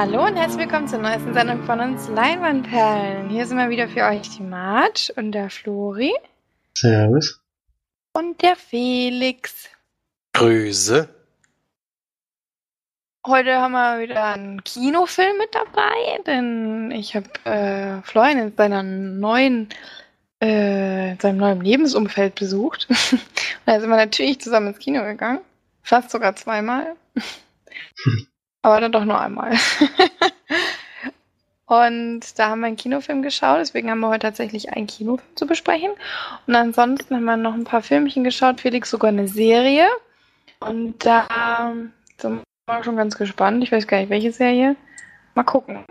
Hallo 0.00 0.24
und 0.24 0.34
herzlich 0.34 0.60
willkommen 0.60 0.88
zur 0.88 1.00
neuesten 1.00 1.34
Sendung 1.34 1.62
von 1.64 1.78
uns 1.78 2.08
Leinwandperlen. 2.08 3.28
Hier 3.28 3.46
sind 3.46 3.58
wir 3.58 3.68
wieder 3.68 3.86
für 3.86 4.04
euch 4.04 4.30
die 4.30 4.42
Marge 4.42 5.12
und 5.16 5.32
der 5.32 5.50
Flori. 5.50 6.10
Servus. 6.74 7.38
Und 8.14 8.40
der 8.40 8.56
Felix. 8.56 9.68
Grüße. 10.32 11.06
Heute 13.26 13.56
haben 13.56 13.72
wir 13.72 14.00
wieder 14.00 14.24
einen 14.24 14.64
Kinofilm 14.64 15.36
mit 15.36 15.54
dabei, 15.54 16.22
denn 16.26 16.90
ich 16.92 17.14
habe 17.14 17.28
äh, 17.44 18.00
Florian 18.00 18.38
in 18.38 18.56
seiner 18.56 18.82
neuen, 18.82 19.68
äh, 20.38 21.16
seinem 21.20 21.36
neuen 21.36 21.60
Lebensumfeld 21.60 22.36
besucht. 22.36 22.86
und 23.12 23.20
da 23.66 23.78
sind 23.78 23.90
wir 23.90 23.96
natürlich 23.96 24.40
zusammen 24.40 24.68
ins 24.68 24.78
Kino 24.78 25.04
gegangen. 25.04 25.40
Fast 25.82 26.10
sogar 26.10 26.36
zweimal. 26.36 26.96
Aber 28.62 28.80
dann 28.80 28.92
doch 28.92 29.04
nur 29.04 29.20
einmal. 29.20 29.52
und 31.66 32.38
da 32.38 32.50
haben 32.50 32.60
wir 32.60 32.66
einen 32.66 32.76
Kinofilm 32.76 33.22
geschaut, 33.22 33.60
deswegen 33.60 33.90
haben 33.90 34.00
wir 34.00 34.08
heute 34.08 34.26
tatsächlich 34.26 34.72
einen 34.72 34.86
Kinofilm 34.86 35.36
zu 35.36 35.46
besprechen. 35.46 35.92
Und 36.46 36.54
ansonsten 36.54 37.16
haben 37.16 37.24
wir 37.24 37.36
noch 37.36 37.54
ein 37.54 37.64
paar 37.64 37.82
Filmchen 37.82 38.24
geschaut, 38.24 38.60
Felix 38.60 38.90
sogar 38.90 39.08
eine 39.08 39.28
Serie. 39.28 39.88
Und 40.60 41.04
da 41.04 41.74
sind 42.18 42.42
wir 42.66 42.84
schon 42.84 42.96
ganz 42.96 43.16
gespannt. 43.16 43.62
Ich 43.62 43.72
weiß 43.72 43.86
gar 43.86 43.98
nicht, 43.98 44.10
welche 44.10 44.32
Serie. 44.32 44.76
Mal 45.34 45.44
gucken. 45.44 45.84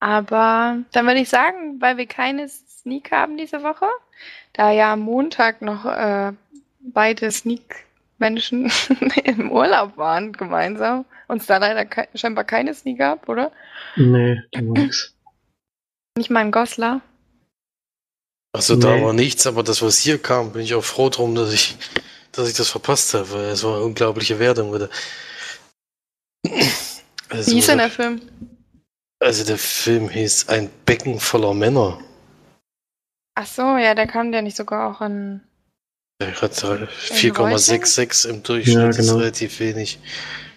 Aber 0.00 0.78
dann 0.92 1.06
würde 1.06 1.20
ich 1.20 1.28
sagen, 1.28 1.80
weil 1.80 1.96
wir 1.96 2.06
keine 2.06 2.48
Sneak 2.48 3.10
haben 3.10 3.38
diese 3.38 3.62
Woche, 3.62 3.86
da 4.52 4.70
ja 4.70 4.92
am 4.92 5.00
Montag 5.00 5.62
noch 5.62 5.86
äh, 5.86 6.32
beide 6.80 7.30
Sneak 7.30 7.83
Menschen 8.18 8.70
im 9.24 9.50
Urlaub 9.50 9.96
waren 9.96 10.32
gemeinsam 10.32 11.04
und 11.28 11.40
es 11.40 11.46
da 11.46 11.58
leider 11.58 11.84
ke 11.84 12.08
scheinbar 12.14 12.44
keine 12.44 12.74
Sneak 12.74 12.98
gab, 12.98 13.28
oder? 13.28 13.50
Nee, 13.96 14.40
da 14.52 14.60
war 14.60 14.72
nix. 14.78 15.14
Nicht 16.16 16.30
mal 16.30 16.40
ein 16.40 16.52
Goslar. 16.52 17.00
Also 18.52 18.76
da 18.76 18.94
Nee. 18.96 19.02
war 19.04 19.12
nichts, 19.12 19.46
aber 19.48 19.62
das, 19.64 19.82
was 19.82 19.98
hier 19.98 20.18
kam, 20.22 20.52
bin 20.52 20.62
ich 20.62 20.74
auch 20.74 20.84
froh 20.84 21.08
drum, 21.10 21.34
dass 21.34 21.52
ich, 21.52 21.76
dass 22.30 22.48
ich 22.48 22.54
das 22.56 22.70
verpasst 22.70 23.14
habe, 23.14 23.30
weil 23.32 23.44
es 23.46 23.64
war 23.64 23.74
eine 23.76 23.84
unglaubliche 23.84 24.38
Wertung 24.38 24.72
wieder. 24.72 24.88
Also, 27.30 27.50
Wie 27.50 27.56
hieß 27.56 27.66
denn 27.66 27.78
der 27.78 27.90
Film? 27.90 28.20
also 29.20 29.44
der 29.44 29.58
Film 29.58 30.08
hieß 30.08 30.48
Ein 30.48 30.70
Becken 30.86 31.18
voller 31.18 31.54
Männer. 31.54 31.98
Ach 33.36 33.46
so, 33.46 33.76
ja, 33.76 33.94
der 33.96 34.06
kam 34.06 34.32
ja 34.32 34.42
nicht 34.42 34.56
sogar 34.56 34.88
auch 34.88 35.00
an. 35.00 35.42
Der 36.20 36.40
hat 36.40 36.52
4,66 36.54 38.28
im 38.28 38.42
Durchschnitt, 38.42 38.76
Ja, 38.76 38.86
das 38.86 38.98
ist 38.98 39.06
genau. 39.06 39.18
relativ 39.18 39.58
wenig. 39.60 39.98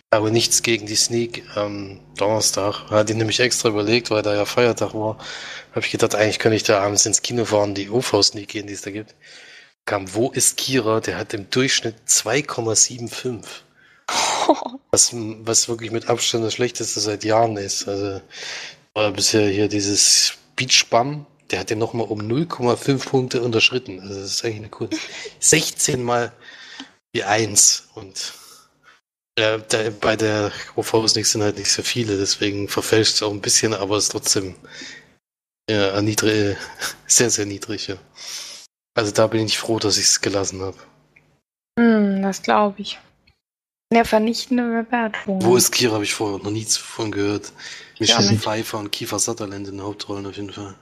Aber 0.10 0.30
nichts 0.30 0.62
gegen 0.62 0.86
die 0.86 0.96
Sneak 0.96 1.44
am 1.56 2.00
Donnerstag. 2.16 2.90
Hatte 2.90 3.12
ich 3.12 3.18
nämlich 3.18 3.40
extra 3.40 3.70
überlegt, 3.70 4.10
weil 4.10 4.22
da 4.22 4.34
ja 4.36 4.46
Feiertag 4.46 4.94
war. 4.94 5.18
Habe 5.72 5.86
ich 5.86 5.92
gedacht, 5.92 6.16
eigentlich 6.16 6.40
könnte 6.40 6.56
ich 6.56 6.64
da 6.64 6.82
abends 6.82 7.06
ins 7.06 7.22
Kino 7.22 7.44
fahren, 7.44 7.76
die 7.76 7.90
OV-Sneak 7.90 8.48
gehen, 8.48 8.68
die 8.68 8.74
es 8.74 8.84
da 8.84 8.92
gibt. 8.92 9.16
Kam, 9.86 10.14
wo 10.14 10.30
ist 10.32 10.58
Kira? 10.58 11.02
Der 11.02 11.18
hat 11.18 11.34
im 11.34 11.50
Durchschnitt 11.50 11.96
2,75. 12.08 13.44
Was, 14.92 15.12
was 15.14 15.68
wirklich 15.68 15.92
mit 15.92 16.08
Abstand 16.08 16.46
das 16.46 16.54
Schlechteste 16.54 17.02
seit 17.02 17.26
Jahren 17.26 17.58
ist. 17.58 17.90
Also 17.90 18.22
war 18.94 19.12
bisher 19.12 19.50
hier 19.50 19.68
dieses 19.68 20.36
Beach 20.56 20.86
Bum, 20.90 21.26
der 21.52 21.60
hat 21.60 21.70
den 21.70 21.80
nochmal 21.80 22.08
um 22.08 22.20
0,5 22.22 23.06
Punkte 23.06 23.42
unterschritten. 23.42 24.00
Also 24.00 24.16
das 24.16 24.32
ist 24.32 24.46
eigentlich 24.46 24.58
eine 24.58 24.70
Kunst. 24.70 25.00
16 25.40 26.04
mal 26.04 26.32
die 27.16 27.24
1 27.24 27.90
und 27.96 28.34
äh, 29.38 29.60
da, 29.70 29.90
bei 30.02 30.16
der 30.16 30.52
OVs 30.76 31.14
sind 31.14 31.44
halt 31.44 31.58
nicht 31.58 31.72
so 31.72 31.84
viele, 31.84 32.18
deswegen 32.18 32.68
verfälscht 32.68 33.16
es 33.16 33.24
auch 33.24 33.32
ein 33.32 33.42
bisschen, 33.42 33.74
aber 33.74 33.98
es 33.98 34.06
ist 34.06 34.12
trotzdem 34.12 34.56
ja, 35.70 36.02
niedrig, 36.02 36.58
sehr, 37.08 37.30
sehr 37.30 37.46
niedrig. 37.46 37.88
Ja. 37.88 37.98
Also 38.96 39.12
da 39.12 39.28
bin 39.28 39.46
ich 39.46 39.58
froh, 39.58 39.80
dass 39.80 39.98
ich 39.98 40.06
es 40.06 40.22
gelassen 40.22 40.62
habe. 40.62 40.78
Hm, 41.80 42.22
das 42.22 42.42
glaube 42.42 42.82
ich. 42.82 43.00
Eine 43.90 44.04
vernichtende 44.04 44.84
Bewertung. 44.84 45.42
Wo 45.42 45.56
ist 45.56 45.72
Kira? 45.72 45.94
Habe 45.94 46.04
ich 46.04 46.14
vorher 46.14 46.44
noch 46.44 46.52
nichts 46.52 46.76
von 46.76 47.12
gehört. 47.12 47.54
Ja, 47.96 48.18
Michelle 48.18 48.32
nicht. 48.32 48.44
Pfeiffer 48.44 48.80
und 48.80 48.92
Kiefer 48.92 49.20
Sutherland 49.20 49.68
in 49.68 49.78
den 49.78 49.84
Hauptrollen 49.84 50.26
auf 50.26 50.36
jeden 50.36 50.52
Fall. 50.52 50.76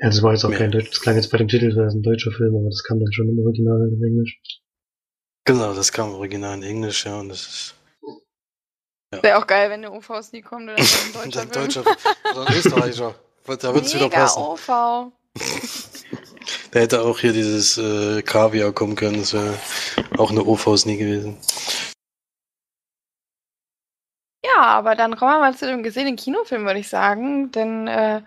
Ja, 0.00 0.06
das 0.08 0.22
war 0.22 0.32
jetzt 0.32 0.44
auch 0.44 0.50
Ja. 0.50 0.58
kein 0.58 0.70
Deutsch, 0.70 0.90
das 0.90 1.00
klang 1.00 1.16
jetzt 1.16 1.30
bei 1.30 1.38
dem 1.38 1.48
Titel, 1.48 1.74
das 1.74 1.88
ist 1.92 1.98
ein 1.98 2.02
deutscher 2.02 2.32
Film, 2.32 2.54
aber 2.56 2.68
das 2.70 2.82
kam 2.84 2.98
dann 3.00 3.12
schon 3.12 3.28
im 3.28 3.38
Original 3.44 3.80
in 3.92 4.02
Englisch. 4.02 4.40
Genau, 5.46 5.74
das 5.74 5.92
kam 5.92 6.14
original 6.14 6.56
in 6.58 6.62
Englisch, 6.62 7.04
ja, 7.06 7.18
und 7.18 7.28
das 7.28 7.40
ist 7.46 7.74
Wäre 9.22 9.38
auch 9.38 9.46
geil, 9.46 9.68
wenn 9.70 9.82
der 9.82 9.92
OVs 9.92 10.32
nie 10.32 10.40
kommt 10.40 10.64
oder 10.70 10.76
ein 10.76 10.78
deutscher 11.12 11.40
ein 11.42 11.48
Film. 11.50 11.52
deutscher 11.52 11.80
oder 12.32 12.46
ein 12.48 12.56
Österreicher. 12.56 13.14
Da 13.46 13.74
wird 13.74 13.84
es 13.86 13.94
wieder 13.94 14.04
Mega 14.04 14.20
passen. 14.20 14.40
OV. 14.42 14.66
Da 16.70 16.78
hätte 16.78 17.02
auch 17.02 17.18
hier 17.18 17.32
dieses 17.32 17.76
äh, 17.78 18.22
Kaviar 18.22 18.72
kommen 18.72 18.94
können, 18.94 19.18
das 19.18 19.32
wäre 19.34 19.58
auch 20.18 20.30
eine 20.30 20.44
OVs 20.44 20.86
nie 20.86 20.96
gewesen. 20.96 21.36
Ja, 24.44 24.56
aber 24.62 24.94
dann 24.94 25.16
kommen 25.16 25.32
wir 25.32 25.38
mal 25.40 25.56
zu 25.56 25.66
dem 25.66 25.82
gesehenen 25.82 26.16
Kinofilm, 26.16 26.64
würde 26.64 26.80
ich 26.80 26.88
sagen. 26.88 27.50
Denn 27.52 27.88
äh, 27.88 28.22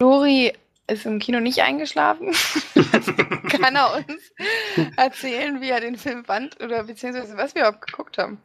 Flori 0.00 0.52
ist 0.86 1.06
im 1.06 1.18
Kino 1.18 1.40
nicht 1.40 1.60
eingeschlafen. 1.60 2.28
Kann 3.48 3.76
er 3.76 3.96
uns 3.96 4.32
erzählen, 4.96 5.60
wie 5.60 5.70
er 5.70 5.80
den 5.80 5.96
Film 5.96 6.24
fand 6.24 6.62
oder 6.62 6.84
beziehungsweise 6.84 7.36
was 7.36 7.54
wir 7.54 7.62
überhaupt 7.62 7.86
geguckt 7.86 8.18
haben? 8.18 8.38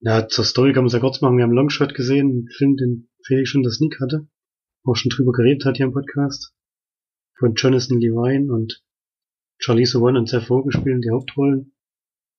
Ja, 0.00 0.26
zur 0.26 0.44
Story 0.44 0.72
kann 0.72 0.82
man 0.82 0.88
es 0.88 0.94
ja 0.94 1.00
kurz 1.00 1.20
machen. 1.20 1.36
Wir 1.36 1.44
haben 1.44 1.52
Longshot 1.52 1.94
gesehen, 1.94 2.30
einen 2.30 2.48
Film, 2.48 2.76
den 2.76 3.10
Felix 3.24 3.50
schon 3.50 3.62
das 3.62 3.76
Sneak 3.76 4.00
hatte, 4.00 4.26
auch 4.84 4.96
schon 4.96 5.10
drüber 5.10 5.32
geredet 5.32 5.64
hat 5.64 5.76
hier 5.76 5.86
im 5.86 5.92
Podcast. 5.92 6.52
Von 7.38 7.54
Jonathan 7.54 8.00
Levine 8.00 8.52
und 8.52 8.82
Charlize 9.58 9.92
Theron 9.92 10.16
und 10.16 10.28
Seth 10.28 10.50
Rogen 10.50 10.72
spielen 10.72 11.00
die 11.02 11.10
Hauptrollen. 11.10 11.76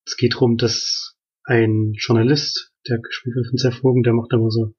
Es 0.05 0.17
geht 0.17 0.33
darum, 0.33 0.57
dass 0.57 1.15
ein 1.45 1.93
Journalist, 1.93 2.73
der 2.87 2.99
gespielt 2.99 3.35
wird 3.35 3.47
von 3.47 3.57
Seth 3.57 3.83
Rogen, 3.83 4.03
der 4.03 4.13
macht 4.13 4.33
immer 4.33 4.51
so, 4.51 4.73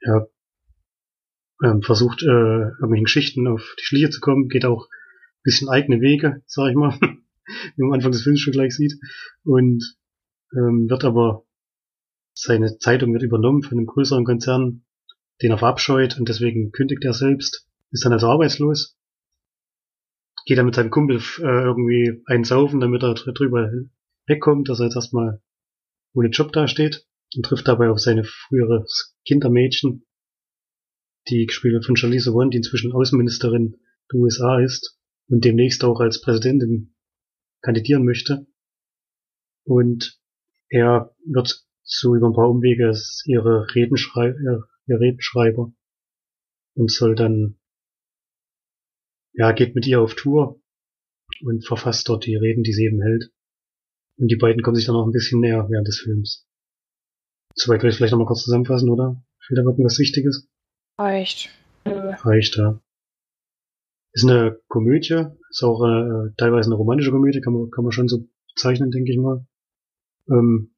ja, 0.00 0.26
ähm, 1.62 1.82
versucht, 1.82 2.22
äh, 2.22 2.26
irgendwelchen 2.26 3.04
Geschichten 3.04 3.46
auf 3.46 3.74
die 3.78 3.84
Schliche 3.84 4.10
zu 4.10 4.20
kommen, 4.20 4.48
geht 4.48 4.64
auch 4.64 4.88
ein 4.88 5.42
bisschen 5.44 5.68
eigene 5.68 6.00
Wege, 6.00 6.42
sag 6.46 6.70
ich 6.70 6.76
mal, 6.76 6.98
wie 7.00 7.82
man 7.82 7.90
am 7.90 7.92
Anfang 7.92 8.12
des 8.12 8.22
Films 8.22 8.40
schon 8.40 8.52
gleich 8.52 8.74
sieht, 8.74 8.94
und 9.44 9.96
ähm, 10.52 10.86
wird 10.88 11.04
aber 11.04 11.44
seine 12.32 12.78
Zeitung 12.78 13.12
wird 13.12 13.22
übernommen 13.22 13.62
von 13.62 13.78
einem 13.78 13.86
größeren 13.86 14.24
Konzern, 14.24 14.84
den 15.42 15.50
er 15.52 15.58
verabscheut 15.58 16.18
und 16.18 16.28
deswegen 16.28 16.72
kündigt 16.72 17.04
er 17.04 17.14
selbst, 17.14 17.68
ist 17.90 18.04
dann 18.04 18.12
also 18.12 18.28
arbeitslos, 18.28 18.96
geht 20.46 20.58
dann 20.58 20.66
mit 20.66 20.74
seinem 20.74 20.90
Kumpel 20.90 21.20
äh, 21.38 21.42
irgendwie 21.64 22.22
einsaufen, 22.26 22.80
damit 22.80 23.02
er 23.02 23.14
dr- 23.14 23.34
drüber 23.34 23.70
wegkommt, 24.26 24.68
dass 24.68 24.80
er 24.80 24.86
jetzt 24.86 24.96
erstmal 24.96 25.40
ohne 26.12 26.28
Job 26.28 26.52
dasteht 26.52 27.06
und 27.36 27.44
trifft 27.44 27.68
dabei 27.68 27.90
auf 27.90 27.98
seine 28.00 28.24
frühere 28.24 28.84
Kindermädchen, 29.26 30.04
die 31.28 31.46
gespielt 31.46 31.74
wird 31.74 31.86
von 31.86 31.96
Charlize 31.96 32.30
Theron, 32.30 32.50
die 32.50 32.58
inzwischen 32.58 32.92
Außenministerin 32.92 33.76
der 34.12 34.20
USA 34.20 34.60
ist 34.60 34.98
und 35.28 35.44
demnächst 35.44 35.84
auch 35.84 36.00
als 36.00 36.20
Präsidentin 36.20 36.94
kandidieren 37.62 38.04
möchte. 38.04 38.46
Und 39.64 40.20
er 40.68 41.14
wird 41.24 41.64
so 41.82 42.14
über 42.14 42.28
ein 42.28 42.34
paar 42.34 42.50
Umwege 42.50 42.92
ihre 43.24 43.66
Redenschrei 43.74 44.28
äh, 44.28 44.60
ihr 44.86 45.00
Redenschreiber 45.00 45.72
und 46.74 46.90
soll 46.90 47.14
dann 47.14 47.58
ja 49.32 49.52
geht 49.52 49.74
mit 49.74 49.86
ihr 49.86 50.00
auf 50.00 50.14
Tour 50.14 50.60
und 51.40 51.66
verfasst 51.66 52.08
dort 52.08 52.26
die 52.26 52.36
Reden, 52.36 52.62
die 52.62 52.72
sie 52.72 52.84
eben 52.84 53.00
hält. 53.02 53.32
Und 54.16 54.28
die 54.28 54.36
beiden 54.36 54.62
kommen 54.62 54.76
sich 54.76 54.86
dann 54.86 54.94
noch 54.94 55.06
ein 55.06 55.12
bisschen 55.12 55.40
näher 55.40 55.66
während 55.68 55.88
des 55.88 56.00
Films. 56.00 56.46
Soweit 57.54 57.82
will 57.82 57.90
ich 57.90 57.96
vielleicht 57.96 58.12
nochmal 58.12 58.26
kurz 58.26 58.44
zusammenfassen, 58.44 58.90
oder? 58.90 59.22
Fehlt 59.46 59.58
da 59.58 59.62
irgendwas 59.62 59.98
Wichtiges? 59.98 60.48
Reicht. 60.98 61.50
Nö. 61.84 62.12
Reicht, 62.22 62.56
ja. 62.56 62.80
Ist 64.12 64.28
eine 64.28 64.60
Komödie, 64.68 65.26
ist 65.50 65.62
auch 65.64 65.82
äh, 65.84 66.32
teilweise 66.36 66.68
eine 66.68 66.76
romantische 66.76 67.10
Komödie, 67.10 67.40
kann 67.40 67.52
man, 67.52 67.70
kann 67.70 67.84
man 67.84 67.92
schon 67.92 68.08
so 68.08 68.28
bezeichnen, 68.54 68.92
denke 68.92 69.10
ich 69.10 69.18
mal. 69.18 69.44
Ähm, 70.28 70.74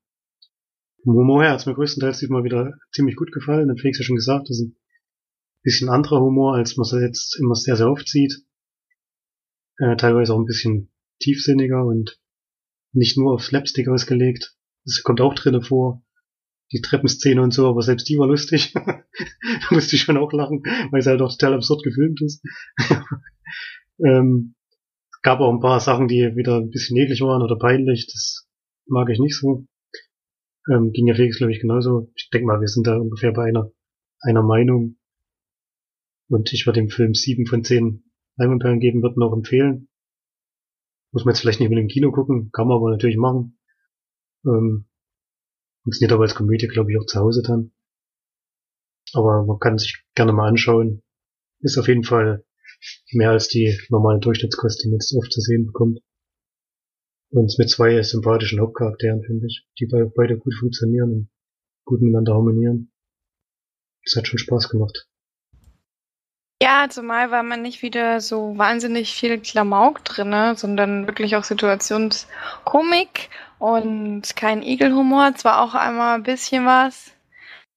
Humor 1.05 1.43
her 1.43 1.53
hat's 1.53 1.67
mir 1.67 1.75
größtenteils 1.75 2.19
diesmal 2.19 2.45
wieder 2.45 2.79
ziemlich 2.93 3.15
gut 3.15 3.31
gefallen. 3.31 3.71
Hat 3.71 3.79
Felix 3.79 3.99
ja 3.99 4.05
schon 4.05 4.17
gesagt, 4.17 4.49
das 4.49 4.59
ist 4.59 4.67
ein 4.67 4.77
bisschen 5.63 5.89
anderer 5.89 6.21
Humor, 6.21 6.57
als 6.57 6.77
man 6.77 6.85
es 6.85 6.93
jetzt 7.01 7.39
immer 7.39 7.55
sehr, 7.55 7.77
sehr 7.77 7.91
oft 7.91 8.09
sieht. 8.09 8.43
Äh, 9.79 9.97
teilweise 9.97 10.35
auch 10.35 10.39
ein 10.39 10.47
bisschen 10.47 10.91
tiefsinniger 11.21 11.85
und 11.85 12.19
nicht 12.93 13.19
nur 13.19 13.35
auf 13.35 13.45
Slapstick 13.45 13.89
ausgelegt. 13.89 14.57
Das 14.85 15.03
kommt 15.03 15.21
auch 15.21 15.35
drinnen 15.35 15.63
vor. 15.63 16.03
Die 16.73 16.81
Treppenszene 16.81 17.41
und 17.41 17.55
so, 17.55 17.69
aber 17.69 17.83
selbst 17.83 18.09
die 18.09 18.19
war 18.19 18.27
lustig. 18.27 18.73
da 18.75 19.05
musste 19.71 19.97
ich 19.97 20.03
schon 20.03 20.17
auch 20.17 20.33
lachen, 20.33 20.63
weil 20.91 21.01
es 21.01 21.07
halt 21.07 21.21
auch 21.23 21.31
total 21.31 21.55
absurd 21.55 21.83
gefilmt 21.85 22.21
ist. 22.23 22.43
ähm, 24.05 24.55
gab 25.23 25.41
auch 25.41 25.53
ein 25.53 25.61
paar 25.61 25.81
Sachen, 25.81 26.09
die 26.09 26.37
wieder 26.37 26.59
ein 26.59 26.71
bisschen 26.71 26.97
eklig 26.97 27.21
waren 27.21 27.43
oder 27.43 27.57
peinlich. 27.57 28.07
Das 28.13 28.49
mag 28.87 29.09
ich 29.11 29.19
nicht 29.19 29.37
so. 29.37 29.67
Ähm, 30.71 30.91
ging 30.93 31.07
ja 31.07 31.15
Felix, 31.15 31.39
glaube 31.39 31.53
ich, 31.53 31.61
genauso. 31.61 32.11
Ich 32.17 32.31
denke 32.31 32.47
mal, 32.47 32.61
wir 32.61 32.69
sind 32.69 32.87
da 32.87 32.97
ungefähr 32.97 33.33
bei 33.33 33.45
einer, 33.45 33.71
einer 34.21 34.43
Meinung. 34.43 34.97
Und 36.29 36.53
ich 36.53 36.67
würde 36.67 36.81
dem 36.81 36.89
Film 36.89 37.15
sieben 37.15 37.47
von 37.47 37.63
zehn 37.63 38.05
Leinwandperlen 38.37 38.81
geben, 38.81 39.03
würde 39.03 39.21
noch 39.21 39.33
empfehlen. 39.33 39.89
Muss 41.13 41.25
man 41.25 41.35
jetzt 41.35 41.41
vielleicht 41.41 41.61
nicht 41.61 41.71
mit 41.71 41.79
dem 41.79 41.89
Kino 41.89 42.11
gucken, 42.11 42.51
kann 42.53 42.67
man 42.67 42.79
aber 42.79 42.91
natürlich 42.91 43.17
machen. 43.17 43.59
Ähm, 44.45 44.87
funktioniert 45.87 46.13
aber 46.13 46.25
als 46.25 46.35
Komödie, 46.35 46.67
glaube 46.67 46.91
ich, 46.91 46.99
auch 46.99 47.07
zu 47.07 47.21
Hause 47.21 47.43
dann. 47.43 47.71
Aber 49.13 49.45
man 49.45 49.61
kann 49.61 49.79
sich 49.79 50.03
gerne 50.17 50.33
mal 50.33 50.49
anschauen. 50.49 51.01
Ist 51.61 51.79
auf 51.79 51.87
jeden 51.87 52.03
Fall 52.03 52.45
mehr 53.13 53.31
als 53.31 53.47
die 53.47 53.79
normalen 53.89 54.21
Durchschnittskosten, 54.21 54.83
die 54.83 54.89
man 54.91 54.99
jetzt 54.99 55.15
oft 55.17 55.33
zu 55.33 55.41
sehen 55.41 55.67
bekommt. 55.67 56.01
Und 57.31 57.55
mit 57.59 57.71
zwei 57.71 58.03
sympathischen 58.03 58.61
Hauptcharakteren, 58.61 59.23
finde 59.23 59.47
ich, 59.47 59.65
die 59.79 59.87
beide 59.87 60.39
gut 60.39 60.55
funktionieren 60.59 61.13
und 61.13 61.31
gut 61.85 62.03
miteinander 62.03 62.35
harmonieren. 62.35 62.93
Das 64.05 64.17
hat 64.17 64.27
schon 64.27 64.39
Spaß 64.39 64.69
gemacht. 64.69 65.09
Ja, 66.61 66.89
zumal 66.89 67.31
war 67.31 67.45
man 67.45 67.63
nicht 67.63 67.83
wieder 67.83 68.21
so 68.21 68.59
wahnsinnig 68.59 69.15
viel 69.15 69.39
Klamauk 69.39 70.05
drinne, 70.05 70.57
sondern 70.57 71.07
wirklich 71.07 71.37
auch 71.37 71.45
Situationskomik 71.45 73.31
und 73.59 74.23
kein 74.37 74.63
Igelhumor. 74.63 75.35
Zwar 75.35 75.63
auch 75.63 75.75
einmal 75.75 76.17
ein 76.17 76.23
bisschen 76.23 76.67
was, 76.67 77.13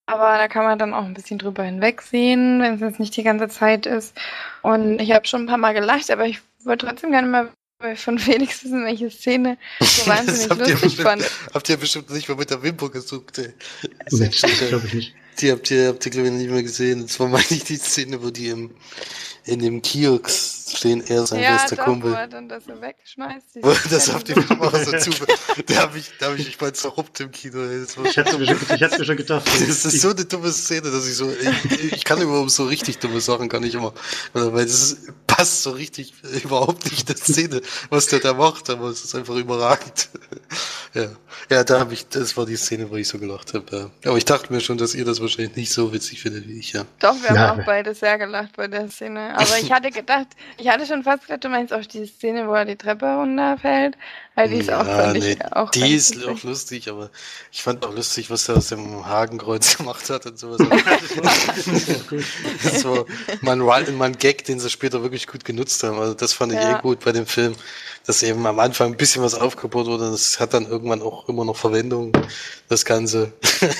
aber 0.06 0.38
da 0.38 0.48
kann 0.48 0.64
man 0.64 0.80
dann 0.80 0.94
auch 0.94 1.06
ein 1.06 1.14
bisschen 1.14 1.40
drüber 1.40 1.64
hinwegsehen, 1.64 2.62
wenn 2.62 2.76
es 2.76 2.82
jetzt 2.82 3.00
nicht 3.00 3.16
die 3.16 3.24
ganze 3.24 3.48
Zeit 3.48 3.86
ist. 3.86 4.16
Und 4.62 5.00
ich 5.00 5.12
habe 5.12 5.28
schon 5.28 5.44
ein 5.44 5.48
paar 5.48 5.58
Mal 5.58 5.74
gelacht, 5.74 6.10
aber 6.12 6.26
ich 6.26 6.40
würde 6.64 6.86
trotzdem 6.86 7.12
gerne 7.12 7.28
mal 7.28 7.50
von 7.96 8.20
Felix 8.20 8.64
wissen, 8.64 8.84
welche 8.84 9.10
Szene 9.10 9.58
so 9.80 10.06
wahnsinnig 10.08 10.50
lustig 10.50 10.82
bestimmt, 10.82 11.08
fand. 11.08 11.32
Habt 11.54 11.70
ihr 11.70 11.78
bestimmt 11.78 12.10
nicht 12.10 12.28
mal 12.28 12.36
mit 12.36 12.50
der 12.50 12.62
Wimper 12.62 12.90
gesucht, 12.90 13.38
ey. 13.38 13.54
Nee, 14.12 14.30
glaube 14.68 14.88
ich 14.88 14.94
nicht. 14.94 15.16
Die 15.40 15.52
habt 15.52 15.72
ihr, 15.72 15.88
habt 15.88 16.06
ihr 16.06 16.12
glaube 16.12 16.28
ich 16.28 16.34
nicht 16.34 16.50
mehr 16.50 16.64
gesehen. 16.64 17.04
Das 17.04 17.20
war 17.20 17.28
meine 17.30 17.46
ich 17.50 17.64
die 17.64 17.78
Szene, 17.78 18.22
wo 18.22 18.32
die 18.32 18.48
im, 18.48 18.72
in 19.46 19.60
dem 19.60 19.82
Kiosk 19.82 20.59
stehen, 20.78 21.04
er 21.08 21.26
sein 21.26 21.42
ja, 21.42 21.58
bester 21.58 21.76
doch, 21.78 21.86
Kumpel. 21.86 22.14
er 22.14 22.28
dann 22.28 22.50
das 22.50 22.66
so 22.66 22.82
wegschmeißt. 22.82 23.60
das 23.92 24.10
auf 24.10 24.24
die. 24.24 24.34
Kamera 24.34 24.84
so 24.84 24.98
zu. 24.98 25.12
Da 25.68 25.76
hab 25.76 25.96
ich, 25.96 26.12
da 26.20 26.28
hab 26.28 26.38
ich 26.38 26.46
mich 26.46 26.62
mal 26.62 26.74
zerruppt 26.74 27.20
im 27.20 27.32
Kino. 27.32 27.62
ey. 27.64 27.82
Das, 27.82 27.98
war, 27.98 28.06
Ich 28.06 28.18
hatte 28.18 28.38
mir 28.38 28.56
mir 28.56 29.06
schon 29.06 29.18
gedacht. 29.18 29.48
das 29.48 29.86
ist 29.86 30.02
so 30.02 30.12
eine 30.12 30.26
dumme 30.26 30.52
Szene, 30.52 30.92
dass 30.92 31.08
ich 31.08 31.16
so, 31.16 31.32
ich, 31.32 31.94
ich 31.94 32.04
kann 32.04 32.22
überhaupt 32.22 32.52
so 32.52 32.66
richtig 32.66 33.00
dumme 33.00 33.22
Sachen, 33.22 33.50
kann 33.50 33.64
ich 33.64 33.76
immer. 33.76 33.94
Weil 34.34 34.66
das 34.66 34.82
ist, 34.82 35.14
passt 35.40 35.64
so 35.64 35.72
richtig 35.72 36.14
überhaupt 36.44 36.84
nicht 36.92 37.02
in 37.02 37.06
der 37.08 37.16
Szene, 37.16 37.62
was 37.90 38.08
der 38.08 38.20
da 38.20 38.34
macht, 38.34 38.70
aber 38.70 38.88
es 38.90 39.04
ist 39.06 39.16
einfach 39.16 39.36
überragend. 39.36 40.10
Ja, 40.96 41.06
ja 41.52 41.64
da 41.64 41.80
habe 41.82 41.94
ich, 41.94 42.08
das 42.10 42.36
war 42.36 42.48
die 42.48 42.56
Szene, 42.56 42.90
wo 42.90 42.96
ich 42.96 43.08
so 43.08 43.20
gelacht 43.20 43.54
habe. 43.54 43.92
Ja. 44.04 44.10
Aber 44.10 44.18
ich 44.18 44.26
dachte 44.26 44.52
mir 44.52 44.60
schon, 44.60 44.80
dass 44.80 44.96
ihr 44.96 45.06
das 45.06 45.22
wahrscheinlich 45.22 45.56
nicht 45.56 45.72
so 45.72 45.94
witzig 45.94 46.20
findet 46.20 46.48
wie 46.48 46.58
ich, 46.58 46.74
ja. 46.74 46.84
Doch, 46.98 47.14
wir 47.22 47.36
Ja. 47.36 47.50
haben 47.50 47.62
auch 47.62 47.66
beide 47.68 47.94
sehr 47.94 48.18
gelacht 48.18 48.56
bei 48.58 48.68
der 48.68 48.90
Szene. 48.90 49.36
Aber 49.36 49.60
ich 49.62 49.72
hatte 49.72 49.92
gedacht, 49.92 50.26
ich 50.58 50.68
hatte 50.68 50.88
schon 50.88 51.04
fast 51.04 51.28
gedacht, 51.28 51.44
du 51.44 51.50
meinst 51.50 51.74
auch 51.74 51.86
die 51.86 52.08
Szene, 52.08 52.48
wo 52.48 52.54
er 52.56 52.66
die 52.66 52.76
Treppe 52.76 53.06
runterfällt. 53.06 53.98
Weil 54.34 54.50
die 54.50 54.56
ist 54.58 54.72
auch, 54.72 54.86
fand 54.86 55.18
ich, 55.18 55.46
auch 55.54 55.70
die 55.70 55.96
ist 55.96 56.16
witzig. 56.16 56.28
auch 56.28 56.44
lustig, 56.44 56.90
aber 56.90 57.12
ich 57.52 57.62
fand 57.62 57.86
auch 57.86 57.94
lustig, 57.94 58.30
was 58.32 58.48
er 58.50 58.58
aus 58.58 58.70
dem 58.70 59.06
Hakenkreuz 59.06 59.78
gemacht 59.78 60.10
hat 60.10 60.26
und 60.26 60.40
sowas. 60.40 60.58
das 62.64 62.86
war 62.86 63.06
mein, 63.42 63.60
mein 63.98 64.18
Gag, 64.18 64.46
den 64.46 64.60
sie 64.60 64.70
später 64.70 65.04
wirklich 65.04 65.28
gut 65.30 65.46
genutzt 65.46 65.84
haben. 65.84 65.98
Also 66.00 66.14
das 66.14 66.34
fand 66.34 66.52
ich 66.54 66.60
Ja. 66.60 66.78
eh 66.78 66.82
gut 66.82 67.00
bei 67.06 67.12
dem 67.14 67.26
Film, 67.26 67.56
dass 68.06 68.24
eben 68.24 68.46
am 68.46 68.60
Anfang 68.60 68.92
ein 68.92 68.98
bisschen 68.98 69.24
was 69.24 69.36
aufgebaut 69.36 69.86
wurde. 69.88 70.12
Das 70.12 70.40
hat 70.40 70.54
dann 70.54 70.66
irgendwann 70.66 71.02
auch 71.02 71.30
immer 71.30 71.46
noch 71.46 71.56
Verwendung, 71.56 72.12
das 72.68 72.84
Ganze. 72.86 73.32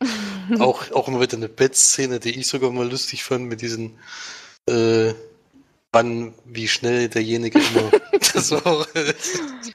auch, 0.60 0.90
auch 0.92 1.08
immer 1.08 1.20
wieder 1.20 1.36
eine 1.36 1.48
Bettszene, 1.48 2.20
die 2.20 2.38
ich 2.38 2.46
sogar 2.46 2.70
mal 2.70 2.88
lustig 2.88 3.24
fand 3.24 3.48
mit 3.48 3.60
diesen 3.62 3.98
äh, 4.68 5.12
wann, 5.92 6.34
wie 6.44 6.68
schnell 6.68 7.08
derjenige 7.08 7.58
immer. 7.58 7.90
das 8.34 8.50
war 8.50 8.66
auch, 8.66 8.86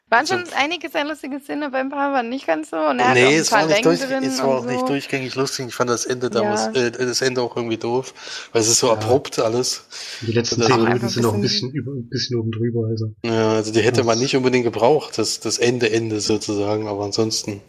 Waren 0.09 0.27
schon 0.27 0.43
einige 0.55 0.89
sehr 0.89 1.05
lustige 1.05 1.39
Szenen, 1.39 1.63
aber 1.63 1.79
ein 1.79 1.89
paar 1.89 2.13
waren 2.13 2.29
nicht 2.29 2.45
ganz 2.45 2.69
so. 2.69 2.77
Und 2.77 2.99
er 2.99 3.13
nee, 3.13 3.35
es 3.35 3.51
war, 3.51 3.65
nicht 3.65 3.83
durch, 3.83 3.99
drin 3.99 4.23
es 4.23 4.39
war 4.39 4.59
auch 4.59 4.65
nicht 4.65 4.81
so. 4.81 4.87
durchgängig 4.87 5.33
lustig. 5.35 5.67
Ich 5.69 5.75
fand 5.75 5.89
das 5.89 6.05
Ende 6.05 6.29
damals, 6.29 6.69
Ja. 6.75 6.83
äh, 6.83 6.91
das 6.91 7.21
Ende 7.21 7.41
auch 7.41 7.55
irgendwie 7.55 7.77
doof, 7.77 8.13
weil 8.51 8.61
es 8.61 8.67
ist 8.67 8.79
so 8.79 8.87
Ja. 8.87 8.93
abrupt 8.93 9.39
alles. 9.39 9.85
Die 10.21 10.31
letzten 10.31 10.61
zehn 10.61 10.83
Minuten 10.83 11.09
sind 11.09 11.23
noch 11.23 11.33
ein 11.33 11.41
bisschen, 11.41 11.71
über, 11.71 11.91
ein 11.93 12.09
bisschen 12.09 12.39
oben 12.39 12.51
drüber, 12.51 12.87
also. 12.89 13.13
Ja, 13.25 13.53
also 13.53 13.71
die 13.71 13.81
hätte 13.81 14.03
man 14.03 14.19
nicht 14.19 14.35
unbedingt 14.35 14.65
gebraucht, 14.65 15.17
das, 15.17 15.39
das 15.39 15.57
Ende, 15.57 15.91
Ende 15.91 16.21
sozusagen, 16.21 16.87
aber 16.87 17.03
ansonsten 17.05 17.61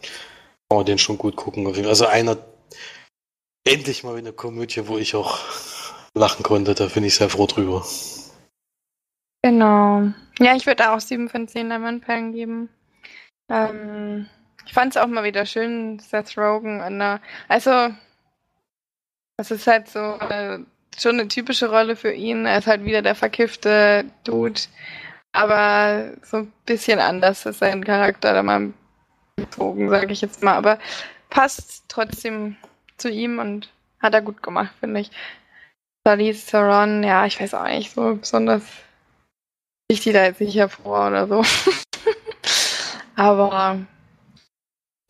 kann 0.69 0.77
man 0.77 0.85
den 0.85 0.97
schon 0.99 1.17
gut 1.17 1.35
gucken. 1.35 1.65
Also 1.87 2.05
einer, 2.05 2.37
endlich 3.67 4.03
mal 4.03 4.15
eine 4.15 4.33
Komödie, 4.33 4.87
wo 4.87 4.97
ich 4.99 5.15
auch 5.15 5.39
lachen 6.13 6.43
konnte, 6.43 6.75
da 6.75 6.85
bin 6.85 7.03
ich 7.03 7.15
sehr 7.15 7.29
froh 7.29 7.47
drüber. 7.47 7.83
Genau. 9.45 10.11
Ja, 10.39 10.55
ich 10.55 10.65
würde 10.65 10.89
auch 10.91 10.99
7 10.99 11.29
von 11.29 11.47
10 11.47 11.69
Leinwandperlen 11.69 12.31
geben. 12.31 12.67
Ähm, 13.47 14.25
ich 14.65 14.73
fand 14.73 14.95
es 14.95 14.99
auch 14.99 15.05
mal 15.05 15.23
wieder 15.23 15.45
schön, 15.45 15.99
Seth 15.99 16.35
Rogen. 16.35 16.79
der- 16.97 17.21
Also, 17.47 17.93
es 19.37 19.51
ist 19.51 19.67
halt 19.67 19.87
so 19.87 19.99
äh, 19.99 20.57
schon 20.97 21.19
eine 21.19 21.27
typische 21.27 21.69
Rolle 21.69 21.95
für 21.95 22.11
ihn. 22.11 22.47
Er 22.47 22.57
ist 22.57 22.65
halt 22.65 22.85
wieder 22.85 23.03
der 23.03 23.13
verkiffte 23.13 24.05
Dude. 24.23 24.61
Aber 25.31 26.13
so 26.23 26.37
ein 26.37 26.51
bisschen 26.65 26.97
anders 26.97 27.45
ist 27.45 27.59
sein 27.59 27.83
Charakter 27.83 28.33
da 28.33 28.41
mal 28.41 28.73
bezogen, 29.35 29.89
sage 29.91 30.11
ich 30.11 30.21
jetzt 30.21 30.41
mal. 30.41 30.55
Aber 30.55 30.79
passt 31.29 31.83
trotzdem 31.87 32.55
zu 32.97 33.11
ihm 33.11 33.37
und 33.37 33.71
hat 33.99 34.15
er 34.15 34.23
gut 34.23 34.41
gemacht, 34.41 34.73
finde 34.79 35.01
ich. 35.01 35.11
Charlize 36.07 36.49
Theron, 36.49 37.03
ja, 37.03 37.27
ich 37.27 37.39
weiß 37.39 37.53
auch 37.53 37.65
nicht, 37.67 37.91
so 37.93 38.15
besonders 38.15 38.63
ich 39.87 40.01
die 40.01 40.11
da 40.13 40.23
jetzt 40.25 40.41
nicht 40.41 40.55
hervor 40.55 41.07
oder 41.07 41.27
so. 41.27 41.43
Aber 43.15 43.79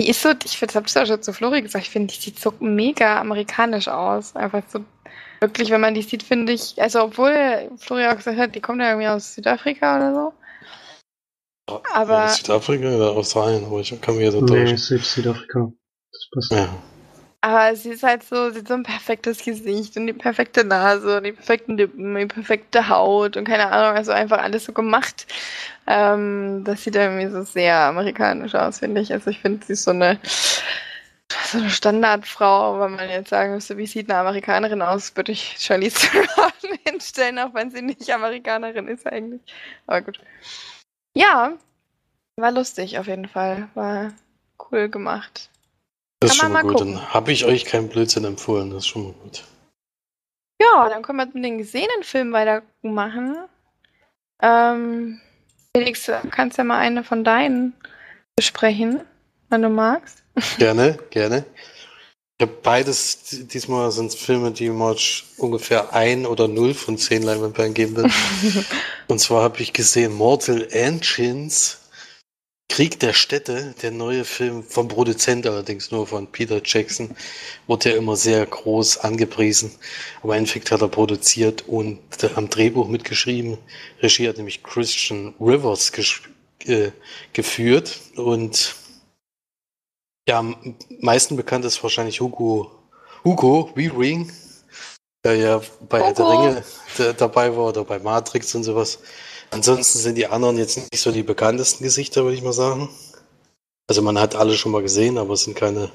die 0.01 0.09
ist 0.09 0.21
so, 0.21 0.29
ich 0.43 0.61
habe 0.61 0.85
es 0.85 0.93
ja 0.93 1.05
schon 1.05 1.21
zu 1.23 1.33
Flori 1.33 1.61
gesagt, 1.61 1.85
ich 1.85 1.89
finde, 1.91 2.13
die 2.13 2.19
sieht 2.19 2.39
so 2.39 2.53
mega 2.59 3.19
amerikanisch 3.19 3.87
aus. 3.87 4.35
Einfach 4.35 4.61
so, 4.67 4.83
wirklich, 5.39 5.69
wenn 5.69 5.81
man 5.81 5.93
die 5.93 6.01
sieht, 6.01 6.23
finde 6.23 6.51
ich, 6.53 6.81
also 6.81 7.03
obwohl 7.03 7.71
Flori 7.77 8.05
auch 8.07 8.17
gesagt 8.17 8.37
hat, 8.37 8.53
die 8.55 8.61
kommt 8.61 8.81
ja 8.81 8.89
irgendwie 8.89 9.07
aus 9.07 9.33
Südafrika 9.35 9.97
oder 9.97 10.13
so. 10.13 10.33
Aber- 11.93 12.13
Ja, 12.25 12.27
Südafrika 12.29 12.87
oder 12.95 13.11
Australien, 13.11 13.65
aber 13.65 13.79
ich 13.79 13.99
kann 14.01 14.15
mich 14.15 14.25
ja 14.25 14.31
da 14.31 14.41
Nee, 14.41 14.45
täuschen. 14.47 14.77
Süd 14.77 15.03
Südafrika. 15.03 15.71
Das 16.11 16.29
passt. 16.33 16.51
Ja. 16.51 16.67
Aber 17.45 17.75
sie 17.75 17.91
ist 17.91 18.01
halt 18.01 18.23
so, 18.23 18.49
sie 18.49 18.61
hat 18.61 18.67
so 18.67 18.73
ein 18.73 18.81
perfektes 18.81 19.43
Gesicht 19.45 19.95
und 19.97 20.07
die 20.07 20.13
perfekte 20.13 20.63
Nase 20.63 21.17
und 21.17 21.25
die 21.25 21.31
perfekten 21.31 21.77
Lippen, 21.77 22.15
die 22.15 22.25
perfekte 22.25 22.89
Haut 22.89 23.37
und 23.37 23.45
keine 23.45 23.71
Ahnung, 23.71 23.95
also 23.95 24.11
einfach 24.11 24.39
alles 24.39 24.65
so 24.65 24.73
gemacht. 24.73 25.27
Ähm, 25.85 26.63
das 26.63 26.83
sieht 26.83 26.95
irgendwie 26.95 27.27
so 27.27 27.43
sehr 27.43 27.77
amerikanisch 27.81 28.55
aus, 28.55 28.79
finde 28.79 29.01
ich. 29.01 29.13
Also 29.13 29.29
ich 29.29 29.41
finde, 29.41 29.63
sie 29.63 29.73
ist 29.73 29.83
so 29.83 29.91
eine, 29.91 30.19
so 31.51 31.59
eine 31.59 31.69
Standardfrau, 31.69 32.79
wenn 32.79 32.95
man 32.95 33.09
jetzt 33.09 33.29
sagen 33.29 33.53
müsste, 33.53 33.77
wie 33.77 33.85
sieht 33.85 34.09
eine 34.09 34.17
Amerikanerin 34.17 34.81
aus, 34.81 35.15
würde 35.15 35.31
ich 35.31 35.57
Charlize 35.59 35.99
Theron 35.99 36.51
hinstellen, 36.83 37.37
auch 37.37 37.53
wenn 37.53 37.69
sie 37.69 37.83
nicht 37.83 38.09
Amerikanerin 38.09 38.87
ist 38.87 39.05
eigentlich. 39.05 39.41
Aber 39.85 40.01
gut. 40.01 40.19
Ja, 41.13 41.53
war 42.37 42.51
lustig 42.51 42.97
auf 42.97 43.05
jeden 43.05 43.27
Fall. 43.27 43.69
War 43.75 44.13
cool 44.71 44.89
gemacht. 44.89 45.51
Das 46.27 46.35
ist 46.35 46.41
schon 46.41 46.51
mal 46.51 46.63
mal 46.63 46.69
gut. 46.69 46.79
gucken. 46.79 46.95
Dann 46.95 47.13
habe 47.13 47.31
ich 47.31 47.45
euch 47.45 47.65
keinen 47.65 47.89
Blödsinn 47.89 48.25
empfohlen, 48.25 48.69
das 48.71 48.79
ist 48.79 48.87
schon 48.87 49.03
mal 49.03 49.13
gut. 49.13 49.43
Ja, 50.61 50.89
dann 50.89 51.03
können 51.03 51.19
wir 51.19 51.25
mit 51.25 51.43
den 51.43 51.57
gesehenen 51.57 52.03
Filmen 52.03 52.33
weitermachen. 52.33 53.37
Ähm, 54.41 55.21
Felix, 55.75 56.05
du 56.05 56.19
kannst 56.31 56.57
ja 56.57 56.63
mal 56.63 56.79
eine 56.79 57.03
von 57.03 57.23
deinen 57.23 57.73
besprechen, 58.35 59.01
wenn 59.49 59.61
du 59.61 59.69
magst. 59.69 60.23
Gerne, 60.57 60.97
gerne. 61.11 61.45
Ich 62.37 62.45
habe 62.45 62.57
beides, 62.61 63.19
diesmal 63.47 63.89
sind 63.91 64.07
es 64.07 64.15
Filme, 64.15 64.51
die 64.51 64.69
March 64.69 65.23
ungefähr 65.37 65.93
ein 65.93 66.25
oder 66.25 66.49
null 66.49 66.73
von 66.73 66.97
zehn 66.97 67.23
Leinwandperlen 67.23 67.73
geben 67.73 67.95
wird. 67.95 68.11
Und 69.07 69.19
zwar 69.19 69.43
habe 69.43 69.61
ich 69.61 69.71
gesehen 69.71 70.13
Mortal 70.13 70.67
Engines, 70.71 71.84
Krieg 72.67 72.99
der 72.99 73.13
Städte, 73.13 73.73
der 73.81 73.91
neue 73.91 74.25
Film 74.25 74.63
vom 74.63 74.87
Produzent 74.87 75.45
allerdings 75.45 75.91
nur 75.91 76.07
von 76.07 76.27
Peter 76.27 76.61
Jackson, 76.63 77.15
wurde 77.67 77.91
ja 77.91 77.95
immer 77.97 78.15
sehr 78.15 78.45
groß 78.45 78.97
angepriesen. 78.97 79.71
Aber 80.21 80.33
im 80.33 80.39
Endeffekt 80.39 80.71
hat 80.71 80.81
er 80.81 80.87
produziert 80.87 81.67
und 81.67 81.99
am 82.35 82.49
Drehbuch 82.49 82.87
mitgeschrieben. 82.87 83.57
Regie 84.01 84.27
hat 84.27 84.37
nämlich 84.37 84.63
Christian 84.63 85.35
Rivers 85.39 85.91
äh, 86.65 86.91
geführt 87.33 87.99
und 88.15 88.75
ja, 90.27 90.39
am 90.39 90.75
meisten 90.99 91.35
bekannt 91.35 91.65
ist 91.65 91.81
wahrscheinlich 91.83 92.19
Hugo, 92.19 92.71
Hugo 93.23 93.71
Weaving, 93.75 94.31
der 95.23 95.35
ja 95.35 95.61
bei 95.87 96.01
Herr 96.01 96.13
der 96.13 96.25
Hugo. 96.25 96.41
Ringe 96.41 96.63
da- 96.97 97.13
dabei 97.13 97.55
war 97.55 97.67
oder 97.67 97.83
bei 97.85 97.99
Matrix 97.99 98.55
und 98.55 98.63
sowas. 98.63 98.99
Ansonsten 99.51 99.99
sind 99.99 100.15
die 100.15 100.27
anderen 100.27 100.57
jetzt 100.57 100.77
nicht 100.77 101.01
so 101.01 101.11
die 101.11 101.23
bekanntesten 101.23 101.83
Gesichter, 101.83 102.23
würde 102.23 102.35
ich 102.35 102.43
mal 102.43 102.53
sagen. 102.53 102.89
Also 103.87 104.01
man 104.01 104.19
hat 104.19 104.35
alle 104.35 104.55
schon 104.55 104.71
mal 104.71 104.81
gesehen, 104.81 105.17
aber 105.17 105.33
es 105.33 105.43
sind 105.43 105.55
keine, 105.55 105.91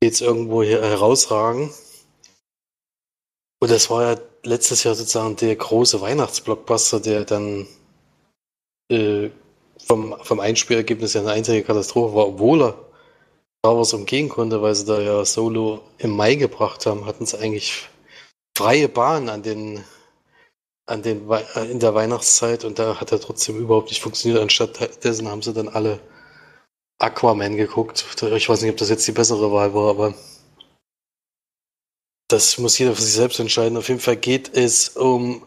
die 0.00 0.06
jetzt 0.06 0.20
irgendwo 0.20 0.62
hier 0.62 0.82
herausragen. 0.82 1.70
Und 3.60 3.70
das 3.70 3.90
war 3.90 4.02
ja 4.12 4.20
letztes 4.44 4.84
Jahr 4.84 4.94
sozusagen 4.94 5.36
der 5.36 5.56
große 5.56 6.00
Weihnachtsblockbuster, 6.00 7.00
der 7.00 7.24
dann 7.24 7.66
äh, 8.90 9.30
vom, 9.86 10.16
vom 10.22 10.40
Einspielergebnis 10.40 11.14
ja 11.14 11.22
eine 11.22 11.32
einzige 11.32 11.62
Katastrophe 11.62 12.14
war, 12.14 12.28
obwohl 12.28 12.62
er 12.62 12.74
Star 13.58 13.76
Wars 13.76 13.92
umgehen 13.92 14.28
konnte, 14.28 14.62
weil 14.62 14.74
sie 14.74 14.84
da 14.84 15.00
ja 15.00 15.24
Solo 15.24 15.82
im 15.98 16.14
Mai 16.14 16.36
gebracht 16.36 16.86
haben, 16.86 17.06
hatten 17.06 17.26
sie 17.26 17.38
eigentlich 17.38 17.88
freie 18.56 18.88
Bahn 18.88 19.28
an 19.28 19.42
den, 19.42 19.84
an 20.88 21.02
den 21.02 21.30
äh, 21.30 21.70
in 21.70 21.80
der 21.80 21.94
Weihnachtszeit 21.94 22.64
und 22.64 22.78
da 22.78 23.00
hat 23.00 23.12
er 23.12 23.20
trotzdem 23.20 23.58
überhaupt 23.58 23.90
nicht 23.90 24.02
funktioniert. 24.02 24.42
Anstatt 24.42 25.04
dessen 25.04 25.28
haben 25.28 25.42
sie 25.42 25.52
dann 25.52 25.68
alle 25.68 26.00
Aquaman 26.98 27.56
geguckt. 27.56 28.04
Ich 28.22 28.48
weiß 28.48 28.62
nicht, 28.62 28.70
ob 28.70 28.76
das 28.76 28.88
jetzt 28.88 29.06
die 29.06 29.12
bessere 29.12 29.52
Wahl 29.52 29.74
war, 29.74 29.90
aber 29.90 30.14
das 32.28 32.58
muss 32.58 32.78
jeder 32.78 32.94
für 32.94 33.02
sich 33.02 33.14
selbst 33.14 33.38
entscheiden. 33.38 33.78
Auf 33.78 33.88
jeden 33.88 34.00
Fall 34.00 34.16
geht 34.16 34.56
es 34.56 34.90
um 34.90 35.44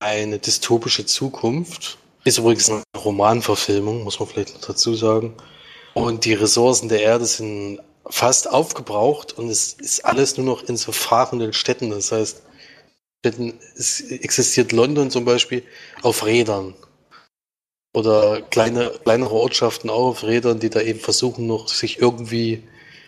eine 0.00 0.38
dystopische 0.38 1.06
Zukunft. 1.06 1.98
Ist 2.24 2.38
übrigens 2.38 2.68
eine 2.68 2.82
Romanverfilmung, 2.96 4.02
muss 4.02 4.18
man 4.18 4.28
vielleicht 4.28 4.54
noch 4.54 4.66
dazu 4.66 4.94
sagen. 4.94 5.34
Und 5.94 6.24
die 6.24 6.34
Ressourcen 6.34 6.88
der 6.88 7.00
Erde 7.00 7.24
sind 7.24 7.80
fast 8.10 8.50
aufgebraucht 8.50 9.36
und 9.36 9.48
es 9.48 9.74
ist 9.74 10.04
alles 10.04 10.36
nur 10.36 10.46
noch 10.46 10.62
in 10.64 10.76
so 10.76 10.92
fahrenden 10.92 11.52
Städten. 11.52 11.90
Das 11.90 12.12
heißt, 12.12 12.42
es 13.22 14.00
existiert 14.00 14.72
London 14.72 15.10
zum 15.10 15.24
Beispiel 15.24 15.62
auf 16.02 16.24
Rädern. 16.24 16.74
Oder 17.94 18.42
kleine, 18.42 18.92
kleinere 19.02 19.34
Ortschaften 19.34 19.90
auch 19.90 20.08
auf 20.08 20.22
Rädern, 20.22 20.60
die 20.60 20.70
da 20.70 20.80
eben 20.80 21.00
versuchen, 21.00 21.46
noch 21.46 21.68
sich 21.68 21.98
irgendwie 22.00 22.62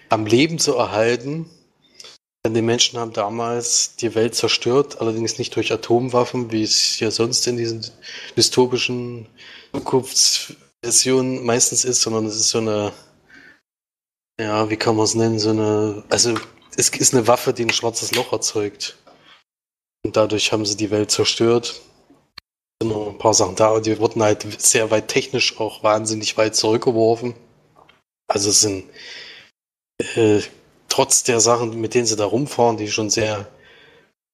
am 0.09 0.27
Leben 0.27 0.59
zu 0.59 0.75
erhalten. 0.75 1.49
Denn 2.45 2.55
die 2.55 2.63
Menschen 2.63 2.99
haben 2.99 3.13
damals 3.13 3.97
die 3.97 4.15
Welt 4.15 4.35
zerstört, 4.35 5.01
allerdings 5.01 5.39
nicht 5.39 5.55
durch 5.55 5.73
Atomwaffen, 5.73 6.51
wie 6.51 6.63
es 6.63 6.99
ja 6.99 7.11
sonst 7.11 7.47
in 7.47 7.59
diesen 7.59 7.87
dystopischen 8.37 9.27
Zukunftsversionen 9.75 11.45
meistens 11.45 11.85
ist, 11.85 12.01
sondern 12.01 12.25
es 12.27 12.37
ist 12.37 12.49
so 12.49 12.59
eine 12.59 12.93
ja, 14.41 14.71
wie 14.71 14.77
kann 14.77 14.97
man 14.97 15.05
es 15.05 15.15
nennen? 15.15 15.39
So 15.39 15.51
eine, 15.51 16.03
also 16.09 16.35
es 16.77 16.89
ist 16.89 17.13
eine 17.15 17.27
Waffe, 17.27 17.53
die 17.53 17.65
ein 17.65 17.71
schwarzes 17.71 18.15
Loch 18.15 18.33
erzeugt. 18.33 18.97
Und 20.05 20.17
dadurch 20.17 20.53
haben 20.53 20.65
sie 20.65 20.77
die 20.77 20.91
Welt 20.91 21.11
zerstört. 21.11 21.81
Sind 22.83 22.93
noch 22.93 23.09
ein 23.09 23.19
paar 23.19 23.35
Sachen 23.35 23.57
da, 23.57 23.71
und 23.71 23.87
die 23.87 23.99
wurden 23.99 24.23
halt 24.23 24.61
sehr 24.61 24.91
weit 24.91 25.09
technisch 25.09 25.61
auch 25.61 25.83
wahnsinnig 25.83 26.37
weit 26.39 26.57
zurückgeworfen. 26.57 27.35
Also 28.27 28.51
es 28.51 28.61
sind 28.61 28.85
äh, 30.15 30.41
trotz 30.89 31.23
der 31.23 31.41
Sachen, 31.41 31.81
mit 31.81 31.95
denen 31.95 32.07
sie 32.07 32.17
da 32.17 32.25
rumfahren, 32.25 32.77
die 32.77 32.91
schon 32.91 33.11
sehr 33.11 33.49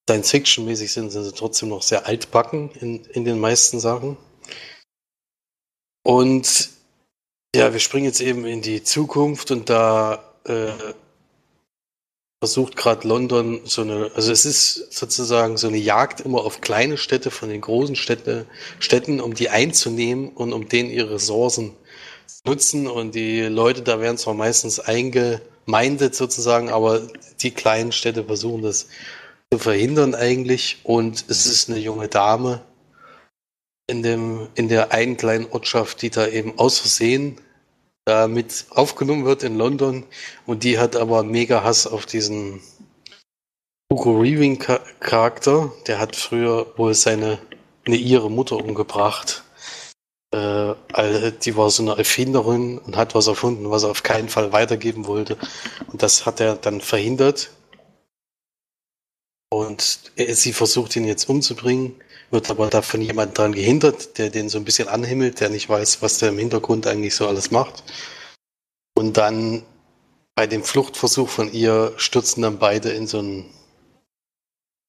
Science-Fiction-mäßig 0.08 0.92
sind, 0.92 1.11
sind 1.11 1.25
sie 1.25 1.32
trotzdem 1.32 1.68
noch 1.70 1.82
sehr 1.82 2.06
altbacken 2.06 2.70
in, 2.80 3.04
in 3.06 3.25
den 3.25 3.40
meisten 3.40 3.80
Sachen. 3.80 4.16
Und 6.04 6.70
ja, 7.54 7.73
wir 7.73 7.80
springen 7.80 8.06
jetzt 8.06 8.20
eben 8.20 8.44
in 8.46 8.62
die 8.62 8.85
Zukunft 8.85 9.50
und 9.50 9.68
da 9.68 10.35
äh, 10.44 10.70
versucht 12.40 12.76
gerade 12.76 13.08
London 13.08 13.60
so 13.64 13.82
eine, 13.82 14.10
also 14.14 14.30
es 14.30 14.44
ist 14.44 14.92
sozusagen 14.92 15.56
so 15.56 15.68
eine 15.68 15.78
Jagd 15.78 16.20
immer 16.20 16.44
auf 16.44 16.60
kleine 16.60 16.98
Städte 16.98 17.30
von 17.30 17.48
den 17.48 17.62
großen 17.62 17.96
Städte, 17.96 18.46
Städten, 18.78 19.20
um 19.20 19.34
die 19.34 19.48
einzunehmen 19.48 20.28
und 20.28 20.52
um 20.52 20.68
denen 20.68 20.90
ihre 20.90 21.14
Ressourcen 21.14 21.72
zu 22.26 22.40
nutzen. 22.44 22.88
Und 22.88 23.14
die 23.14 23.42
Leute 23.42 23.82
da 23.82 24.00
werden 24.00 24.18
zwar 24.18 24.34
meistens 24.34 24.80
eingemeindet 24.80 26.14
sozusagen, 26.14 26.68
aber 26.68 27.08
die 27.40 27.52
kleinen 27.52 27.92
Städte 27.92 28.24
versuchen 28.24 28.62
das 28.62 28.88
zu 29.50 29.58
verhindern 29.58 30.14
eigentlich. 30.14 30.80
Und 30.84 31.24
es 31.28 31.46
ist 31.46 31.70
eine 31.70 31.78
junge 31.78 32.08
Dame 32.08 32.60
in 33.86 34.02
dem, 34.02 34.48
in 34.56 34.68
der 34.68 34.92
einen 34.92 35.16
kleinen 35.16 35.46
Ortschaft, 35.50 36.02
die 36.02 36.10
da 36.10 36.26
eben 36.26 36.58
aus 36.58 36.80
Versehen 36.80 37.40
da 38.06 38.28
mit 38.28 38.66
aufgenommen 38.70 39.25
wird 39.25 39.42
in 39.42 39.58
London 39.58 40.04
und 40.46 40.64
die 40.64 40.78
hat 40.78 40.96
aber 40.96 41.22
mega 41.25 41.62
Hass 41.62 41.86
auf 41.86 42.06
diesen 42.06 42.60
Hugo 43.92 44.18
Reaving 44.18 44.58
Charakter. 45.00 45.72
Der 45.86 45.98
hat 45.98 46.16
früher 46.16 46.72
wohl 46.78 46.94
seine 46.94 47.38
eine 47.86 47.96
ihre 47.96 48.30
Mutter 48.30 48.56
umgebracht. 48.56 49.44
Äh, 50.32 50.75
die 51.44 51.56
war 51.56 51.70
so 51.70 51.82
eine 51.82 51.96
Erfinderin 51.96 52.78
und 52.78 52.96
hat 52.96 53.14
was 53.14 53.26
erfunden, 53.26 53.70
was 53.70 53.84
er 53.84 53.90
auf 53.90 54.02
keinen 54.02 54.28
Fall 54.28 54.52
weitergeben 54.52 55.06
wollte. 55.06 55.36
Und 55.92 56.02
das 56.02 56.26
hat 56.26 56.40
er 56.40 56.56
dann 56.56 56.80
verhindert. 56.80 57.50
Und 59.50 60.12
sie 60.16 60.52
versucht 60.52 60.96
ihn 60.96 61.06
jetzt 61.06 61.28
umzubringen, 61.28 61.94
wird 62.30 62.50
aber 62.50 62.68
da 62.68 62.83
von 62.83 63.00
jemandem 63.00 63.35
dran 63.35 63.52
gehindert, 63.52 64.18
der 64.18 64.30
den 64.30 64.49
so 64.49 64.59
ein 64.59 64.64
bisschen 64.64 64.88
anhimmelt, 64.88 65.40
der 65.40 65.49
nicht 65.49 65.68
weiß, 65.68 66.02
was 66.02 66.18
der 66.18 66.30
im 66.30 66.38
Hintergrund 66.38 66.87
eigentlich 66.87 67.14
so 67.14 67.26
alles 67.28 67.50
macht. 67.50 67.85
Und 68.97 69.16
dann 69.16 69.64
bei 70.35 70.47
dem 70.47 70.64
Fluchtversuch 70.64 71.28
von 71.28 71.52
ihr 71.52 71.95
stürzen 71.97 72.42
dann 72.42 72.59
beide 72.59 72.90
in 72.90 73.06
so 73.06 73.21
ein, 73.21 73.47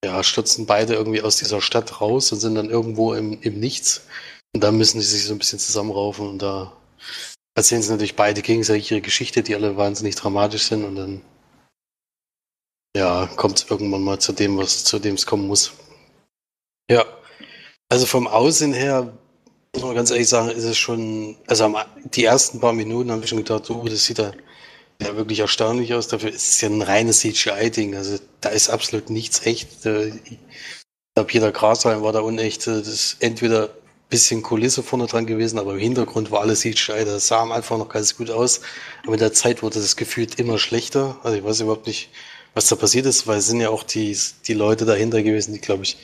ja, 0.03 0.23
stürzen 0.23 0.65
beide 0.65 0.93
irgendwie 0.95 1.21
aus 1.21 1.37
dieser 1.37 1.61
Stadt 1.61 2.01
raus 2.01 2.31
und 2.31 2.39
sind 2.39 2.55
dann 2.55 2.69
irgendwo 2.69 3.13
im, 3.13 3.41
im 3.41 3.59
Nichts. 3.59 4.07
Und 4.53 4.63
da 4.63 4.71
müssen 4.71 5.01
sie 5.01 5.07
sich 5.07 5.25
so 5.25 5.33
ein 5.33 5.39
bisschen 5.39 5.59
zusammenraufen 5.59 6.27
und 6.27 6.41
da 6.41 6.73
erzählen 7.55 7.81
sie 7.81 7.91
natürlich 7.91 8.15
beide 8.15 8.41
gegenseitig 8.41 8.91
ihre 8.91 9.01
Geschichte, 9.01 9.43
die 9.43 9.55
alle 9.55 9.77
wahnsinnig 9.77 10.15
dramatisch 10.15 10.63
sind 10.63 10.83
und 10.85 10.95
dann 10.95 11.21
ja, 12.95 13.27
kommt 13.35 13.59
es 13.59 13.69
irgendwann 13.69 14.03
mal 14.03 14.19
zu 14.19 14.33
dem, 14.33 14.57
was 14.57 14.83
zu 14.83 14.99
dem 14.99 15.15
es 15.15 15.25
kommen 15.25 15.47
muss. 15.47 15.71
Ja. 16.89 17.05
Also 17.89 18.05
vom 18.05 18.27
Aussehen 18.27 18.73
her, 18.73 19.13
muss 19.73 19.83
man 19.83 19.95
ganz 19.95 20.11
ehrlich 20.11 20.27
sagen, 20.27 20.49
ist 20.49 20.63
es 20.63 20.77
schon, 20.77 21.37
also 21.47 21.73
die 22.13 22.25
ersten 22.25 22.59
paar 22.59 22.73
Minuten 22.73 23.11
habe 23.11 23.23
ich 23.23 23.29
schon 23.29 23.37
gedacht, 23.37 23.69
oh, 23.69 23.85
das 23.87 24.05
sieht 24.05 24.17
ja 24.17 24.33
wirklich 24.99 25.39
erstaunlich 25.39 25.93
aus. 25.93 26.07
Dafür 26.07 26.29
ist 26.29 26.47
es 26.47 26.61
ja 26.61 26.69
ein 26.69 26.81
reines 26.81 27.19
CGI-Ding. 27.19 27.95
Also 27.95 28.17
da 28.41 28.49
ist 28.49 28.69
absolut 28.69 29.09
nichts 29.09 29.45
echt. 29.45 29.83
Glaube, 29.83 31.31
jeder 31.31 31.51
Grashalm 31.51 32.01
war 32.01 32.11
da 32.11 32.19
unecht. 32.19 32.67
Das 32.67 32.87
ist 32.87 33.17
entweder 33.21 33.65
ein 33.65 34.09
bisschen 34.09 34.41
Kulisse 34.41 34.83
vorne 34.83 35.05
dran 35.07 35.25
gewesen, 35.25 35.59
aber 35.59 35.73
im 35.73 35.79
Hintergrund 35.79 36.31
war 36.31 36.41
alles 36.41 36.61
CGI. 36.61 37.05
Das 37.05 37.27
sah 37.27 37.43
einfach 37.49 37.77
noch 37.77 37.89
ganz 37.89 38.17
gut 38.17 38.29
aus. 38.29 38.61
Aber 39.03 39.11
mit 39.11 39.21
der 39.21 39.33
Zeit 39.33 39.63
wurde 39.63 39.79
das 39.79 39.95
gefühlt 39.95 40.39
immer 40.39 40.57
schlechter. 40.57 41.17
Also 41.23 41.37
ich 41.37 41.43
weiß 41.43 41.61
überhaupt 41.61 41.87
nicht, 41.87 42.09
was 42.53 42.67
da 42.67 42.75
passiert 42.75 43.05
ist, 43.05 43.27
weil 43.27 43.37
es 43.37 43.47
sind 43.47 43.61
ja 43.61 43.69
auch 43.69 43.83
die, 43.83 44.17
die 44.47 44.53
Leute 44.53 44.85
dahinter 44.85 45.23
gewesen, 45.23 45.53
die, 45.53 45.61
glaube 45.61 45.83
ich, 45.83 45.97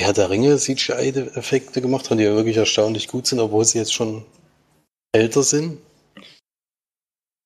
Herr 0.00 0.12
der 0.12 0.30
Ringe 0.30 0.56
CGI-Effekte 0.56 1.80
gemacht 1.80 2.10
haben, 2.10 2.18
die 2.18 2.24
ja 2.24 2.34
wirklich 2.34 2.56
erstaunlich 2.56 3.08
gut 3.08 3.26
sind, 3.26 3.38
obwohl 3.40 3.64
sie 3.64 3.78
jetzt 3.78 3.94
schon 3.94 4.24
älter 5.12 5.42
sind. 5.42 5.78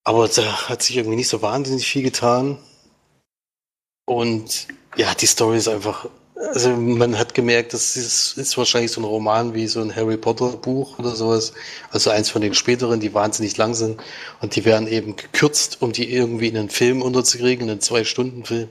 Aber 0.04 0.28
da 0.28 0.68
hat 0.68 0.82
sich 0.82 0.96
irgendwie 0.96 1.16
nicht 1.16 1.28
so 1.28 1.42
wahnsinnig 1.42 1.86
viel 1.86 2.02
getan. 2.02 2.58
Und 4.06 4.68
ja, 4.96 5.14
die 5.14 5.26
Story 5.26 5.58
ist 5.58 5.68
einfach 5.68 6.08
also 6.38 6.70
man 6.76 7.18
hat 7.18 7.34
gemerkt, 7.34 7.72
das 7.72 7.96
ist, 7.96 8.38
ist, 8.38 8.56
wahrscheinlich 8.56 8.92
so 8.92 9.00
ein 9.00 9.04
Roman 9.04 9.54
wie 9.54 9.66
so 9.66 9.80
ein 9.80 9.94
Harry 9.94 10.16
Potter 10.16 10.50
Buch 10.56 10.98
oder 10.98 11.14
sowas. 11.14 11.52
Also 11.90 12.10
eins 12.10 12.30
von 12.30 12.42
den 12.42 12.54
späteren, 12.54 13.00
die 13.00 13.14
wahnsinnig 13.14 13.56
lang 13.56 13.74
sind. 13.74 14.00
Und 14.40 14.54
die 14.56 14.64
werden 14.64 14.86
eben 14.88 15.16
gekürzt, 15.16 15.82
um 15.82 15.92
die 15.92 16.12
irgendwie 16.12 16.48
in 16.48 16.56
einen 16.56 16.70
Film 16.70 17.02
unterzukriegen, 17.02 17.66
in 17.66 17.72
einen 17.72 17.80
Zwei-Stunden-Film. 17.80 18.68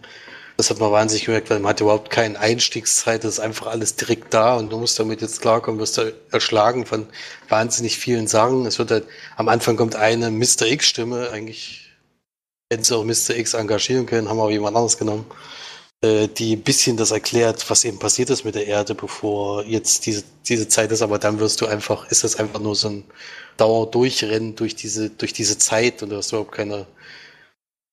Das 0.58 0.72
hat 0.72 0.80
man 0.80 0.92
wahnsinnig 0.92 1.26
gemerkt, 1.26 1.50
weil 1.50 1.60
man 1.60 1.70
hat 1.70 1.82
überhaupt 1.82 2.10
keine 2.10 2.40
Einstiegszeit, 2.40 3.24
das 3.24 3.36
ist 3.36 3.40
einfach 3.40 3.68
alles 3.68 3.96
direkt 3.96 4.34
da 4.34 4.56
und 4.56 4.72
du 4.72 4.80
musst 4.80 4.98
damit 4.98 5.22
jetzt 5.22 5.42
klarkommen, 5.42 5.80
wirst 5.80 6.00
da 6.00 6.06
erschlagen 6.32 6.86
von 6.86 7.08
wahnsinnig 7.48 7.98
vielen 7.98 8.28
Sachen. 8.28 8.66
Es 8.66 8.80
wird 8.80 8.90
halt, 8.92 9.06
am 9.36 9.50
Anfang 9.50 9.78
kommt 9.78 9.96
eine 9.96 10.32
Mr. 10.32 10.64
X-Stimme, 10.64 11.30
eigentlich 11.32 11.92
hätten 12.72 12.84
sie 12.84 12.96
auch 12.96 13.04
Mr. 13.06 13.38
X 13.38 13.54
engagieren 13.54 14.08
können, 14.08 14.30
haben 14.30 14.40
aber 14.40 14.52
jemand 14.52 14.76
anderes 14.76 14.98
genommen 14.98 15.26
äh, 16.02 16.28
die 16.28 16.56
ein 16.56 16.64
bisschen 16.64 16.98
das 16.98 17.12
erklärt, 17.12 17.70
was 17.70 17.84
eben 17.84 18.00
passiert 18.00 18.30
ist 18.30 18.46
mit 18.46 18.56
der 18.56 18.68
Erde, 18.68 18.96
bevor 18.96 19.64
jetzt 19.66 20.06
diese, 20.06 20.24
diese 20.48 20.68
Zeit 20.68 20.92
ist, 20.92 21.02
aber 21.02 21.20
dann 21.20 21.40
wirst 21.40 21.62
du 21.62 21.66
einfach, 21.68 22.10
ist 22.12 22.24
das 22.24 22.36
einfach 22.38 22.60
nur 22.60 22.76
so 22.76 22.90
ein 22.90 23.04
Dauerdurchrennen 23.58 24.56
durch 24.56 24.76
diese, 24.76 25.10
durch 25.10 25.34
diese 25.34 25.58
Zeit 25.58 26.04
und 26.04 26.10
du 26.10 26.18
hast 26.18 26.32
überhaupt 26.32 26.52
keine, 26.52 26.88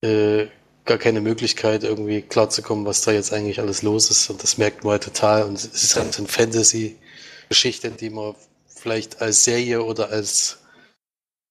äh, 0.05 0.47
gar 0.85 0.99
keine 0.99 1.21
Möglichkeit, 1.21 1.83
irgendwie 1.85 2.23
klarzukommen, 2.23 2.85
was 2.85 3.03
da 3.03 3.13
jetzt 3.13 3.33
eigentlich 3.33 3.61
alles 3.61 3.83
los 3.83 4.11
ist. 4.11 4.29
Und 4.31 4.43
das 4.43 4.59
merkt 4.59 4.85
man 4.85 4.93
halt 4.93 5.05
total. 5.05 5.45
Und 5.45 5.55
es 5.55 5.65
ist 5.67 5.97
halt 5.97 6.13
so 6.13 6.23
eine 6.23 6.29
Fantasy-Geschichte, 6.29 7.91
die 7.91 8.11
man 8.11 8.35
vielleicht 8.67 9.23
als 9.23 9.45
Serie 9.45 9.83
oder 9.83 10.11
als 10.11 10.59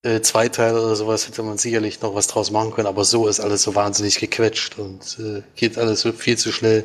äh, 0.04 0.22
Zweiteil 0.22 0.78
oder 0.78 0.96
sowas 0.96 1.28
hätte 1.28 1.44
man 1.44 1.58
sicherlich 1.58 2.02
noch 2.02 2.14
was 2.14 2.28
draus 2.28 2.52
machen 2.52 2.72
können, 2.72 2.88
aber 2.88 3.06
so 3.06 3.28
ist 3.28 3.40
alles 3.40 3.64
so 3.64 3.74
wahnsinnig 3.74 4.20
gequetscht 4.20 4.78
und 4.78 5.18
äh, 5.20 5.44
geht 5.56 5.78
alles 5.78 6.02
so 6.02 6.12
viel 6.12 6.38
zu 6.38 6.52
schnell, 6.52 6.84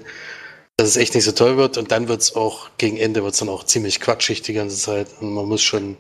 dass 0.77 0.89
es 0.89 0.97
echt 0.97 1.15
nicht 1.15 1.25
so 1.25 1.33
toll 1.33 1.57
wird. 1.57 1.77
Und 1.77 1.91
dann 1.91 2.09
wird 2.09 2.23
es 2.23 2.37
auch, 2.37 2.71
gegen 2.79 2.97
Ende 2.97 3.23
wird 3.25 3.35
es 3.35 3.41
dann 3.41 3.49
auch 3.49 3.65
ziemlich 3.65 4.01
quatschig 4.01 4.43
die 4.43 4.53
ganze 4.53 4.77
Zeit. 4.77 5.09
Und 5.21 5.35
man 5.35 5.47
muss 5.47 5.63
schon, 5.63 5.97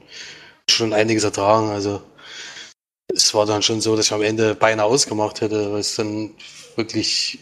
schon 0.71 0.93
einiges 0.93 1.25
ertragen. 1.25 1.71
Also 1.71 2.01
es 3.15 3.35
war 3.35 3.47
dann 3.47 3.63
schon 3.63 3.81
so, 3.81 3.97
dass 3.97 4.07
ich 4.07 4.13
am 4.13 4.23
Ende 4.23 4.55
beinahe 4.55 4.87
ausgemacht 4.87 5.41
hätte, 5.41 5.73
weil 5.73 5.81
es 5.81 5.97
dann 5.97 6.31
wirklich, 6.77 7.39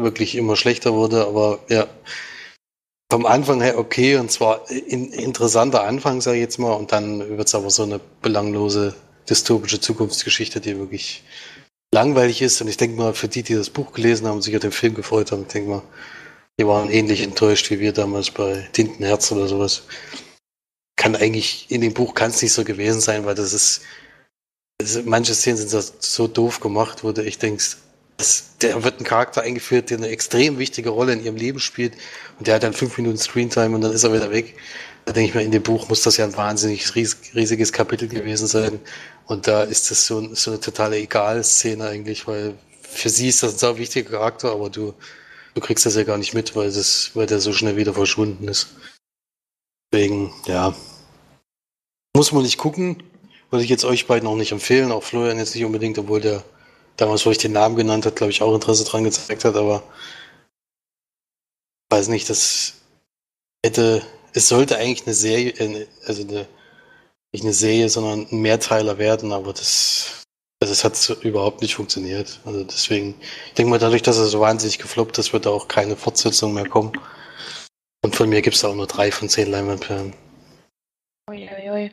wirklich 0.00 0.34
immer 0.34 0.56
schlechter 0.56 0.94
wurde. 0.94 1.26
Aber 1.26 1.60
ja, 1.68 1.86
vom 3.10 3.26
Anfang 3.26 3.60
her 3.60 3.78
okay 3.78 4.16
und 4.16 4.30
zwar 4.30 4.68
ein 4.68 5.12
interessanter 5.12 5.84
Anfang, 5.84 6.20
sage 6.20 6.38
ich 6.38 6.42
jetzt 6.42 6.58
mal, 6.58 6.72
und 6.72 6.92
dann 6.92 7.36
wird 7.36 7.46
es 7.46 7.54
aber 7.54 7.70
so 7.70 7.82
eine 7.82 8.00
belanglose 8.22 8.94
dystopische 9.28 9.80
Zukunftsgeschichte, 9.80 10.60
die 10.60 10.78
wirklich 10.78 11.22
langweilig 11.92 12.42
ist. 12.42 12.60
Und 12.60 12.68
ich 12.68 12.76
denke 12.76 12.96
mal, 12.96 13.14
für 13.14 13.28
die, 13.28 13.42
die 13.42 13.54
das 13.54 13.70
Buch 13.70 13.92
gelesen 13.92 14.26
haben 14.26 14.36
und 14.36 14.42
sich 14.42 14.54
auf 14.54 14.62
den 14.62 14.72
Film 14.72 14.94
gefreut 14.94 15.32
haben, 15.32 15.42
ich 15.42 15.52
denke 15.52 15.70
mal, 15.70 15.82
die 16.58 16.66
waren 16.66 16.90
ähnlich 16.90 17.22
enttäuscht 17.22 17.70
wie 17.70 17.80
wir 17.80 17.92
damals 17.92 18.30
bei 18.30 18.68
Tintenherz 18.72 19.30
oder 19.32 19.48
sowas. 19.48 19.82
Kann 20.96 21.16
eigentlich, 21.16 21.66
in 21.70 21.80
dem 21.80 21.94
Buch 21.94 22.14
kann 22.14 22.30
es 22.30 22.40
nicht 22.42 22.52
so 22.52 22.64
gewesen 22.64 23.00
sein, 23.00 23.26
weil 23.26 23.34
das 23.34 23.52
ist, 23.52 23.82
also 24.80 25.02
manche 25.04 25.34
Szenen 25.34 25.56
sind 25.56 26.02
so, 26.02 26.28
doof 26.28 26.60
gemacht, 26.60 27.04
wo 27.04 27.12
du 27.12 27.24
echt 27.24 27.42
denkst, 27.42 27.78
der 28.60 28.84
wird 28.84 29.00
ein 29.00 29.04
Charakter 29.04 29.42
eingeführt, 29.42 29.90
der 29.90 29.98
eine 29.98 30.08
extrem 30.08 30.58
wichtige 30.58 30.90
Rolle 30.90 31.12
in 31.12 31.24
ihrem 31.24 31.36
Leben 31.36 31.58
spielt 31.58 31.94
und 32.38 32.46
der 32.46 32.56
hat 32.56 32.62
dann 32.62 32.72
fünf 32.72 32.96
Minuten 32.96 33.18
Screentime 33.18 33.74
und 33.74 33.80
dann 33.80 33.92
ist 33.92 34.04
er 34.04 34.12
wieder 34.12 34.30
weg. 34.30 34.56
Da 35.04 35.12
denke 35.12 35.28
ich 35.28 35.34
mir, 35.34 35.42
in 35.42 35.50
dem 35.50 35.62
Buch 35.62 35.88
muss 35.88 36.02
das 36.02 36.16
ja 36.16 36.24
ein 36.24 36.36
wahnsinnig 36.36 36.94
ries 36.94 37.18
riesiges 37.34 37.72
Kapitel 37.72 38.08
gewesen 38.08 38.46
sein. 38.46 38.80
Und 39.26 39.46
da 39.46 39.62
ist 39.62 39.90
das 39.90 40.06
so, 40.06 40.34
so 40.34 40.52
eine 40.52 40.60
totale 40.60 40.96
Egal-Szene 40.96 41.86
eigentlich, 41.86 42.26
weil 42.26 42.54
für 42.82 43.10
sie 43.10 43.28
ist 43.28 43.42
das 43.42 43.54
ein 43.54 43.58
sehr 43.58 43.78
wichtiger 43.78 44.10
Charakter, 44.10 44.52
aber 44.52 44.70
du, 44.70 44.94
du 45.54 45.60
kriegst 45.60 45.84
das 45.84 45.96
ja 45.96 46.04
gar 46.04 46.16
nicht 46.16 46.32
mit, 46.32 46.56
weil, 46.56 46.72
das, 46.72 47.10
weil 47.14 47.26
der 47.26 47.40
so 47.40 47.52
schnell 47.52 47.76
wieder 47.76 47.92
verschwunden 47.92 48.48
ist. 48.48 48.68
Deswegen, 49.92 50.32
ja. 50.46 50.74
Muss 52.16 52.32
man 52.32 52.42
nicht 52.42 52.58
gucken. 52.58 53.02
Würde 53.54 53.62
ich 53.62 53.70
jetzt 53.70 53.84
euch 53.84 54.08
beiden 54.08 54.28
auch 54.28 54.34
nicht 54.34 54.50
empfehlen, 54.50 54.90
auch 54.90 55.04
Florian 55.04 55.38
jetzt 55.38 55.54
nicht 55.54 55.64
unbedingt, 55.64 55.96
obwohl 55.96 56.20
der 56.20 56.42
damals, 56.96 57.24
wo 57.24 57.30
ich 57.30 57.38
den 57.38 57.52
Namen 57.52 57.76
genannt 57.76 58.04
hat, 58.04 58.16
glaube 58.16 58.32
ich, 58.32 58.42
auch 58.42 58.52
Interesse 58.52 58.82
dran 58.82 59.04
gezeigt 59.04 59.44
hat, 59.44 59.54
aber 59.54 59.84
weiß 61.88 62.08
nicht, 62.08 62.28
das 62.28 62.74
hätte, 63.64 64.02
es 64.32 64.48
sollte 64.48 64.76
eigentlich 64.76 65.06
eine 65.06 65.14
Serie, 65.14 65.50
äh, 65.52 65.86
also 66.04 66.22
eine, 66.22 66.48
nicht 67.32 67.44
eine 67.44 67.52
Serie, 67.52 67.88
sondern 67.88 68.26
ein 68.28 68.42
Mehrteiler 68.42 68.98
werden, 68.98 69.30
aber 69.30 69.52
das, 69.52 70.24
also 70.60 70.72
es 70.72 70.82
hat 70.82 71.22
überhaupt 71.22 71.62
nicht 71.62 71.76
funktioniert. 71.76 72.40
Also 72.44 72.64
deswegen, 72.64 73.14
ich 73.46 73.54
denke 73.54 73.70
mal, 73.70 73.78
dadurch, 73.78 74.02
dass 74.02 74.18
er 74.18 74.26
so 74.26 74.40
wahnsinnig 74.40 74.80
gefloppt 74.80 75.16
ist, 75.18 75.32
wird 75.32 75.46
auch 75.46 75.68
keine 75.68 75.94
Fortsetzung 75.94 76.54
mehr 76.54 76.68
kommen. 76.68 76.90
Und 78.04 78.16
von 78.16 78.28
mir 78.28 78.42
gibt 78.42 78.56
es 78.56 78.64
auch 78.64 78.74
nur 78.74 78.88
drei 78.88 79.12
von 79.12 79.28
zehn 79.28 79.48
Leinwandperlen. 79.48 80.12
Uiuiui. 81.30 81.92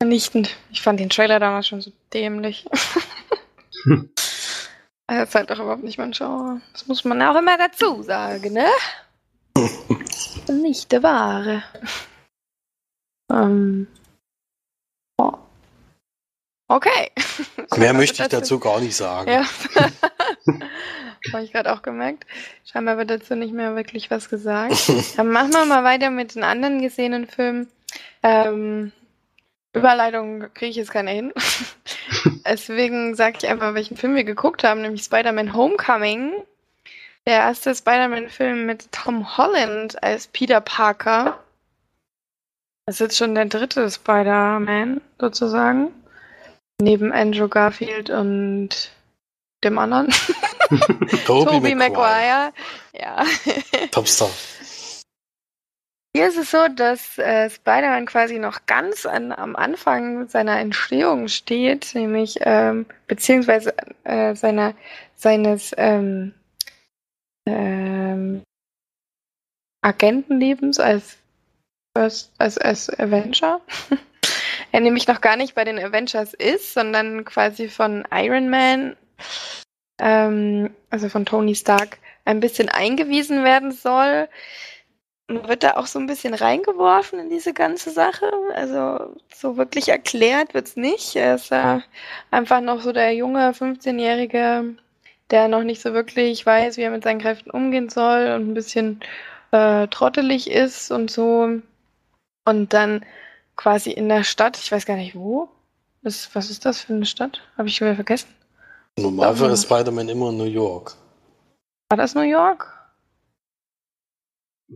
Vernichtend. 0.00 0.56
Ich 0.70 0.82
fand 0.82 1.00
den 1.00 1.10
Trailer 1.10 1.40
damals 1.40 1.68
schon 1.68 1.80
so 1.80 1.90
dämlich. 2.12 2.66
hm. 3.84 4.10
Das 5.06 5.28
ist 5.28 5.34
halt 5.34 5.50
doch 5.50 5.58
überhaupt 5.58 5.84
nicht 5.84 5.98
mein 5.98 6.12
Genre. 6.12 6.60
Das 6.72 6.86
muss 6.86 7.04
man 7.04 7.22
auch 7.22 7.36
immer 7.36 7.56
dazu 7.56 8.02
sagen, 8.02 8.52
ne? 8.52 8.66
nicht 10.52 10.92
der 10.92 11.02
Wahre. 11.02 11.62
ähm. 13.32 13.86
Oh. 15.18 15.32
Okay. 16.68 17.10
Mehr 17.76 17.94
möchte 17.94 18.22
ich 18.22 18.28
dazu 18.28 18.58
gar 18.58 18.80
nicht 18.80 18.96
sagen. 18.96 19.30
Ja. 19.30 19.44
Habe 21.32 21.42
ich 21.42 21.52
gerade 21.52 21.72
auch 21.72 21.82
gemerkt. 21.82 22.26
Scheinbar 22.64 22.98
wird 22.98 23.10
dazu 23.10 23.34
nicht 23.34 23.52
mehr 23.54 23.74
wirklich 23.74 24.10
was 24.10 24.28
gesagt. 24.28 24.92
Dann 25.16 25.30
machen 25.30 25.52
wir 25.52 25.64
mal 25.64 25.84
weiter 25.84 26.10
mit 26.10 26.34
den 26.34 26.44
anderen 26.44 26.82
gesehenen 26.82 27.26
Filmen. 27.26 27.68
Ähm, 28.22 28.92
Überleitung 29.76 30.52
kriege 30.54 30.70
ich 30.70 30.76
jetzt 30.76 30.90
keine 30.90 31.10
hin. 31.10 31.32
Deswegen 32.46 33.14
sage 33.14 33.38
ich 33.40 33.48
einfach, 33.48 33.74
welchen 33.74 33.96
Film 33.96 34.14
wir 34.14 34.24
geguckt 34.24 34.64
haben, 34.64 34.82
nämlich 34.82 35.02
Spider-Man 35.02 35.54
Homecoming. 35.54 36.32
Der 37.26 37.34
erste 37.38 37.74
Spider-Man-Film 37.74 38.66
mit 38.66 38.92
Tom 38.92 39.36
Holland 39.36 40.02
als 40.02 40.28
Peter 40.28 40.60
Parker. 40.60 41.40
Das 42.86 42.96
ist 42.96 43.00
jetzt 43.00 43.16
schon 43.16 43.34
der 43.34 43.46
dritte 43.46 43.90
Spider-Man 43.90 45.00
sozusagen. 45.18 45.92
Neben 46.80 47.12
Andrew 47.12 47.48
Garfield 47.48 48.10
und 48.10 48.90
dem 49.64 49.78
anderen. 49.78 50.08
Tobey 51.26 51.74
Maguire. 51.74 52.52
Ja. 52.92 53.24
Topstar. 53.90 54.30
Hier 56.16 56.28
ist 56.28 56.38
es 56.38 56.50
so, 56.50 56.66
dass 56.68 57.18
äh, 57.18 57.50
Spider-Man 57.50 58.06
quasi 58.06 58.38
noch 58.38 58.64
ganz 58.64 59.04
an, 59.04 59.32
am 59.32 59.54
Anfang 59.54 60.26
seiner 60.28 60.58
Entstehung 60.58 61.28
steht, 61.28 61.94
nämlich 61.94 62.38
ähm, 62.40 62.86
beziehungsweise 63.06 63.74
äh, 64.04 64.34
seiner, 64.34 64.72
seines 65.14 65.74
ähm, 65.76 66.32
ähm, 67.46 68.42
Agentenlebens 69.82 70.80
als, 70.80 71.18
als, 71.92 72.30
als 72.38 72.88
Avenger. 72.98 73.60
er 74.72 74.80
nämlich 74.80 75.06
noch 75.06 75.20
gar 75.20 75.36
nicht 75.36 75.54
bei 75.54 75.64
den 75.64 75.78
Avengers 75.78 76.32
ist, 76.32 76.72
sondern 76.72 77.26
quasi 77.26 77.68
von 77.68 78.08
Iron 78.10 78.48
Man, 78.48 78.96
ähm, 80.00 80.74
also 80.88 81.10
von 81.10 81.26
Tony 81.26 81.54
Stark, 81.54 81.98
ein 82.24 82.40
bisschen 82.40 82.70
eingewiesen 82.70 83.44
werden 83.44 83.70
soll 83.70 84.30
man 85.28 85.48
wird 85.48 85.62
da 85.62 85.76
auch 85.76 85.86
so 85.86 85.98
ein 85.98 86.06
bisschen 86.06 86.34
reingeworfen 86.34 87.18
in 87.18 87.30
diese 87.30 87.52
ganze 87.52 87.90
Sache. 87.90 88.30
Also 88.54 89.14
so 89.34 89.56
wirklich 89.56 89.88
erklärt 89.88 90.54
wird's 90.54 90.76
nicht. 90.76 91.16
Er 91.16 91.34
ist 91.34 91.50
ja 91.50 91.82
einfach 92.30 92.60
noch 92.60 92.80
so 92.80 92.92
der 92.92 93.12
junge 93.14 93.50
15-Jährige, 93.50 94.76
der 95.30 95.48
noch 95.48 95.64
nicht 95.64 95.82
so 95.82 95.92
wirklich 95.92 96.46
weiß, 96.46 96.76
wie 96.76 96.82
er 96.82 96.90
mit 96.90 97.02
seinen 97.02 97.20
Kräften 97.20 97.50
umgehen 97.50 97.88
soll 97.88 98.32
und 98.36 98.50
ein 98.50 98.54
bisschen 98.54 99.00
äh, 99.50 99.88
trottelig 99.88 100.50
ist 100.50 100.92
und 100.92 101.10
so. 101.10 101.60
Und 102.44 102.72
dann 102.72 103.04
quasi 103.56 103.90
in 103.90 104.08
der 104.08 104.22
Stadt, 104.22 104.56
ich 104.58 104.70
weiß 104.70 104.86
gar 104.86 104.96
nicht 104.96 105.16
wo. 105.16 105.48
Das, 106.02 106.32
was 106.34 106.50
ist 106.50 106.64
das 106.64 106.80
für 106.80 106.94
eine 106.94 107.06
Stadt? 107.06 107.40
Habe 107.58 107.66
ich 107.66 107.74
schon 107.74 107.86
wieder 107.88 107.96
vergessen. 107.96 108.28
Normal 108.96 109.38
wäre 109.40 109.56
Spider-Man 109.56 110.08
immer 110.08 110.30
in 110.30 110.36
New 110.36 110.44
York. 110.44 110.94
War 111.90 111.96
das 111.96 112.14
New 112.14 112.22
York? 112.22 112.75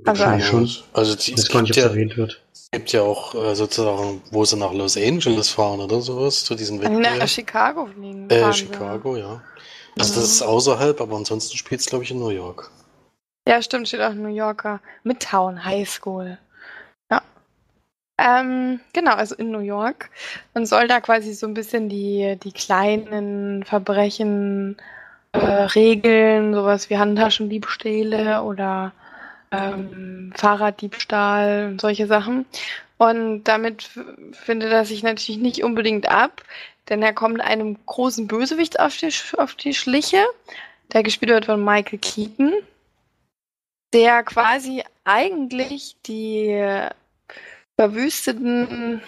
Also, 0.05 0.25
also 0.25 0.47
schon. 0.47 0.71
Also 0.93 1.15
die, 1.17 1.35
das 1.35 1.49
gar 1.49 1.63
nicht, 1.63 1.77
ja, 1.77 1.85
erwähnt 1.85 2.17
wird. 2.17 2.41
Es 2.53 2.71
gibt 2.71 2.93
ja 2.93 3.03
auch 3.03 3.35
äh, 3.35 3.55
sozusagen, 3.55 4.23
wo 4.31 4.45
sie 4.45 4.57
nach 4.57 4.73
Los 4.73 4.97
Angeles 4.97 5.51
fahren 5.51 5.81
oder 5.81 6.01
sowas, 6.01 6.45
zu 6.45 6.55
diesen 6.55 6.81
Wettbewerben. 6.81 7.19
Nach 7.19 7.29
Chicago 7.29 7.87
fliegen. 7.87 8.31
Äh, 8.31 8.53
Chicago, 8.53 9.17
ja. 9.17 9.43
Also 9.99 10.15
das 10.21 10.25
ist 10.25 10.43
außerhalb, 10.43 11.01
aber 11.01 11.17
ansonsten 11.17 11.57
spielt 11.57 11.81
es, 11.81 11.87
glaube 11.87 12.05
ich, 12.05 12.13
in 12.13 12.21
New 12.21 12.31
York. 12.31 12.71
Ja, 13.49 13.61
stimmt, 13.61 13.89
steht 13.89 14.01
auch 14.01 14.13
in 14.13 14.23
New 14.23 14.29
Yorker. 14.29 14.81
Midtown 15.03 15.65
High 15.65 15.89
School. 15.89 16.39
Ja. 17.11 17.23
Ähm, 18.19 18.79
genau, 18.93 19.15
also 19.15 19.35
in 19.35 19.51
New 19.51 19.59
York. 19.61 20.11
Man 20.55 20.67
soll 20.67 20.87
da 20.87 21.01
quasi 21.01 21.33
so 21.33 21.47
ein 21.49 21.55
bisschen 21.55 21.89
die, 21.89 22.39
die 22.41 22.53
kleinen 22.53 23.65
Verbrechen 23.65 24.77
äh, 25.33 25.39
regeln, 25.39 26.55
sowas 26.55 26.91
wie 26.91 26.99
Handtaschendiebstähle 26.99 28.43
oder 28.43 28.93
ähm, 29.51 30.33
Fahrraddiebstahl 30.37 31.69
und 31.71 31.81
solche 31.81 32.07
Sachen. 32.07 32.47
Und 32.99 33.45
damit 33.45 33.89
findet 34.33 34.73
er 34.73 34.85
sich 34.85 35.03
natürlich 35.03 35.41
nicht 35.41 35.65
unbedingt 35.65 36.09
ab, 36.09 36.43
denn 36.89 37.03
er 37.03 37.15
kommt 37.15 37.41
einem 37.41 37.79
großen 37.87 38.27
Bösewicht 38.27 38.79
auf 38.79 38.97
die, 38.97 39.11
auf 39.39 39.55
die 39.55 39.75
Schliche, 39.75 40.23
der 40.93 41.03
gespielt 41.03 41.31
wird 41.31 41.47
von 41.47 41.65
Michael 41.65 41.99
Keaton, 41.99 42.53
der 43.93 44.23
quasi 44.23 44.85
eigentlich 45.05 45.97
die 46.07 46.63
verwüsteten 47.77 49.01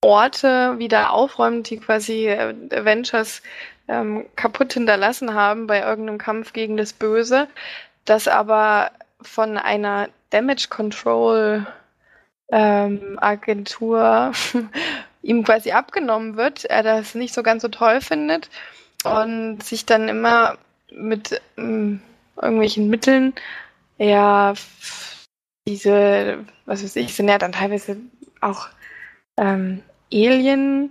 Orte 0.00 0.78
wieder 0.78 1.12
aufräumt, 1.12 1.68
die 1.68 1.78
quasi 1.78 2.30
Avengers 2.30 3.42
ähm, 3.88 4.26
kaputt 4.36 4.74
hinterlassen 4.74 5.34
haben 5.34 5.66
bei 5.66 5.80
irgendeinem 5.80 6.18
Kampf 6.18 6.52
gegen 6.52 6.76
das 6.76 6.92
Böse, 6.92 7.48
das 8.04 8.28
aber 8.28 8.92
von 9.26 9.58
einer 9.58 10.08
Damage 10.30 10.68
Control 10.68 11.66
ähm, 12.50 13.18
Agentur 13.20 14.32
ihm 15.22 15.44
quasi 15.44 15.72
abgenommen 15.72 16.36
wird, 16.36 16.64
er 16.64 16.82
das 16.82 17.14
nicht 17.14 17.34
so 17.34 17.42
ganz 17.42 17.62
so 17.62 17.68
toll 17.68 18.00
findet 18.00 18.48
und 19.04 19.62
sich 19.62 19.86
dann 19.86 20.08
immer 20.08 20.56
mit 20.90 21.40
ähm, 21.56 22.00
irgendwelchen 22.40 22.88
Mitteln 22.88 23.34
ja 23.98 24.54
diese, 25.66 26.44
was 26.64 26.82
weiß 26.84 26.96
ich, 26.96 27.14
sind 27.14 27.28
ja 27.28 27.38
dann 27.38 27.52
teilweise 27.52 27.96
auch 28.40 28.68
ähm, 29.38 29.82
Alien 30.12 30.90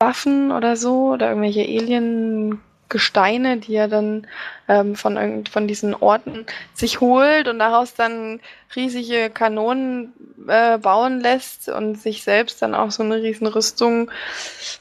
Waffen 0.00 0.52
oder 0.52 0.76
so 0.76 1.12
oder 1.12 1.28
irgendwelche 1.30 1.62
Alien 1.62 2.60
Gesteine, 2.94 3.56
die 3.56 3.74
er 3.74 3.88
dann 3.88 4.28
ähm, 4.68 4.94
von, 4.94 5.44
von 5.46 5.66
diesen 5.66 5.96
Orten 5.96 6.46
sich 6.74 7.00
holt 7.00 7.48
und 7.48 7.58
daraus 7.58 7.94
dann 7.94 8.40
riesige 8.76 9.30
Kanonen 9.30 10.12
äh, 10.46 10.78
bauen 10.78 11.18
lässt 11.20 11.68
und 11.68 11.96
sich 12.00 12.22
selbst 12.22 12.62
dann 12.62 12.72
auch 12.72 12.92
so 12.92 13.02
eine 13.02 13.16
riesen 13.16 13.48
Rüstung 13.48 14.12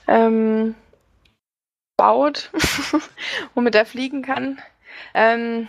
ähm, 0.08 0.76
baut, 1.98 2.52
womit 3.56 3.74
er 3.74 3.88
fliegen 3.88 4.22
kann. 4.22 4.62
Ähm, 5.16 5.68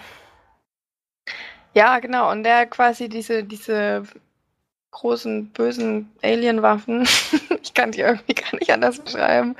ja, 1.72 1.98
genau. 1.98 2.30
Und 2.30 2.42
der 2.42 2.66
quasi 2.66 3.08
diese, 3.08 3.42
diese 3.42 4.02
großen, 4.94 5.48
bösen 5.48 6.10
Alienwaffen, 6.22 7.06
ich 7.62 7.74
kann 7.74 7.92
die 7.92 8.00
irgendwie 8.00 8.34
gar 8.34 8.54
nicht 8.58 8.70
anders 8.72 8.98
beschreiben, 8.98 9.56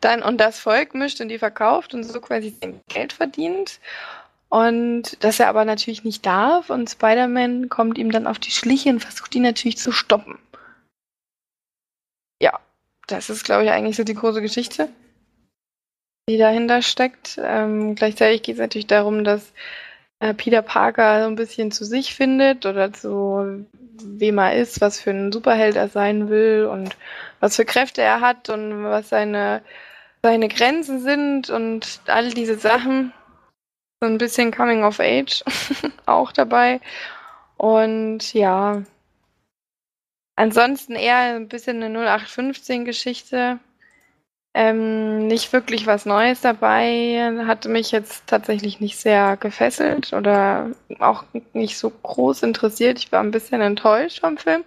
dann 0.00 0.22
und 0.22 0.38
das 0.38 0.58
Volk 0.58 0.94
mischt 0.94 1.20
und 1.20 1.28
die 1.28 1.38
verkauft 1.38 1.94
und 1.94 2.04
so 2.04 2.20
quasi 2.20 2.54
sein 2.60 2.80
Geld 2.88 3.14
verdient. 3.14 3.80
Und 4.50 5.24
dass 5.24 5.40
er 5.40 5.48
aber 5.48 5.64
natürlich 5.64 6.04
nicht 6.04 6.24
darf 6.26 6.70
und 6.70 6.88
Spider-Man 6.88 7.68
kommt 7.68 7.98
ihm 7.98 8.12
dann 8.12 8.28
auf 8.28 8.38
die 8.38 8.52
Schliche 8.52 8.90
und 8.90 9.00
versucht 9.00 9.34
ihn 9.34 9.42
natürlich 9.42 9.78
zu 9.78 9.90
stoppen. 9.90 10.38
Ja, 12.40 12.60
das 13.08 13.30
ist, 13.30 13.44
glaube 13.44 13.64
ich, 13.64 13.70
eigentlich 13.70 13.96
so 13.96 14.04
die 14.04 14.14
große 14.14 14.42
Geschichte, 14.42 14.88
die 16.28 16.38
dahinter 16.38 16.82
steckt. 16.82 17.40
Ähm, 17.42 17.96
gleichzeitig 17.96 18.42
geht 18.42 18.54
es 18.54 18.60
natürlich 18.60 18.86
darum, 18.86 19.24
dass 19.24 19.52
Peter 20.32 20.62
Parker 20.62 21.22
so 21.22 21.28
ein 21.28 21.36
bisschen 21.36 21.70
zu 21.70 21.84
sich 21.84 22.14
findet 22.14 22.64
oder 22.64 22.92
zu 22.92 23.66
wem 24.02 24.38
er 24.38 24.56
ist, 24.56 24.80
was 24.80 25.00
für 25.00 25.10
ein 25.10 25.32
Superheld 25.32 25.76
er 25.76 25.88
sein 25.88 26.28
will 26.28 26.66
und 26.66 26.96
was 27.40 27.56
für 27.56 27.64
Kräfte 27.64 28.02
er 28.02 28.20
hat 28.20 28.48
und 28.48 28.84
was 28.84 29.08
seine, 29.08 29.62
seine 30.22 30.48
Grenzen 30.48 31.00
sind 31.00 31.50
und 31.50 32.00
all 32.06 32.30
diese 32.30 32.56
Sachen. 32.56 33.12
So 34.00 34.08
ein 34.08 34.18
bisschen 34.18 34.50
Coming 34.50 34.84
of 34.84 35.00
Age 35.00 35.44
auch 36.06 36.32
dabei. 36.32 36.80
Und 37.56 38.34
ja, 38.34 38.82
ansonsten 40.36 40.94
eher 40.94 41.36
ein 41.36 41.48
bisschen 41.48 41.82
eine 41.82 41.98
0815-Geschichte. 41.98 43.58
Ähm, 44.56 45.26
nicht 45.26 45.52
wirklich 45.52 45.88
was 45.88 46.06
Neues 46.06 46.40
dabei, 46.40 47.32
hatte 47.44 47.68
mich 47.68 47.90
jetzt 47.90 48.28
tatsächlich 48.28 48.78
nicht 48.78 48.96
sehr 48.96 49.36
gefesselt 49.36 50.12
oder 50.12 50.70
auch 51.00 51.24
nicht 51.52 51.76
so 51.76 51.90
groß 51.90 52.44
interessiert. 52.44 52.98
Ich 52.98 53.10
war 53.10 53.20
ein 53.20 53.32
bisschen 53.32 53.60
enttäuscht 53.60 54.20
vom 54.20 54.38
Film. 54.38 54.62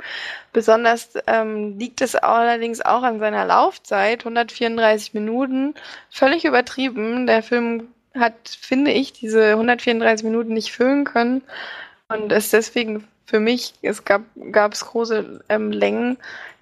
Besonders 0.51 1.13
ähm, 1.25 1.79
liegt 1.79 2.01
es 2.01 2.15
allerdings 2.15 2.81
auch 2.81 3.01
an 3.01 3.19
seiner 3.19 3.45
Laufzeit, 3.45 4.25
134 4.25 5.13
Minuten, 5.13 5.73
völlig 6.09 6.43
übertrieben. 6.43 7.25
Der 7.25 7.41
Film 7.41 7.87
hat, 8.13 8.35
finde 8.59 8.91
ich, 8.91 9.13
diese 9.13 9.51
134 9.51 10.25
Minuten 10.25 10.53
nicht 10.53 10.73
füllen 10.73 11.05
können 11.05 11.43
und 12.09 12.31
ist 12.31 12.53
deswegen 12.53 13.07
für 13.25 13.39
mich, 13.39 13.73
es 13.81 14.03
gab 14.05 14.23
es 14.73 14.85
große 14.85 15.43
ähm, 15.49 15.71
Längen, 15.71 16.17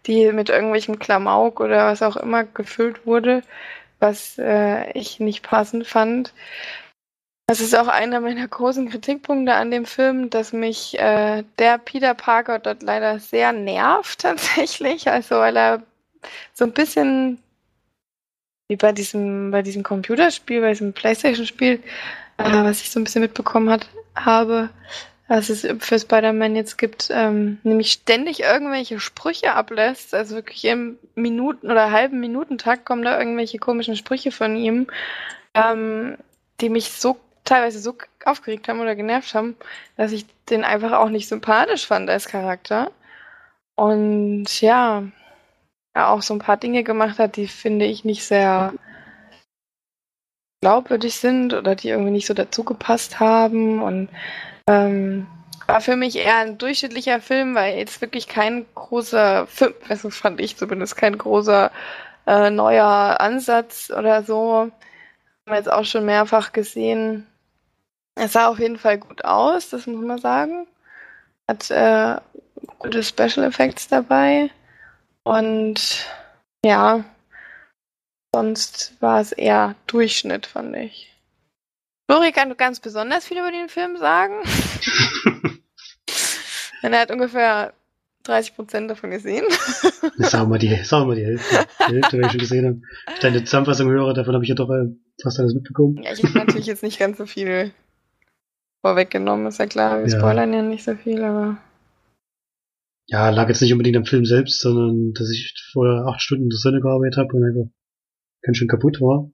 die 0.07 0.31
mit 0.31 0.49
irgendwelchem 0.49 0.99
Klamauk 0.99 1.59
oder 1.59 1.87
was 1.87 2.01
auch 2.01 2.17
immer 2.17 2.43
gefüllt 2.43 3.05
wurde, 3.05 3.43
was 3.99 4.37
äh, 4.37 4.91
ich 4.91 5.19
nicht 5.19 5.43
passend 5.43 5.87
fand. 5.87 6.33
Das 7.47 7.61
ist 7.61 7.75
auch 7.75 7.87
einer 7.87 8.21
meiner 8.21 8.47
großen 8.47 8.89
Kritikpunkte 8.89 9.53
an 9.53 9.69
dem 9.69 9.85
Film, 9.85 10.31
dass 10.31 10.51
mich 10.51 10.97
äh, 10.97 11.43
der 11.59 11.77
Peter 11.77 12.15
Parker 12.15 12.57
dort 12.57 12.81
leider 12.81 13.19
sehr 13.19 13.51
nervt 13.51 14.19
tatsächlich. 14.21 15.07
Also 15.09 15.35
weil 15.35 15.55
er 15.55 15.83
so 16.53 16.65
ein 16.65 16.71
bisschen 16.71 17.39
wie 18.67 18.77
bei 18.77 18.91
diesem, 18.91 19.51
bei 19.51 19.61
diesem 19.61 19.83
Computerspiel, 19.83 20.61
bei 20.61 20.69
diesem 20.69 20.93
Playstation-Spiel, 20.93 21.83
äh, 22.37 22.63
was 22.63 22.81
ich 22.81 22.89
so 22.89 22.99
ein 22.99 23.03
bisschen 23.03 23.21
mitbekommen 23.21 23.69
hat, 23.69 23.87
habe, 24.15 24.71
was 25.27 25.49
es 25.49 25.67
für 25.79 25.99
Spider-Man 25.99 26.55
jetzt 26.55 26.77
gibt, 26.77 27.09
ähm, 27.11 27.57
nämlich 27.63 27.91
ständig 27.91 28.41
irgendwelche 28.41 28.99
Sprüche 28.99 29.53
ablässt, 29.53 30.13
also 30.13 30.35
wirklich 30.35 30.63
im 30.65 30.99
Minuten- 31.15 31.71
oder 31.71 31.91
halben 31.91 32.19
Minutentakt 32.19 32.85
kommen 32.85 33.03
da 33.03 33.17
irgendwelche 33.17 33.57
komischen 33.57 33.95
Sprüche 33.95 34.31
von 34.31 34.55
ihm, 34.55 34.87
ähm, 35.55 36.17
die 36.61 36.69
mich 36.69 36.91
so 36.91 37.17
teilweise 37.43 37.79
so 37.79 37.95
aufgeregt 38.23 38.67
haben 38.67 38.79
oder 38.79 38.95
genervt 38.95 39.33
haben, 39.33 39.55
dass 39.97 40.11
ich 40.11 40.25
den 40.49 40.63
einfach 40.63 40.93
auch 40.93 41.09
nicht 41.09 41.27
sympathisch 41.27 41.87
fand 41.87 42.09
als 42.09 42.27
Charakter. 42.27 42.91
Und 43.75 44.61
ja, 44.61 45.03
er 45.93 46.09
auch 46.09 46.21
so 46.21 46.33
ein 46.33 46.39
paar 46.39 46.57
Dinge 46.57 46.83
gemacht 46.83 47.19
hat, 47.19 47.35
die 47.35 47.47
finde 47.47 47.85
ich 47.85 48.05
nicht 48.05 48.23
sehr 48.23 48.73
glaubwürdig 50.61 51.15
sind 51.15 51.53
oder 51.53 51.75
die 51.75 51.89
irgendwie 51.89 52.11
nicht 52.11 52.27
so 52.27 52.33
dazu 52.33 52.63
gepasst 52.63 53.19
haben 53.19 53.81
und 53.81 54.09
ähm, 54.67 55.27
war 55.67 55.81
für 55.81 55.95
mich 55.95 56.15
eher 56.15 56.37
ein 56.37 56.57
durchschnittlicher 56.57 57.21
Film, 57.21 57.55
weil 57.55 57.77
jetzt 57.77 58.01
wirklich 58.01 58.27
kein 58.27 58.65
großer 58.75 59.47
Film, 59.47 59.73
also 59.89 60.09
fand 60.09 60.39
ich 60.39 60.57
zumindest 60.57 60.95
kein 60.95 61.17
großer 61.17 61.71
äh, 62.27 62.49
neuer 62.49 63.19
Ansatz 63.19 63.91
oder 63.91 64.23
so. 64.23 64.61
Haben 64.61 64.71
wir 65.45 65.55
jetzt 65.55 65.71
auch 65.71 65.85
schon 65.85 66.05
mehrfach 66.05 66.51
gesehen. 66.51 67.27
Es 68.15 68.33
sah 68.33 68.47
auf 68.47 68.59
jeden 68.59 68.77
Fall 68.77 68.97
gut 68.97 69.25
aus, 69.25 69.69
das 69.69 69.87
muss 69.87 70.03
man 70.03 70.19
sagen. 70.19 70.67
Hat 71.47 71.69
äh, 71.71 72.17
gute 72.79 73.03
Special 73.03 73.45
Effects 73.45 73.87
dabei. 73.87 74.49
Und 75.23 76.07
ja, 76.63 77.03
sonst 78.33 78.95
war 79.01 79.19
es 79.19 79.31
eher 79.31 79.75
Durchschnitt, 79.87 80.45
fand 80.45 80.75
ich. 80.75 81.14
Flori 82.07 82.31
kann 82.31 82.55
ganz 82.57 82.79
besonders 82.79 83.25
viel 83.25 83.37
über 83.37 83.51
den 83.51 83.69
Film 83.69 83.97
sagen. 83.97 84.35
Denn 86.83 86.93
er 86.93 87.01
hat 87.01 87.11
ungefähr 87.11 87.73
30 88.23 88.55
Prozent 88.55 88.89
davon 88.91 89.11
gesehen. 89.11 89.45
Sag 90.17 90.47
mal 90.47 90.59
die, 90.59 90.75
sag 90.83 91.05
mal 91.05 91.15
die 91.15 91.25
Hälfte. 91.25 91.65
Die 91.89 91.95
Hälfte, 91.95 92.17
wenn 92.17 92.25
ich 92.25 92.31
schon 92.31 92.39
gesehen 92.39 92.65
habe. 92.65 92.81
Ich 93.13 93.19
deine 93.19 93.43
Zusammenfassung 93.43 93.89
höre, 93.89 94.13
davon 94.13 94.33
habe 94.33 94.43
ich 94.43 94.49
ja 94.49 94.55
doch 94.55 94.69
äh, 94.69 94.95
fast 95.21 95.39
alles 95.39 95.53
mitbekommen. 95.53 96.01
Ja, 96.03 96.13
ich 96.13 96.23
habe 96.23 96.37
natürlich 96.37 96.67
jetzt 96.67 96.83
nicht 96.83 96.99
ganz 96.99 97.17
so 97.17 97.25
viel 97.25 97.71
vorweggenommen, 98.81 99.47
ist 99.47 99.59
ja 99.59 99.65
klar. 99.65 100.03
Wir 100.03 100.11
ja. 100.11 100.17
spoilern 100.17 100.53
ja 100.53 100.61
nicht 100.61 100.83
so 100.83 100.95
viel, 100.95 101.23
aber. 101.23 101.57
Ja, 103.07 103.29
lag 103.29 103.47
jetzt 103.47 103.61
nicht 103.61 103.71
unbedingt 103.71 103.97
am 103.97 104.05
Film 104.05 104.25
selbst, 104.25 104.59
sondern 104.61 105.13
dass 105.13 105.29
ich 105.29 105.53
vorher 105.71 106.05
acht 106.07 106.21
Stunden 106.21 106.45
in 106.45 106.49
der 106.49 106.57
Sonne 106.57 106.81
gearbeitet 106.81 107.17
habe 107.17 107.33
und 107.33 107.43
einfach 107.43 107.71
ganz 108.41 108.57
schön 108.57 108.67
kaputt 108.67 108.99
war. 109.01 109.31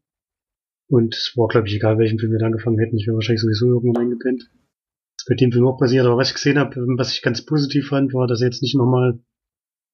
Und 0.92 1.16
es 1.16 1.32
war, 1.38 1.48
glaube 1.48 1.70
ich, 1.70 1.76
egal, 1.76 1.98
welchen 2.00 2.20
Film 2.20 2.34
wir 2.34 2.40
da 2.40 2.48
angefangen 2.48 2.78
hätten. 2.78 2.98
Ich 2.98 3.08
wäre 3.08 3.16
wahrscheinlich 3.16 3.42
sowieso 3.42 3.68
irgendwann 3.68 4.04
eingepennt. 4.04 4.42
Das 4.42 5.24
ist 5.24 5.30
bei 5.30 5.36
dem 5.36 5.54
Film 5.54 5.66
auch 5.66 5.78
passiert. 5.78 6.06
Aber 6.06 6.18
was 6.18 6.28
ich 6.28 6.34
gesehen 6.34 6.60
habe, 6.60 6.76
was 6.98 7.14
ich 7.14 7.22
ganz 7.22 7.46
positiv 7.46 7.88
fand, 7.88 8.14
war, 8.14 8.28
dass 8.28 8.40
sie 8.40 8.46
jetzt 8.46 8.62
nicht 8.62 8.76
nochmal 8.76 9.24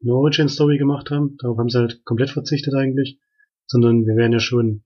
eine 0.01 0.11
Origin-Story 0.11 0.79
gemacht 0.79 1.11
haben. 1.11 1.37
Darauf 1.37 1.59
haben 1.59 1.69
sie 1.69 1.77
halt 1.77 2.03
komplett 2.03 2.31
verzichtet 2.31 2.73
eigentlich. 2.73 3.19
Sondern 3.67 4.07
wir 4.07 4.15
werden 4.15 4.31
ja 4.31 4.39
schon 4.39 4.85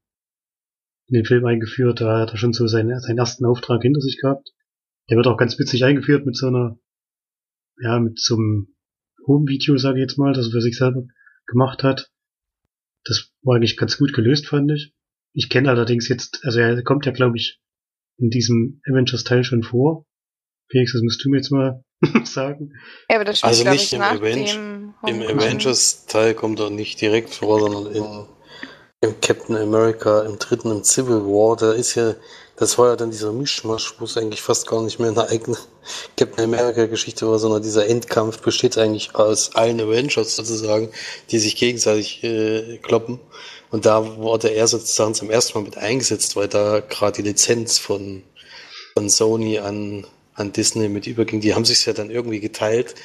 in 1.08 1.13
den 1.13 1.24
Film 1.24 1.45
eingeführt. 1.45 2.02
Da 2.02 2.19
hat 2.19 2.32
er 2.32 2.38
schon 2.38 2.52
so 2.52 2.67
seinen, 2.67 3.00
seinen 3.00 3.17
ersten 3.17 3.45
Auftrag 3.45 3.82
hinter 3.82 4.02
sich 4.02 4.19
gehabt. 4.19 4.52
Der 5.10 5.15
wird 5.15 5.28
auch 5.28 5.38
ganz 5.38 5.58
witzig 5.60 5.86
eingeführt 5.86 6.26
mit 6.26 6.36
so 6.36 6.47
einer, 6.47 6.78
ja, 7.80 8.02
mit 8.02 8.19
so 8.19 8.36
einem 8.36 8.76
Home-Video, 9.28 9.78
sage 9.78 10.00
ich 10.00 10.02
jetzt 10.02 10.17
mal, 10.17 10.34
das 10.34 10.47
er 10.47 10.52
für 10.52 10.62
sich 10.62 10.78
selber 10.78 11.04
gemacht 11.45 11.84
hat. 11.84 12.12
Das 13.06 13.32
war 13.43 13.56
eigentlich 13.56 13.78
ganz 13.78 13.97
gut 13.97 14.12
gelöst, 14.12 14.47
fand 14.47 14.71
ich. 14.71 14.93
Ich 15.34 15.50
kenne 15.50 15.70
allerdings 15.70 16.10
jetzt, 16.10 16.39
also 16.44 16.60
er 16.60 16.84
kommt 16.84 17.06
ja, 17.06 17.12
glaube 17.12 17.38
ich, 17.38 17.60
in 18.17 18.30
diesem 18.30 18.82
Avengers-Teil 18.86 19.44
schon 19.44 19.63
vor. 19.63 20.06
Felix, 20.70 20.94
das 20.94 21.02
musst 21.02 21.24
du 21.24 21.30
mir 21.30 21.38
jetzt 21.38 21.52
mal 21.52 21.84
sagen. 22.24 22.74
Ja, 23.10 23.17
aber 23.17 23.26
das 23.26 23.39
spielt, 23.39 23.67
also 23.67 23.70
nicht 23.70 23.94
im, 23.94 24.02
Aven 24.02 25.22
im 25.22 25.22
Avengers-Teil 25.22 26.34
kommt 26.34 26.60
er 26.60 26.70
nicht 26.70 27.02
direkt 27.02 27.36
vor, 27.36 27.60
sondern 27.60 27.94
in, 27.94 28.28
im 29.02 29.20
Captain 29.22 29.56
America, 29.58 30.22
im 30.22 30.39
dritten, 30.39 30.72
im 30.72 30.84
Civil 30.84 31.26
War. 31.26 31.58
Da 31.58 31.74
ist 31.74 31.96
ja, 31.96 32.15
das 32.56 32.78
war 32.78 32.89
ja 32.89 32.96
dann 32.96 33.12
dieser 33.12 33.34
Mischmasch, 33.34 33.96
wo 34.00 34.06
es 34.06 34.17
eigentlich 34.17 34.41
fast 34.41 34.67
gar 34.67 34.82
nicht 34.84 35.00
mehr 35.00 35.10
eine 35.10 35.28
eigene 35.28 35.58
Captain 36.17 36.46
America-Geschichte 36.46 37.28
war, 37.28 37.39
sondern 37.39 37.63
dieser 37.63 37.88
Endkampf 37.88 38.41
besteht 38.41 38.78
eigentlich 38.78 39.15
aus 39.15 39.56
allen 39.56 39.82
Avengers 39.82 40.36
sozusagen, 40.36 40.91
die 41.32 41.39
sich 41.39 41.56
gegenseitig 41.56 42.24
äh, 42.24 42.78
kloppen. 42.78 43.20
Und 43.71 43.86
da 43.86 44.17
wurde 44.17 44.49
er 44.49 44.67
sozusagen 44.67 45.13
zum 45.13 45.29
ersten 45.29 45.57
Mal 45.57 45.63
mit 45.63 45.77
eingesetzt, 45.77 46.36
weil 46.36 46.49
da 46.49 46.81
gerade 46.81 47.21
die 47.21 47.29
Lizenz 47.29 47.77
von, 47.77 48.21
von 48.93 49.10
Sony 49.10 49.60
an, 49.60 50.05
an 50.36 50.51
Disney 50.51 50.89
mit 50.89 51.07
überging. 51.07 51.39
Die 51.39 51.55
haben 51.55 51.65
sich 51.65 51.86
ja 51.86 51.93
dann 51.93 52.12
irgendwie 52.12 52.41
geteilt. 52.41 52.95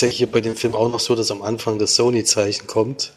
Ist 0.00 0.02
ja 0.02 0.08
hier 0.08 0.26
bei 0.26 0.40
dem 0.40 0.56
Film 0.56 0.74
auch 0.74 0.90
noch 0.90 1.00
so, 1.00 1.14
dass 1.14 1.30
am 1.30 1.42
Anfang 1.42 1.78
das 1.78 1.94
Sony-Zeichen 1.94 2.66
kommt. 2.66 3.12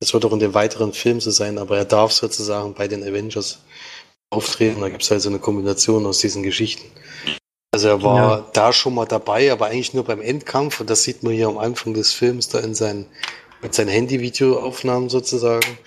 Das 0.00 0.12
wird 0.12 0.24
auch 0.26 0.32
in 0.32 0.38
den 0.38 0.54
weiteren 0.54 0.92
Filmen 0.92 1.20
so 1.20 1.30
sein, 1.30 1.58
aber 1.58 1.78
er 1.78 1.84
darf 1.84 2.12
sozusagen 2.12 2.74
bei 2.74 2.88
den 2.88 3.02
Avengers 3.02 3.60
auftreten. 4.30 4.80
Da 4.82 4.90
gibt 4.90 5.02
es 5.02 5.10
halt 5.10 5.22
so 5.22 5.30
eine 5.30 5.38
Kombination 5.38 6.04
aus 6.06 6.18
diesen 6.18 6.42
Geschichten. 6.42 6.84
Also 7.72 7.88
er 7.88 8.02
war 8.02 8.16
ja. 8.16 8.50
da 8.52 8.72
schon 8.72 8.94
mal 8.94 9.06
dabei, 9.06 9.50
aber 9.50 9.66
eigentlich 9.66 9.94
nur 9.94 10.04
beim 10.04 10.20
Endkampf. 10.20 10.80
Und 10.80 10.90
das 10.90 11.04
sieht 11.04 11.22
man 11.22 11.32
hier 11.32 11.48
am 11.48 11.58
Anfang 11.58 11.94
des 11.94 12.12
Films 12.12 12.48
da 12.48 12.58
in 12.60 12.74
seinen, 12.74 13.06
mit 13.62 13.74
seinen 13.74 13.88
Handyvideoaufnahmen 13.88 15.08
sozusagen. 15.08 15.78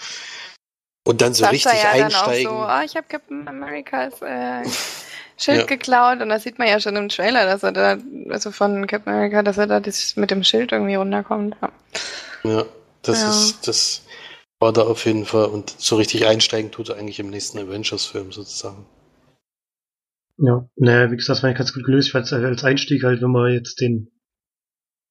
Und 1.04 1.22
dann 1.22 1.34
so 1.34 1.42
Sagt 1.44 1.54
richtig 1.54 1.74
er 1.74 1.80
ja 1.80 1.92
einsteigen. 2.06 2.44
Dann 2.52 2.54
auch 2.54 2.64
so, 2.66 2.68
ah, 2.68 2.84
ich 2.84 2.96
habe 2.96 3.08
Captain 3.08 3.48
Americas 3.48 4.22
äh, 4.22 4.64
Schild 5.38 5.62
Ja. 5.62 5.66
geklaut 5.66 6.22
und 6.22 6.30
das 6.30 6.44
sieht 6.44 6.60
man 6.60 6.68
ja 6.68 6.80
schon 6.80 6.96
im 6.96 7.10
Trailer, 7.10 7.46
dass 7.46 7.64
er 7.64 7.72
da, 7.72 7.98
also 8.30 8.52
von 8.52 8.86
Captain 8.86 9.12
America, 9.14 9.42
dass 9.42 9.58
er 9.58 9.66
da 9.68 9.80
das 9.80 10.16
mit 10.16 10.30
dem 10.30 10.44
Schild 10.44 10.72
irgendwie 10.72 10.96
runterkommt. 10.96 11.56
Ja. 11.62 11.72
Ja, 12.44 12.66
das 13.02 13.22
Ja. 13.22 13.30
ist, 13.30 13.68
das 13.68 14.02
war 14.60 14.72
da 14.74 14.84
auf 14.84 15.06
jeden 15.06 15.26
Fall. 15.26 15.46
Und 15.46 15.74
so 15.80 15.96
richtig 15.96 16.28
einsteigen 16.28 16.72
tut 16.72 16.90
er 16.90 16.98
eigentlich 16.98 17.20
im 17.20 17.30
nächsten 17.32 17.58
Avengers-Film 17.58 18.32
sozusagen. 18.32 18.86
Ja, 20.38 20.68
naja, 20.76 21.12
wie 21.12 21.16
gesagt, 21.18 21.38
das 21.38 21.44
war 21.44 21.50
ja 21.52 21.58
ganz 21.58 21.74
gut 21.74 21.84
gelöst. 21.84 22.08
Ich 22.08 22.12
fand 22.12 22.26
es 22.26 22.34
als 22.34 22.64
Einstieg 22.64 23.04
halt, 23.04 23.22
wenn 23.22 23.32
man 23.32 23.52
jetzt 23.54 23.80
den 23.80 24.12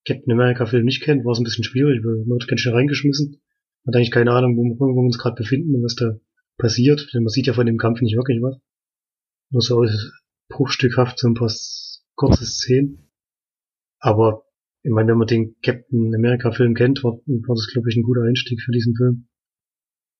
Captain 0.07 0.33
America 0.33 0.66
Film 0.66 0.85
nicht 0.85 1.03
kennt, 1.03 1.24
war 1.24 1.33
es 1.33 1.38
ein 1.40 1.44
bisschen 1.44 1.64
schwierig, 1.64 2.05
weil 2.05 2.24
man 2.26 2.38
wird 2.38 2.48
ganz 2.48 2.61
schön 2.61 2.74
reingeschmissen. 2.74 3.40
Hat 3.86 3.96
eigentlich 3.96 4.10
keine 4.10 4.32
Ahnung, 4.32 4.56
wo, 4.56 4.62
wo 4.78 4.94
wir 4.94 5.06
uns 5.06 5.18
gerade 5.18 5.36
befinden 5.36 5.74
und 5.74 5.82
was 5.82 5.94
da 5.94 6.16
passiert. 6.58 7.08
Denn 7.14 7.22
man 7.22 7.30
sieht 7.30 7.46
ja 7.46 7.52
von 7.52 7.66
dem 7.66 7.78
Kampf 7.78 8.00
nicht 8.00 8.16
wirklich 8.16 8.40
was. 8.42 8.58
Nur 9.50 9.62
so 9.62 9.84
bruchstückhaft 10.48 11.18
so 11.18 11.28
ein 11.28 11.34
paar 11.34 11.50
kurze 12.14 12.46
Szenen. 12.46 13.10
Aber 13.98 14.44
ich 14.82 14.90
meine, 14.90 15.12
wenn 15.12 15.18
man 15.18 15.26
den 15.26 15.56
Captain 15.62 16.14
America 16.14 16.52
Film 16.52 16.74
kennt, 16.74 17.02
war, 17.04 17.12
war 17.12 17.54
das, 17.54 17.68
glaube 17.72 17.88
ich, 17.90 17.96
ein 17.96 18.02
guter 18.02 18.22
Einstieg 18.22 18.60
für 18.62 18.72
diesen 18.72 18.94
Film. 18.94 19.28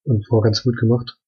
Und 0.03 0.27
war 0.31 0.43
ganz 0.43 0.63
gut 0.63 0.79
gemacht. 0.79 1.19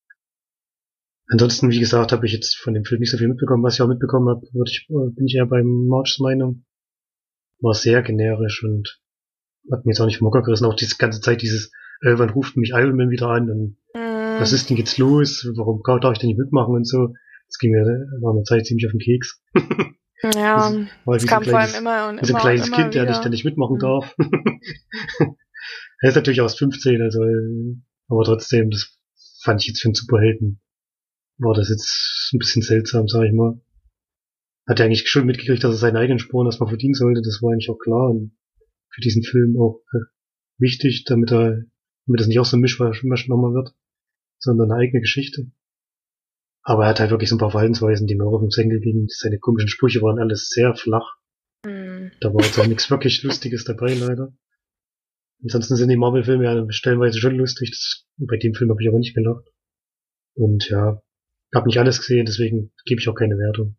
Ansonsten, 1.29 1.71
wie 1.71 1.81
gesagt, 1.81 2.13
habe 2.13 2.27
ich 2.27 2.33
jetzt 2.33 2.57
von 2.57 2.75
dem 2.75 2.85
Film 2.85 3.01
nicht 3.01 3.11
so 3.11 3.19
viel 3.19 3.29
mitbekommen. 3.29 3.63
Was 3.63 3.75
ich 3.75 3.83
auch 3.83 3.89
mitbekommen 3.89 4.29
habe, 4.29 4.47
ich, 4.67 4.87
äh, 4.91 5.11
bin 5.15 5.27
ich 5.27 5.35
eher 5.35 5.47
beim 5.47 5.87
Marchs 5.87 6.19
Meinung. 6.19 6.65
War 7.61 7.75
sehr 7.75 8.03
generisch 8.03 8.65
und 8.65 9.01
hat 9.71 9.85
mir 9.85 9.93
jetzt 9.93 10.01
auch 10.01 10.07
nicht 10.07 10.19
vom 10.19 10.29
Hocker 10.29 10.43
gerissen. 10.43 10.67
Auch 10.67 10.75
diese 10.75 10.97
ganze 10.97 11.21
Zeit 11.21 11.43
dieses, 11.43 11.71
äh, 12.03 12.19
wann 12.19 12.31
ruft 12.31 12.57
mich 12.57 12.71
Iron 12.75 12.97
Man 12.97 13.11
wieder 13.11 13.29
an 13.29 13.51
und 13.51 13.77
Mhm. 13.95 14.41
was 14.41 14.53
ist 14.53 14.71
denn 14.71 14.77
jetzt 14.79 14.97
los? 14.99 15.47
Warum 15.57 15.83
darf 16.01 16.13
ich 16.15 16.19
denn 16.19 16.29
nicht 16.29 16.39
mitmachen 16.39 16.75
und 16.75 16.87
so? 16.89 17.09
Das 17.49 17.59
ging 17.59 17.73
mir 17.73 17.85
nach 18.21 18.31
einer 18.33 18.45
Zeit 18.45 18.65
ziemlich 18.67 18.87
auf 18.87 18.93
den 18.93 19.01
Keks. 19.01 19.43
Ja, 20.35 20.73
Das 21.07 21.23
so 21.23 21.27
kam 21.29 21.43
ein 21.43 21.49
vor 21.49 21.59
allem 21.59 21.69
kleines, 21.71 21.79
immer 21.79 22.09
und 22.09 22.17
so 22.19 22.23
ein 22.25 22.31
immer 22.31 22.39
kleines 22.41 22.67
immer 22.69 22.77
Kind, 22.77 22.95
der 22.95 23.03
wieder. 23.03 23.11
nicht, 23.13 23.25
der 23.25 23.31
nicht 23.31 23.45
mitmachen 23.45 23.77
Mhm. 23.77 23.81
darf. 23.81 24.15
er 26.01 26.09
ist 26.09 26.15
natürlich 26.17 26.41
aus 26.41 26.57
15, 26.59 27.03
also, 27.03 27.23
äh, 27.23 27.77
aber 28.09 28.25
trotzdem, 28.25 28.71
das 28.71 28.99
fand 29.43 29.61
ich 29.61 29.69
jetzt 29.69 29.81
für 29.83 29.89
einen 29.89 29.95
Superhelden. 29.95 30.61
War 31.39 31.55
das 31.55 31.69
jetzt 31.69 32.31
ein 32.33 32.39
bisschen 32.39 32.63
seltsam, 32.63 33.09
sag 33.09 33.25
ich 33.25 33.33
mal. 33.33 33.61
Hat 34.69 34.79
er 34.81 34.87
eigentlich 34.87 35.09
schon 35.09 35.27
mitgekriegt, 35.27 35.65
dass 35.65 35.75
er 35.75 35.79
seine 35.79 35.99
eigenen 35.99 36.19
Spuren 36.21 36.47
erstmal 36.47 36.69
verdienen 36.69 36.95
sollte, 36.95 37.21
das 37.23 37.41
war 37.43 37.53
eigentlich 37.53 37.69
auch 37.71 37.79
klar 37.79 38.11
und 38.11 38.37
für 38.91 39.01
diesen 39.01 39.23
Film 39.25 39.57
auch 39.59 39.81
äh, 39.93 39.99
wichtig, 40.59 41.05
damit 41.05 41.33
er, 41.33 41.63
damit 42.07 42.21
das 42.21 42.29
nicht 42.29 42.39
auch 42.39 42.45
so 42.45 42.57
ein 42.57 42.61
Mischmasch 42.61 43.03
Misch 43.05 43.29
nochmal 43.29 43.55
wird, 43.55 43.75
sondern 44.39 44.71
eine 44.71 44.81
eigene 44.81 45.01
Geschichte. 45.01 45.51
Aber 46.63 46.85
er 46.85 46.91
hat 46.91 47.01
halt 47.01 47.11
wirklich 47.11 47.29
so 47.29 47.37
ein 47.37 47.41
paar 47.41 47.51
Verhaltensweisen, 47.51 48.07
die 48.07 48.15
mir 48.15 48.25
auch 48.25 48.35
auf 48.35 48.41
den 48.41 48.51
Senkel 48.51 48.81
gingen. 48.81 49.07
Seine 49.09 49.39
komischen 49.39 49.69
Sprüche 49.69 50.01
waren 50.01 50.21
alles 50.21 50.49
sehr 50.49 50.75
flach. 50.75 51.17
Mhm. 51.67 52.13
Da 52.21 52.33
war 52.33 52.45
jetzt 52.45 52.59
auch 52.59 52.67
nichts 52.67 52.91
wirklich 52.91 53.23
Lustiges 53.23 53.65
dabei, 53.65 53.95
leider. 53.95 54.33
Ansonsten 55.43 55.77
sind 55.77 55.89
die 55.89 55.97
Marvel-Filme 55.97 56.45
ja 56.45 56.67
stellenweise 56.71 57.19
schon 57.19 57.37
lustig. 57.37 57.71
Das, 57.71 58.07
bei 58.17 58.37
dem 58.37 58.55
Film 58.55 58.71
habe 58.71 58.81
ich 58.81 58.89
aber 58.89 58.99
nicht 58.99 59.15
gelacht. 59.15 59.45
Und 60.35 60.69
ja, 60.69 61.03
habe 61.55 61.67
nicht 61.67 61.79
alles 61.79 61.99
gesehen, 61.99 62.27
deswegen 62.27 62.73
gebe 62.85 63.01
ich 63.01 63.09
auch 63.09 63.15
keine 63.15 63.37
Wertung. 63.37 63.77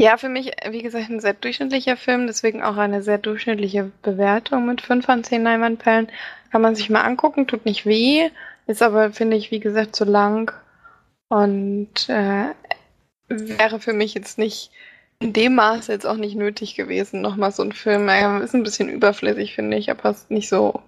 Ja, 0.00 0.16
für 0.16 0.28
mich, 0.28 0.52
wie 0.70 0.82
gesagt, 0.82 1.10
ein 1.10 1.18
sehr 1.20 1.34
durchschnittlicher 1.34 1.96
Film, 1.96 2.28
deswegen 2.28 2.62
auch 2.62 2.76
eine 2.76 3.02
sehr 3.02 3.18
durchschnittliche 3.18 3.90
Bewertung 4.02 4.64
mit 4.66 4.80
5 4.80 5.04
von 5.04 5.24
10 5.24 5.42
Leinwandperlen. 5.42 6.08
Kann 6.52 6.62
man 6.62 6.76
sich 6.76 6.88
mal 6.88 7.02
angucken, 7.02 7.48
tut 7.48 7.64
nicht 7.64 7.84
weh, 7.84 8.30
ist 8.68 8.80
aber, 8.82 9.12
finde 9.12 9.36
ich, 9.36 9.50
wie 9.50 9.58
gesagt, 9.58 9.96
zu 9.96 10.04
lang 10.04 10.52
und 11.28 12.08
äh, 12.08 12.54
wäre 13.28 13.80
für 13.80 13.92
mich 13.92 14.14
jetzt 14.14 14.38
nicht 14.38 14.70
in 15.20 15.32
dem 15.32 15.56
Maße 15.56 15.92
jetzt 15.92 16.06
auch 16.06 16.16
nicht 16.16 16.36
nötig 16.36 16.76
gewesen, 16.76 17.20
nochmal 17.20 17.50
so 17.50 17.64
ein 17.64 17.72
Film. 17.72 18.08
Er 18.08 18.40
ist 18.40 18.54
ein 18.54 18.62
bisschen 18.62 18.88
überflüssig, 18.88 19.54
finde 19.54 19.76
ich, 19.76 19.88
er 19.88 19.96
passt 19.96 20.30
nicht 20.30 20.48
so. 20.48 20.80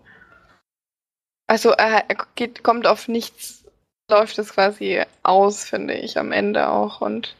Also 1.48 1.70
er 1.70 2.04
er 2.08 2.16
geht, 2.36 2.62
kommt 2.62 2.86
auf 2.86 3.08
nichts, 3.08 3.64
läuft 4.08 4.38
es 4.38 4.54
quasi 4.54 5.02
aus, 5.24 5.64
finde 5.64 5.94
ich, 5.94 6.16
am 6.16 6.30
Ende 6.30 6.68
auch 6.68 7.00
und 7.00 7.34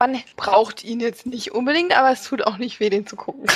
man 0.00 0.22
braucht 0.36 0.82
ihn 0.82 0.98
jetzt 0.98 1.26
nicht 1.26 1.52
unbedingt, 1.52 1.96
aber 1.96 2.10
es 2.10 2.24
tut 2.24 2.42
auch 2.46 2.56
nicht 2.56 2.80
weh, 2.80 2.90
den 2.90 3.06
zu 3.06 3.16
gucken. 3.16 3.46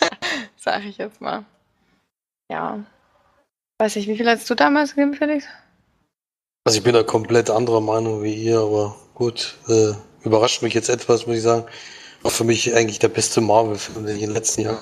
Sag 0.56 0.84
ich 0.84 0.98
jetzt 0.98 1.20
mal. 1.20 1.44
Ja. 2.50 2.84
Weiß 3.78 3.96
ich, 3.96 4.06
wie 4.06 4.16
viel 4.16 4.28
hast 4.28 4.48
du 4.48 4.54
damals 4.54 4.94
gegeben, 4.94 5.14
Felix? 5.14 5.46
Also 6.64 6.78
ich 6.78 6.84
bin 6.84 6.94
da 6.94 7.02
komplett 7.02 7.50
anderer 7.50 7.80
Meinung 7.80 8.22
wie 8.22 8.34
ihr, 8.34 8.60
aber 8.60 8.96
gut, 9.14 9.56
äh, 9.68 9.92
überrascht 10.22 10.62
mich 10.62 10.74
jetzt 10.74 10.88
etwas, 10.88 11.26
muss 11.26 11.36
ich 11.36 11.42
sagen. 11.42 11.66
War 12.22 12.30
für 12.30 12.44
mich 12.44 12.74
eigentlich 12.74 12.98
der 12.98 13.08
beste 13.08 13.40
Marvel-Film, 13.40 14.04
den 14.06 14.16
ich 14.16 14.22
in 14.22 14.30
den 14.30 14.34
letzten 14.34 14.62
Jahren 14.62 14.80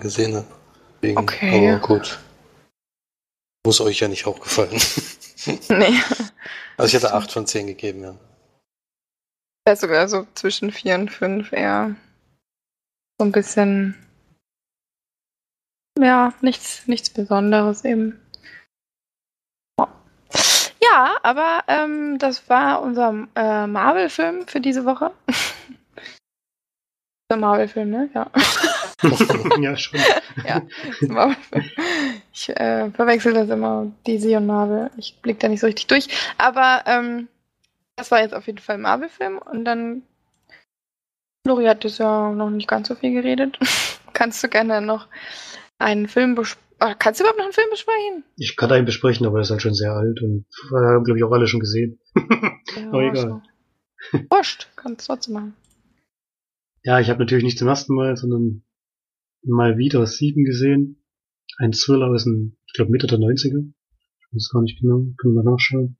gesehen 0.00 0.36
habe. 0.36 0.46
Deswegen, 1.02 1.18
Okay. 1.18 1.70
Aber 1.70 1.86
gut. 1.86 2.18
Muss 3.64 3.80
euch 3.80 4.00
ja 4.00 4.08
nicht 4.08 4.26
auch 4.26 4.40
gefallen. 4.40 4.80
Nee. 5.68 5.98
Also 6.78 6.88
ich 6.88 6.94
hätte 6.94 7.12
8 7.12 7.30
von 7.30 7.46
10 7.46 7.66
gegeben, 7.66 8.02
ja. 8.02 8.14
Ja, 9.66 9.76
sogar 9.76 10.08
so 10.08 10.26
zwischen 10.34 10.72
vier 10.72 10.96
und 10.96 11.10
fünf 11.10 11.52
eher. 11.52 11.94
So 13.18 13.26
ein 13.26 13.32
bisschen. 13.32 13.96
Ja, 15.98 16.32
nichts, 16.40 16.88
nichts 16.88 17.10
Besonderes 17.10 17.84
eben. 17.84 18.18
Ja. 20.80 21.16
Aber 21.22 21.64
ähm, 21.68 22.18
das 22.18 22.48
war 22.48 22.82
unser 22.82 23.28
äh, 23.34 23.66
Marvel-Film 23.66 24.46
für 24.46 24.60
diese 24.60 24.84
Woche. 24.84 25.12
der 27.30 27.38
Marvel-Film, 27.38 27.90
ne? 27.90 28.10
Ja. 28.14 28.30
ja, 29.60 29.76
schon. 29.76 30.00
ja, 30.46 30.62
Marvel-Film. 31.00 31.70
Ich 32.32 32.48
äh, 32.48 32.90
verwechsel 32.90 33.32
das 33.32 33.48
immer, 33.48 33.90
DC 34.06 34.36
und 34.36 34.46
Marvel. 34.46 34.90
Ich 34.96 35.16
blick 35.22 35.40
da 35.40 35.48
nicht 35.48 35.60
so 35.60 35.66
richtig 35.66 35.86
durch. 35.86 36.08
Aber 36.38 36.82
ähm, 36.86 37.28
das 37.96 38.10
war 38.10 38.20
jetzt 38.20 38.34
auf 38.34 38.46
jeden 38.46 38.58
Fall 38.58 38.76
ein 38.76 38.82
Marvel-Film 38.82 39.38
und 39.38 39.64
dann. 39.64 40.02
Lori 41.46 41.64
hat 41.64 41.84
das 41.84 41.98
ja 41.98 42.32
noch 42.32 42.50
nicht 42.50 42.68
ganz 42.68 42.88
so 42.88 42.94
viel 42.94 43.12
geredet. 43.12 43.58
Kannst 44.12 44.42
du 44.44 44.48
gerne 44.48 44.80
noch 44.80 45.08
einen 45.78 46.08
Film 46.08 46.34
besprechen? 46.34 46.62
Kannst 46.98 47.20
du 47.20 47.24
überhaupt 47.24 47.38
noch 47.38 47.44
einen 47.44 47.52
Film 47.52 47.70
besprechen? 47.70 48.24
Ich 48.36 48.56
kann 48.56 48.72
einen 48.72 48.86
besprechen, 48.86 49.24
aber 49.26 49.38
der 49.38 49.42
ist 49.42 49.50
halt 49.50 49.62
schon 49.62 49.74
sehr 49.74 49.92
alt 49.92 50.20
und 50.20 50.46
äh, 50.72 50.94
haben, 50.94 51.04
glaube 51.04 51.18
ich, 51.18 51.24
auch 51.24 51.30
alle 51.30 51.46
schon 51.46 51.60
gesehen. 51.60 52.00
Aber 52.88 53.02
egal. 53.02 53.42
so. 54.10 54.18
Wurscht, 54.30 54.68
kannst 54.74 55.08
du 55.08 55.12
trotzdem 55.12 55.34
machen. 55.34 55.54
Ja, 56.82 56.98
ich 56.98 57.08
habe 57.08 57.20
natürlich 57.20 57.44
nicht 57.44 57.58
zum 57.58 57.68
ersten 57.68 57.94
Mal, 57.94 58.16
sondern 58.16 58.64
mal 59.44 59.78
wieder 59.78 60.04
Sieben 60.06 60.44
gesehen. 60.44 61.04
Ein 61.58 61.72
Thriller 61.72 62.08
aus 62.08 62.24
dem, 62.24 62.56
ich 62.66 62.72
glaube, 62.72 62.90
Mitte 62.90 63.06
der 63.06 63.18
90er. 63.18 63.72
Ich 64.18 64.34
weiß 64.34 64.50
gar 64.52 64.62
nicht 64.62 64.80
genau, 64.80 65.06
können 65.18 65.34
wir 65.34 65.44
nachschauen. 65.44 65.96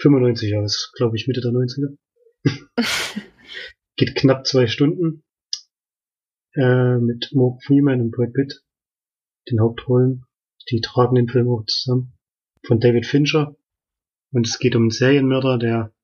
95 0.00 0.50
ja, 0.50 0.62
ist, 0.64 0.92
glaube 0.96 1.16
ich, 1.16 1.26
Mitte 1.26 1.40
der 1.40 1.52
90er. 1.52 1.96
Geht 3.96 4.14
knapp 4.14 4.46
zwei 4.46 4.66
Stunden. 4.66 5.24
Äh, 6.54 6.98
mit 6.98 7.30
Morgan 7.32 7.60
Freeman 7.60 8.00
und 8.00 8.10
Brad 8.10 8.32
Pitt. 8.32 8.62
Den 9.50 9.60
Hauptrollen. 9.60 10.24
Die 10.70 10.80
tragen 10.80 11.14
den 11.14 11.28
Film 11.28 11.48
auch 11.48 11.64
zusammen. 11.66 12.12
Von 12.66 12.80
David 12.80 13.06
Fincher. 13.06 13.56
Und 14.32 14.46
es 14.46 14.58
geht 14.58 14.76
um 14.76 14.82
einen 14.82 14.90
Serienmörder, 14.90 15.58
der 15.58 15.94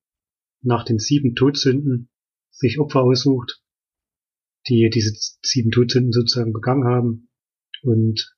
nach 0.61 0.85
den 0.85 0.97
sieben 0.97 1.35
Todsünden 1.35 2.09
sich 2.51 2.79
Opfer 2.79 3.01
aussucht, 3.01 3.61
die 4.67 4.89
diese 4.93 5.13
sieben 5.41 5.71
Todsünden 5.71 6.11
sozusagen 6.11 6.53
begangen 6.53 6.85
haben 6.85 7.29
und 7.81 8.35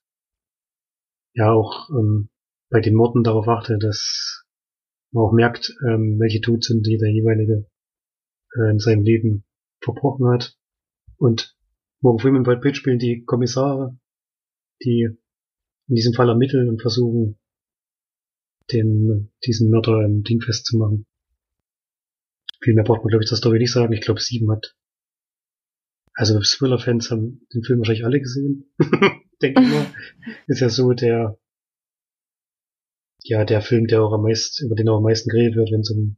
ja 1.34 1.52
auch 1.52 1.88
ähm, 1.90 2.30
bei 2.68 2.80
den 2.80 2.94
Morden 2.94 3.22
darauf 3.22 3.46
achte, 3.46 3.78
dass 3.78 4.44
man 5.16 5.24
auch 5.24 5.32
merkt, 5.32 5.74
ähm, 5.88 6.18
welche 6.18 6.40
Todsünde 6.40 6.96
der 6.98 7.10
jeweilige 7.10 7.66
äh, 8.54 8.70
in 8.70 8.78
seinem 8.78 9.02
Leben 9.02 9.44
verbrochen 9.80 10.28
hat. 10.28 10.56
Und 11.16 11.56
Morgan 12.00 12.20
Freeman 12.20 12.38
und 12.38 12.44
Brad 12.44 12.60
Pitt 12.60 12.76
spielen 12.76 12.98
die 12.98 13.24
Kommissare, 13.24 13.98
die 14.82 15.08
in 15.88 15.94
diesem 15.94 16.14
Fall 16.14 16.28
ermitteln 16.28 16.68
und 16.68 16.80
versuchen, 16.80 17.38
den, 18.72 19.32
diesen 19.44 19.70
Mörder 19.70 20.04
im 20.04 20.22
Ding 20.22 20.40
festzumachen. 20.40 21.06
Viel 22.60 22.74
mehr 22.74 22.84
braucht 22.84 23.02
man, 23.02 23.08
glaube 23.08 23.22
ich, 23.22 23.28
zur 23.28 23.38
Story 23.38 23.58
nicht 23.58 23.72
sagen. 23.72 23.92
Ich 23.92 24.00
glaube, 24.00 24.20
sieben 24.20 24.50
hat. 24.50 24.74
Also 26.14 26.40
Thriller-Fans 26.40 27.10
haben 27.10 27.46
den 27.54 27.62
Film 27.62 27.78
wahrscheinlich 27.78 28.04
alle 28.04 28.20
gesehen. 28.20 28.72
Denke 29.42 29.62
ich 29.62 29.68
mal. 29.68 29.86
Ist 30.46 30.60
ja 30.60 30.68
so 30.68 30.92
der, 30.92 31.38
ja, 33.28 33.44
der 33.44 33.60
Film, 33.62 33.86
der 33.86 34.02
auch 34.02 34.12
am 34.12 34.22
meisten, 34.22 34.66
über 34.66 34.74
den 34.74 34.88
auch 34.88 34.98
am 34.98 35.02
meisten 35.02 35.28
geredet 35.30 35.56
wird, 35.56 35.70
wenn 35.72 35.80
es 35.80 35.90
um 35.90 36.16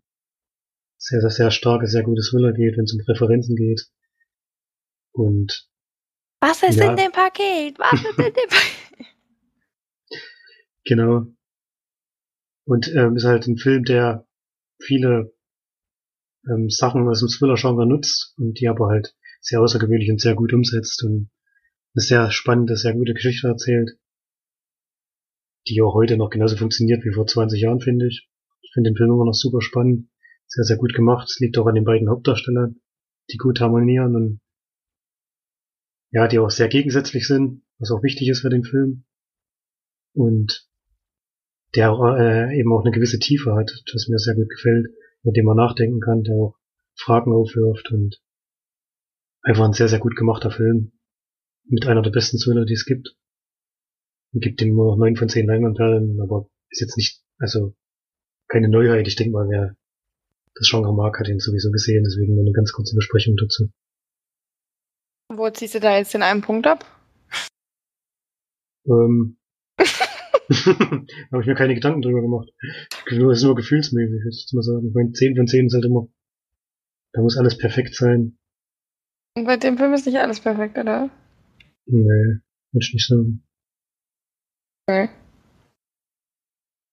sehr, 0.99 1.21
sehr, 1.21 1.31
sehr 1.31 1.51
starke, 1.51 1.87
sehr 1.87 2.03
gute 2.03 2.23
Thriller 2.23 2.53
geht, 2.53 2.77
wenn 2.77 2.85
es 2.85 2.93
um 2.93 3.05
Präferenzen 3.05 3.57
geht. 3.57 3.87
Und 5.13 5.69
Was 6.41 6.63
ist 6.63 6.77
Ja. 6.79 6.91
in 6.91 6.97
dem 6.97 7.13
Paket? 7.13 7.79
Was 7.79 7.93
ist 7.95 8.19
in 8.19 8.25
dem 8.25 8.49
Paket? 8.49 9.07
genau. 10.85 11.27
Und 12.65 12.89
ähm, 12.95 13.17
ist 13.17 13.25
halt 13.25 13.47
ein 13.47 13.57
Film, 13.57 13.85
der 13.85 14.27
viele 14.81 15.33
ähm, 16.49 16.69
Sachen 16.69 17.09
aus 17.09 17.21
dem 17.21 17.29
Thriller-Genre 17.29 17.87
nutzt 17.87 18.35
und 18.37 18.61
die 18.61 18.69
aber 18.69 18.89
halt 18.89 19.15
sehr 19.41 19.61
außergewöhnlich 19.61 20.11
und 20.11 20.21
sehr 20.21 20.35
gut 20.35 20.53
umsetzt 20.53 21.03
und 21.05 21.31
eine 21.95 22.03
sehr 22.03 22.31
spannende, 22.31 22.77
sehr 22.77 22.93
gute 22.93 23.15
Geschichte 23.15 23.49
erzählt, 23.49 23.99
die 25.69 25.83
auch 25.83 25.95
heute 25.95 26.17
noch 26.17 26.31
genauso 26.31 26.57
funktioniert 26.57 27.05
wie 27.05 27.13
vor 27.13 27.27
20 27.27 27.61
Jahren, 27.61 27.81
finde 27.81 28.09
ich. 28.09 28.29
Ich 28.63 28.73
finde 28.73 28.91
den 28.91 28.97
Film 28.97 29.11
immer 29.11 29.25
noch 29.25 29.35
super 29.35 29.61
spannend, 29.61 30.09
sehr, 30.47 30.65
sehr 30.65 30.77
gut 30.77 30.95
gemacht. 30.95 31.29
Es 31.29 31.39
liegt 31.39 31.59
auch 31.59 31.67
an 31.67 31.75
den 31.75 31.85
beiden 31.85 32.09
Hauptdarstellern, 32.09 32.81
die 33.31 33.37
gut 33.37 33.61
harmonieren 33.61 34.17
und 34.17 34.41
ja, 36.11 36.27
die 36.27 36.39
auch 36.39 36.51
sehr 36.51 36.69
gegensätzlich 36.69 37.27
sind, 37.27 37.63
was 37.79 37.91
auch 37.91 38.03
wichtig 38.03 38.29
ist 38.29 38.41
für 38.41 38.49
den 38.49 38.65
Film. 38.65 39.05
Und 40.15 40.69
der 41.75 41.91
äh, 41.91 42.59
eben 42.59 42.73
auch 42.73 42.83
eine 42.83 42.95
gewisse 42.95 43.19
Tiefe 43.19 43.55
hat, 43.55 43.71
das 43.93 44.09
mir 44.09 44.19
sehr 44.19 44.35
gut 44.35 44.49
gefällt, 44.49 44.87
über 45.23 45.33
den 45.33 45.45
man 45.45 45.57
nachdenken 45.57 46.01
kann, 46.01 46.23
der 46.23 46.35
auch 46.35 46.57
Fragen 46.95 47.33
aufwirft 47.33 47.91
und 47.93 48.21
einfach 49.43 49.65
ein 49.65 49.73
sehr, 49.73 49.89
sehr 49.89 49.99
gut 49.99 50.17
gemachter 50.17 50.51
Film. 50.51 50.93
Mit 51.65 51.87
einer 51.87 52.03
der 52.03 52.11
besten 52.11 52.39
Thriller, 52.39 52.65
die 52.65 52.73
es 52.75 52.87
gibt. 52.87 53.15
Und 54.33 54.43
gibt 54.43 54.61
ihm 54.61 54.75
nur 54.75 54.87
noch 54.87 54.97
neun 54.97 55.17
von 55.17 55.29
zehn 55.29 55.47
Leinwandperlen, 55.47 56.21
aber 56.21 56.49
ist 56.71 56.81
jetzt 56.81 56.97
nicht, 56.97 57.23
also 57.39 57.75
keine 58.49 58.69
Neuheit. 58.69 59.07
Ich 59.09 59.17
denke 59.17 59.33
mal, 59.33 59.49
wer 59.49 59.77
das 60.55 60.69
Genre 60.69 60.95
mag, 60.95 61.19
hat 61.19 61.29
ihn 61.29 61.39
sowieso 61.39 61.71
gesehen, 61.71 62.05
deswegen 62.05 62.35
nur 62.35 62.45
eine 62.45 62.53
ganz 62.53 62.73
kurze 62.73 62.95
Besprechung 62.95 63.37
dazu. 63.37 63.71
Wo 65.29 65.49
ziehst 65.51 65.75
du 65.75 65.81
da 65.81 65.97
jetzt 65.97 66.15
den 66.15 66.23
einen 66.23 66.43
Punkt 66.43 66.67
ab? 66.67 66.85
Ähm, 68.87 69.39
habe 70.49 71.43
ich 71.43 71.47
mir 71.47 71.55
keine 71.55 71.75
Gedanken 71.75 72.03
drüber 72.03 72.23
gemacht. 72.23 72.49
Es 73.07 73.17
ist 73.17 73.43
nur 73.43 73.55
gefühlsmäßig, 73.55 74.25
würde 74.25 74.37
ich 74.37 74.53
mal 74.53 74.63
sagen. 74.63 74.89
Ich 74.89 74.95
meine, 74.95 75.13
10 75.13 75.37
von 75.37 75.47
10 75.47 75.67
ist 75.67 75.75
halt 75.75 75.85
immer, 75.85 76.09
da 77.13 77.21
muss 77.21 77.37
alles 77.37 77.59
perfekt 77.59 77.95
sein. 77.95 78.39
Und 79.37 79.45
bei 79.45 79.57
dem 79.57 79.77
Film 79.77 79.93
ist 79.93 80.07
nicht 80.07 80.19
alles 80.19 80.41
perfekt, 80.41 80.79
oder? 80.79 81.11
Nee, 81.87 82.41
würde 82.73 82.81
ich 82.81 82.93
nicht 82.95 83.07
sagen. 83.07 83.45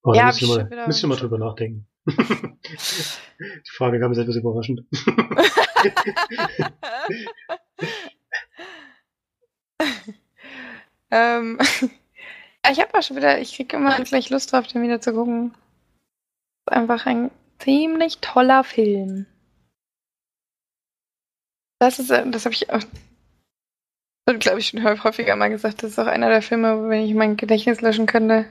Aber 0.04 0.16
Ja, 0.16 0.22
da 0.22 0.28
hab 0.28 0.30
müsst 0.34 0.42
ihr 0.42 0.48
mal, 0.48 0.70
wieder- 0.70 0.88
müsst 0.88 1.04
ihr 1.04 1.08
mal 1.08 1.18
drüber 1.18 1.38
nachdenken. 1.38 1.88
Die 2.08 3.72
Frage 3.72 4.00
kam 4.00 4.12
mir 4.12 4.20
etwas 4.20 4.36
überraschend. 4.36 4.82
ähm, 11.12 11.58
ja, 11.60 11.60
ich 12.72 12.80
habe 12.80 12.94
auch 12.98 13.04
schon 13.04 13.18
wieder, 13.18 13.40
ich 13.40 13.56
kriege 13.56 13.78
immer 13.78 14.00
gleich 14.02 14.30
Lust 14.30 14.52
drauf, 14.52 14.68
den 14.68 14.84
wieder 14.84 15.02
zu 15.02 15.14
gucken. 15.14 15.54
Ist 16.68 16.74
einfach 16.74 17.06
ein 17.06 17.32
ziemlich 17.60 18.20
toller 18.20 18.64
Film. 18.64 19.26
Das 21.80 22.00
ist, 22.00 22.10
äh, 22.10 22.30
das 22.30 22.46
habe 22.46 22.56
ich 22.56 22.70
auch, 24.26 24.40
glaube 24.40 24.60
ich, 24.60 24.68
schon 24.68 24.84
häufiger 25.04 25.36
mal 25.36 25.50
gesagt. 25.50 25.84
Das 25.84 25.92
ist 25.92 26.00
auch 26.00 26.08
einer 26.08 26.30
der 26.30 26.42
Filme, 26.42 26.90
wenn 26.90 27.06
ich 27.06 27.14
mein 27.14 27.38
Gedächtnis 27.38 27.82
löschen 27.82 28.06
könnte, 28.06 28.46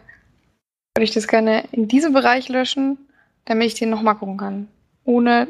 würde 0.97 1.05
ich 1.05 1.13
das 1.13 1.27
gerne 1.27 1.65
in 1.73 1.89
diesem 1.89 2.13
Bereich 2.13 2.49
löschen, 2.49 2.99
damit 3.45 3.67
ich 3.69 3.75
den 3.75 3.91
nochmal 3.91 4.17
gucken 4.17 4.37
kann. 4.37 4.69
Ohne 5.05 5.49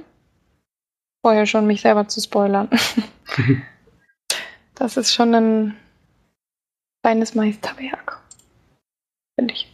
vorher 1.22 1.46
schon 1.46 1.66
mich 1.66 1.82
selber 1.82 2.08
zu 2.08 2.20
spoilern. 2.20 2.68
das 4.74 4.96
ist 4.96 5.14
schon 5.14 5.34
ein 5.34 5.76
kleines 7.02 7.34
Meisterwerk. 7.34 8.20
Finde 9.38 9.54
ich. 9.54 9.70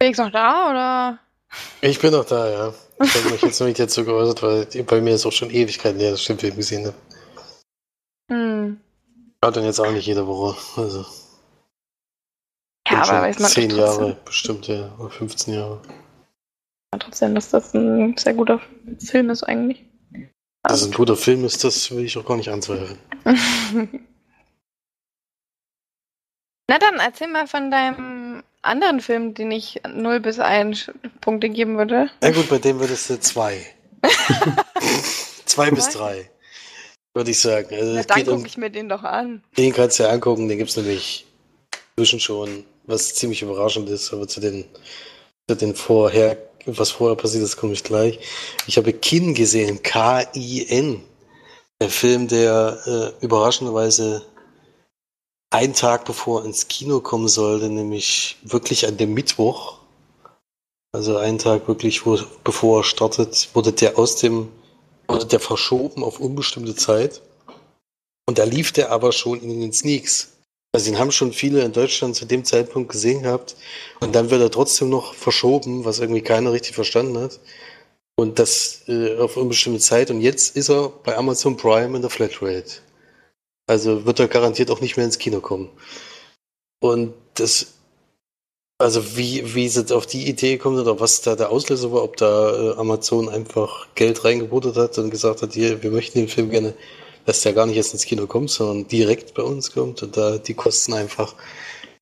Felix 0.00 0.18
noch 0.18 0.30
da 0.30 0.70
oder? 0.70 1.18
Ich 1.80 1.98
bin 2.00 2.12
noch 2.12 2.24
da, 2.24 2.48
ja. 2.48 2.74
Ich 3.02 3.14
habe 3.14 3.30
mich 3.30 3.42
jetzt 3.42 3.60
noch 3.60 3.66
nicht 3.66 3.80
dazu 3.80 4.04
geäußert, 4.04 4.42
weil 4.42 4.66
bei 4.84 5.00
mir 5.00 5.14
ist 5.14 5.26
auch 5.26 5.32
schon 5.32 5.50
Ewigkeiten 5.50 6.00
her, 6.00 6.10
dass 6.10 6.20
ich 6.20 6.26
den 6.26 6.38
Film 6.38 6.56
gesehen 6.56 6.86
habe. 6.86 6.96
Ja, 9.42 9.50
dann 9.50 9.64
jetzt 9.64 9.80
auch 9.80 9.90
nicht 9.92 10.06
jede 10.06 10.26
Woche. 10.26 10.56
Also. 10.80 11.06
Ja, 12.88 13.02
aber 13.02 13.22
weiß 13.22 13.38
man 13.38 13.50
10 13.50 13.70
Jahre 13.70 14.16
bestimmt, 14.24 14.66
ja, 14.66 14.94
oder 14.98 15.10
15 15.10 15.54
Jahre. 15.54 15.80
Ja, 16.92 16.98
trotzdem, 16.98 17.34
dass 17.34 17.50
das 17.50 17.74
ein 17.74 18.16
sehr 18.16 18.34
guter 18.34 18.60
Film 18.98 19.30
ist 19.30 19.42
eigentlich. 19.44 19.84
Also, 20.62 20.86
dass 20.86 20.94
ein 20.94 20.96
guter 20.96 21.16
Film 21.16 21.44
ist, 21.44 21.62
das 21.64 21.90
will 21.90 22.04
ich 22.04 22.16
auch 22.18 22.24
gar 22.24 22.36
nicht 22.36 22.50
anzweifeln. 22.50 22.98
Na 26.70 26.78
dann, 26.78 26.96
erzähl 26.96 27.28
mal 27.28 27.46
von 27.46 27.70
deinem 27.70 28.42
anderen 28.62 29.00
Film, 29.00 29.34
den 29.34 29.50
ich 29.50 29.80
0 29.88 30.20
bis 30.20 30.38
1 30.38 30.90
Punkte 31.20 31.48
geben 31.48 31.78
würde. 31.78 32.10
Na 32.20 32.28
ja, 32.28 32.34
gut, 32.34 32.48
bei 32.50 32.58
dem 32.58 32.80
würdest 32.80 33.08
du 33.08 33.18
2. 33.18 33.64
2 35.46 35.70
bis 35.70 35.90
3. 35.90 36.30
Würde 37.18 37.32
ich 37.32 37.40
sagen. 37.40 37.74
Also 37.74 37.94
Na, 37.94 38.02
dann 38.04 38.16
geht 38.16 38.28
um, 38.28 38.36
gucke 38.36 38.46
ich 38.46 38.56
mir 38.58 38.70
den 38.70 38.88
doch 38.88 39.02
an. 39.02 39.42
den 39.56 39.72
kannst 39.72 39.98
du 39.98 40.04
ja 40.04 40.10
angucken, 40.10 40.46
den 40.46 40.56
gibt 40.56 40.70
es 40.70 40.76
nämlich 40.76 41.26
inzwischen 41.96 42.20
schon, 42.20 42.64
was 42.84 43.12
ziemlich 43.16 43.42
überraschend 43.42 43.88
ist, 43.88 44.12
aber 44.12 44.28
zu 44.28 44.38
den, 44.38 44.64
zu 45.48 45.56
den 45.56 45.74
vorher, 45.74 46.38
was 46.64 46.92
vorher 46.92 47.16
passiert 47.16 47.42
ist, 47.42 47.56
komme 47.56 47.72
ich 47.72 47.82
gleich. 47.82 48.20
Ich 48.68 48.76
habe 48.76 48.92
Kin 48.92 49.34
gesehen, 49.34 49.82
K-I-N. 49.82 51.02
Der 51.80 51.90
Film, 51.90 52.28
der 52.28 52.78
äh, 53.20 53.24
überraschenderweise 53.24 54.24
einen 55.50 55.74
Tag 55.74 56.04
bevor 56.04 56.42
er 56.42 56.46
ins 56.46 56.68
Kino 56.68 57.00
kommen 57.00 57.26
sollte, 57.26 57.68
nämlich 57.68 58.36
wirklich 58.44 58.86
an 58.86 58.96
dem 58.96 59.12
Mittwoch, 59.12 59.80
also 60.92 61.16
einen 61.16 61.38
Tag 61.38 61.66
wirklich, 61.66 62.06
wo, 62.06 62.16
bevor 62.44 62.82
er 62.82 62.84
startet, 62.84 63.48
wurde 63.54 63.72
der 63.72 63.98
aus 63.98 64.14
dem, 64.18 64.50
wurde 65.08 65.26
der 65.26 65.40
verschoben 65.40 66.04
auf 66.04 66.20
unbestimmte 66.20 66.76
Zeit. 66.76 67.22
Und 68.26 68.38
da 68.38 68.44
lief 68.44 68.72
der 68.72 68.92
aber 68.92 69.12
schon 69.12 69.40
in 69.40 69.60
den 69.60 69.72
Sneaks. 69.72 70.34
Also 70.72 70.90
den 70.90 70.98
haben 70.98 71.12
schon 71.12 71.32
viele 71.32 71.62
in 71.62 71.72
Deutschland 71.72 72.14
zu 72.14 72.26
dem 72.26 72.44
Zeitpunkt 72.44 72.92
gesehen 72.92 73.22
gehabt. 73.22 73.56
Und 74.00 74.14
dann 74.14 74.30
wird 74.30 74.42
er 74.42 74.50
trotzdem 74.50 74.90
noch 74.90 75.14
verschoben, 75.14 75.84
was 75.84 75.98
irgendwie 75.98 76.20
keiner 76.20 76.52
richtig 76.52 76.74
verstanden 76.74 77.18
hat. 77.18 77.40
Und 78.16 78.38
das 78.38 78.82
äh, 78.88 79.16
auf 79.16 79.36
unbestimmte 79.36 79.80
Zeit. 79.80 80.10
Und 80.10 80.20
jetzt 80.20 80.56
ist 80.56 80.68
er 80.68 80.90
bei 80.90 81.16
Amazon 81.16 81.56
Prime 81.56 81.96
in 81.96 82.02
der 82.02 82.10
Flatrate. 82.10 82.82
Also 83.66 84.04
wird 84.04 84.20
er 84.20 84.28
garantiert 84.28 84.70
auch 84.70 84.80
nicht 84.80 84.96
mehr 84.96 85.06
ins 85.06 85.18
Kino 85.18 85.40
kommen. 85.40 85.70
Und 86.80 87.14
das, 87.34 87.77
also 88.78 89.16
wie, 89.16 89.54
wie 89.54 89.68
sie 89.68 89.94
auf 89.94 90.06
die 90.06 90.28
Idee 90.28 90.58
sind 90.62 90.78
oder 90.78 91.00
was 91.00 91.20
da 91.20 91.34
der 91.34 91.50
Auslöser 91.50 91.92
war, 91.92 92.04
ob 92.04 92.16
da 92.16 92.72
äh, 92.72 92.76
Amazon 92.76 93.28
einfach 93.28 93.88
Geld 93.96 94.24
reingebuttert 94.24 94.76
hat 94.76 94.96
und 94.98 95.10
gesagt 95.10 95.42
hat, 95.42 95.52
hier, 95.52 95.82
wir 95.82 95.90
möchten 95.90 96.18
den 96.18 96.28
Film 96.28 96.50
gerne, 96.50 96.74
dass 97.26 97.42
der 97.42 97.52
gar 97.52 97.66
nicht 97.66 97.76
erst 97.76 97.92
ins 97.92 98.04
Kino 98.04 98.26
kommt, 98.26 98.50
sondern 98.50 98.86
direkt 98.86 99.34
bei 99.34 99.42
uns 99.42 99.72
kommt 99.72 100.02
und 100.02 100.16
da 100.16 100.38
die 100.38 100.54
Kosten 100.54 100.94
einfach 100.94 101.34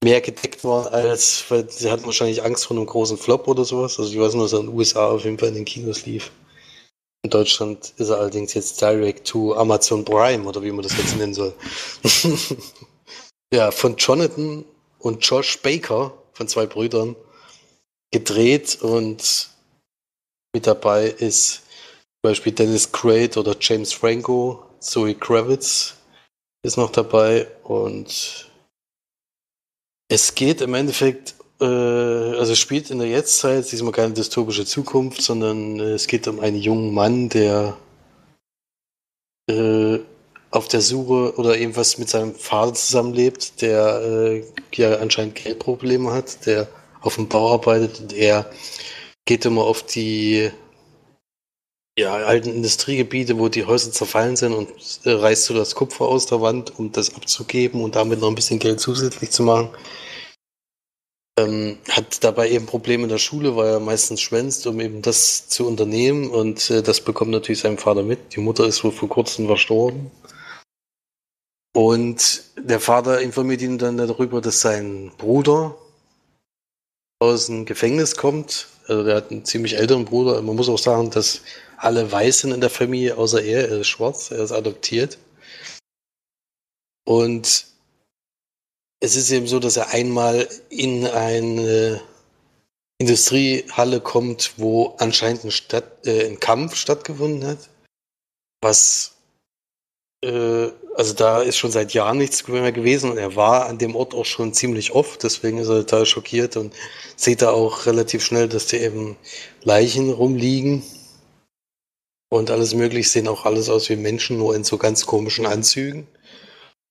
mehr 0.05 0.21
gedeckt 0.21 0.63
waren 0.65 0.93
als, 0.93 1.45
weil 1.49 1.69
sie 1.71 1.91
hatten 1.91 2.05
wahrscheinlich 2.05 2.45
Angst 2.45 2.67
vor 2.67 2.77
einem 2.77 2.87
großen 2.87 3.17
Flop 3.17 3.49
oder 3.49 3.65
sowas. 3.65 3.99
Also 3.99 4.13
ich 4.13 4.21
weiß 4.21 4.35
nur, 4.35 4.45
dass 4.45 4.53
er 4.53 4.61
in 4.61 4.67
den 4.67 4.77
USA 4.77 5.09
auf 5.09 5.25
jeden 5.25 5.39
Fall 5.39 5.49
in 5.49 5.55
den 5.55 5.65
Kinos 5.65 6.05
lief. 6.05 6.31
In 7.25 7.31
Deutschland 7.31 7.95
ist 7.97 8.11
er 8.11 8.19
allerdings 8.19 8.55
jetzt 8.55 8.81
direct 8.81 9.27
to 9.27 9.55
Amazon 9.55 10.05
Prime 10.05 10.45
oder 10.47 10.63
wie 10.63 10.71
man 10.71 10.83
das 10.83 10.97
jetzt 10.97 11.17
nennen 11.17 11.35
soll. 11.35 11.55
ja, 13.53 13.71
von 13.71 13.97
Jonathan 13.97 14.65
und 15.01 15.27
Josh 15.27 15.59
Baker, 15.63 16.13
von 16.37 16.49
zwei 16.49 16.67
Brüdern, 16.67 17.17
gedreht 18.13 18.79
und 18.83 19.51
mit 20.55 20.67
dabei 20.67 21.07
ist 21.07 21.63
zum 22.23 22.31
Beispiel 22.31 22.53
Dennis 22.53 22.93
Quaid 22.93 23.37
oder 23.37 23.57
James 23.59 23.93
Franco, 23.93 24.63
Zoe 24.81 25.15
Kravitz 25.15 25.95
ist 26.63 26.77
noch 26.77 26.91
dabei 26.91 27.47
und 27.63 28.51
es 30.09 30.35
geht 30.35 30.61
im 30.61 30.75
Endeffekt, 30.75 31.35
äh, 31.61 31.65
also 31.65 32.55
spielt 32.55 32.91
in 32.91 32.99
der 32.99 33.09
Jetztzeit, 33.09 33.71
diesmal 33.71 33.93
keine 33.93 34.13
dystopische 34.15 34.65
Zukunft, 34.65 35.23
sondern 35.23 35.81
es 35.81 36.07
geht 36.07 36.29
um 36.29 36.41
einen 36.41 36.59
jungen 36.59 36.93
Mann, 36.93 37.29
der 37.29 37.77
äh, 39.49 39.99
auf 40.57 40.69
der 40.69 40.81
Suche 40.81 41.35
oder 41.37 41.59
eben 41.59 41.77
was 41.77 41.99
mit 41.99 42.09
seinem 42.09 42.35
Vater 42.35 42.75
zusammenlebt, 42.75 43.61
der 43.63 44.01
äh, 44.03 44.45
ja 44.75 44.97
anscheinend 44.97 45.37
Geldprobleme 45.37 46.13
hat, 46.13 46.47
der 46.47 46.69
auf 47.01 47.17
dem 47.17 47.29
Bau 47.29 47.53
arbeitet 47.53 48.01
und 48.01 48.13
er 48.13 48.51
geht 49.27 49.45
immer 49.45 49.63
auf 49.63 49.83
die 49.83 50.51
ja, 51.99 52.15
alten 52.15 52.51
Industriegebiete, 52.51 53.39
wo 53.39 53.49
die 53.49 53.65
Häuser 53.65 53.91
zerfallen 53.91 54.37
sind 54.37 54.53
und 54.53 54.69
äh, 55.05 55.11
reißt 55.11 55.45
so 55.45 55.55
das 55.55 55.75
Kupfer 55.75 56.07
aus 56.07 56.27
der 56.27 56.41
Wand, 56.41 56.79
um 56.79 56.93
das 56.93 57.15
abzugeben 57.15 57.83
und 57.83 57.97
damit 57.97 58.21
noch 58.21 58.29
ein 58.29 58.35
bisschen 58.35 58.59
Geld 58.59 58.81
zusätzlich 58.81 59.31
zu 59.31 59.43
machen. 59.43 59.71
Ähm, 61.39 61.79
hat 61.91 62.25
dabei 62.25 62.51
eben 62.51 62.67
Probleme 62.67 63.05
in 63.05 63.09
der 63.09 63.19
Schule, 63.19 63.57
weil 63.57 63.69
er 63.69 63.81
meistens 63.81 64.21
schwänzt, 64.23 64.67
um 64.67 64.81
eben 64.81 65.03
das 65.03 65.49
zu 65.49 65.67
unternehmen 65.67 66.31
und 66.31 66.71
äh, 66.71 66.83
das 66.83 67.01
bekommt 67.01 67.31
natürlich 67.31 67.61
sein 67.61 67.79
Vater 67.79 68.03
mit. 68.03 68.35
Die 68.35 68.41
Mutter 68.41 68.67
ist 68.67 68.85
wohl 68.85 68.93
vor 68.93 69.09
kurzem 69.09 69.47
verstorben. 69.47 70.11
Und 71.77 72.43
der 72.57 72.81
Vater 72.81 73.21
informiert 73.21 73.61
ihn 73.61 73.77
dann 73.77 73.99
darüber, 73.99 74.41
dass 74.41 74.63
sein 74.63 75.13
Bruder 75.19 75.77
aus 77.19 77.49
dem 77.49 77.67
Gefängnis 77.67 78.17
kommt, 78.17 78.69
Also 78.89 79.05
der 79.05 79.17
hat 79.17 79.31
einen 79.31 79.45
ziemlich 79.45 79.77
älteren 79.77 80.07
Bruder. 80.07 80.41
Man 80.41 80.57
muss 80.57 80.71
auch 80.71 80.79
sagen, 80.79 81.11
dass 81.11 81.43
alle 81.77 82.11
weiß 82.11 82.41
sind 82.41 82.53
in 82.53 82.63
der 82.63 82.71
Familie, 82.71 83.19
außer 83.19 83.43
er. 83.43 83.69
Er 83.69 83.81
ist 83.81 83.89
schwarz, 83.89 84.31
er 84.31 84.39
ist 84.39 84.53
adoptiert. 84.53 85.19
Und 87.05 87.67
es 89.01 89.15
ist 89.15 89.31
eben 89.31 89.47
so, 89.47 89.61
dass 89.61 89.77
er 89.77 89.91
einmal 89.91 90.49
in 90.71 91.07
eine 91.07 92.01
Industriehalle 92.97 94.01
kommt, 94.01 94.55
wo 94.57 94.95
anscheinend 94.97 95.45
ein, 95.45 95.51
Stadt, 95.51 96.07
äh, 96.07 96.27
ein 96.27 96.41
Kampf 96.41 96.75
stattgefunden 96.75 97.47
hat. 97.47 97.69
Was, 98.63 99.16
äh, 100.23 100.69
also 100.95 101.13
da 101.15 101.43
ist 101.43 101.57
schon 101.59 101.71
seit 101.71 101.93
Jahren 101.93 102.19
nichts 102.19 102.47
mehr 102.49 102.73
gewesen 102.73 103.11
und 103.11 103.19
er 103.19 103.37
war 103.37 103.67
an 103.67 103.79
dem 103.79 103.95
Ort 103.95 104.15
auch 104.15 104.25
schon 104.25 104.55
ziemlich 104.55 104.93
oft, 104.93 105.23
deswegen 105.23 105.59
ist 105.59 105.69
er 105.69 105.81
total 105.87 106.07
schockiert 106.07 106.57
und 106.57 106.75
sieht 107.17 107.43
da 107.43 107.51
auch 107.51 107.87
relativ 107.87 108.25
schnell, 108.25 108.49
dass 108.49 108.67
da 108.67 108.79
eben 108.79 109.17
Leichen 109.63 110.11
rumliegen 110.11 110.83
und 112.31 112.51
alles 112.51 112.75
mögliche, 112.75 113.09
sehen 113.09 113.29
auch 113.29 113.45
alles 113.45 113.69
aus 113.69 113.89
wie 113.89 113.97
Menschen, 113.97 114.39
nur 114.39 114.55
in 114.55 114.65
so 114.65 114.79
ganz 114.79 115.07
komischen 115.07 115.47
Anzügen. 115.47 116.07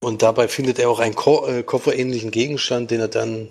Und 0.02 0.22
dabei 0.22 0.48
findet 0.48 0.80
er 0.80 0.90
auch 0.90 1.00
einen 1.00 1.16
Ko 1.16 1.48
äh, 1.48 1.64
kofferähnlichen 1.64 2.32
Gegenstand, 2.32 2.92
den 2.92 3.00
er 3.00 3.08
dann 3.08 3.50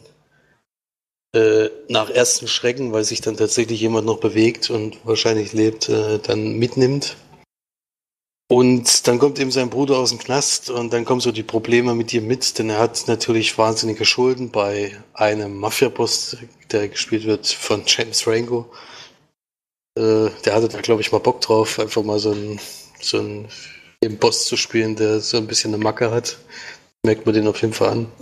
äh, 1.34 1.68
nach 1.88 2.10
ersten 2.10 2.46
Schrecken, 2.46 2.92
weil 2.92 3.04
sich 3.04 3.20
dann 3.20 3.36
tatsächlich 3.36 3.80
jemand 3.80 4.06
noch 4.06 4.20
bewegt 4.20 4.70
und 4.70 5.04
wahrscheinlich 5.04 5.52
lebt, 5.52 5.88
äh, 5.88 6.20
dann 6.20 6.58
mitnimmt. 6.58 7.16
Und 8.54 9.08
dann 9.08 9.18
kommt 9.18 9.40
eben 9.40 9.50
sein 9.50 9.68
Bruder 9.68 9.98
aus 9.98 10.10
dem 10.10 10.20
Knast 10.20 10.70
und 10.70 10.92
dann 10.92 11.04
kommen 11.04 11.20
so 11.20 11.32
die 11.32 11.42
Probleme 11.42 11.92
mit 11.96 12.14
ihm 12.14 12.28
mit, 12.28 12.56
denn 12.56 12.70
er 12.70 12.78
hat 12.78 13.08
natürlich 13.08 13.58
wahnsinnige 13.58 14.04
Schulden 14.04 14.50
bei 14.50 14.96
einem 15.12 15.58
Mafia-Boss, 15.58 16.36
der 16.70 16.88
gespielt 16.88 17.24
wird 17.24 17.48
von 17.48 17.82
James 17.84 18.20
Franco. 18.20 18.72
Äh, 19.98 20.30
der 20.44 20.54
hatte 20.54 20.68
da, 20.68 20.80
glaube 20.82 21.00
ich, 21.00 21.10
mal 21.10 21.18
Bock 21.18 21.40
drauf, 21.40 21.80
einfach 21.80 22.04
mal 22.04 22.20
so 22.20 22.30
einen, 22.30 22.60
so 23.00 23.18
einen 23.18 23.48
Boss 24.20 24.46
zu 24.46 24.56
spielen, 24.56 24.94
der 24.94 25.20
so 25.20 25.36
ein 25.36 25.48
bisschen 25.48 25.74
eine 25.74 25.82
Macke 25.82 26.12
hat. 26.12 26.38
Merkt 27.04 27.26
man 27.26 27.34
den 27.34 27.48
auf 27.48 27.60
jeden 27.60 27.74
Fall 27.74 27.88
an. 27.88 28.12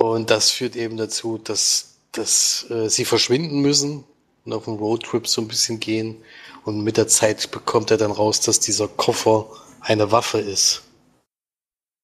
Und 0.00 0.30
das 0.30 0.50
führt 0.52 0.74
eben 0.74 0.96
dazu, 0.96 1.36
dass, 1.36 1.98
dass 2.12 2.64
äh, 2.70 2.88
sie 2.88 3.04
verschwinden 3.04 3.60
müssen 3.60 4.04
und 4.46 4.54
auf 4.54 4.64
dem 4.64 4.76
Roadtrip 4.76 5.28
so 5.28 5.42
ein 5.42 5.48
bisschen 5.48 5.80
gehen. 5.80 6.16
Und 6.64 6.84
mit 6.84 6.96
der 6.96 7.08
Zeit 7.08 7.50
bekommt 7.50 7.90
er 7.90 7.96
dann 7.96 8.12
raus, 8.12 8.40
dass 8.40 8.60
dieser 8.60 8.88
Koffer 8.88 9.46
eine 9.80 10.12
Waffe 10.12 10.38
ist, 10.38 10.82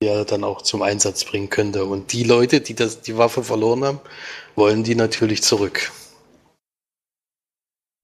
die 0.02 0.08
er 0.08 0.24
dann 0.24 0.44
auch 0.44 0.62
zum 0.62 0.82
Einsatz 0.82 1.24
bringen 1.24 1.50
könnte. 1.50 1.84
Und 1.84 2.12
die 2.12 2.24
Leute, 2.24 2.60
die 2.60 2.74
das, 2.74 3.00
die 3.00 3.16
Waffe 3.16 3.44
verloren 3.44 3.84
haben, 3.84 4.00
wollen 4.56 4.82
die 4.82 4.94
natürlich 4.94 5.42
zurück. 5.42 5.92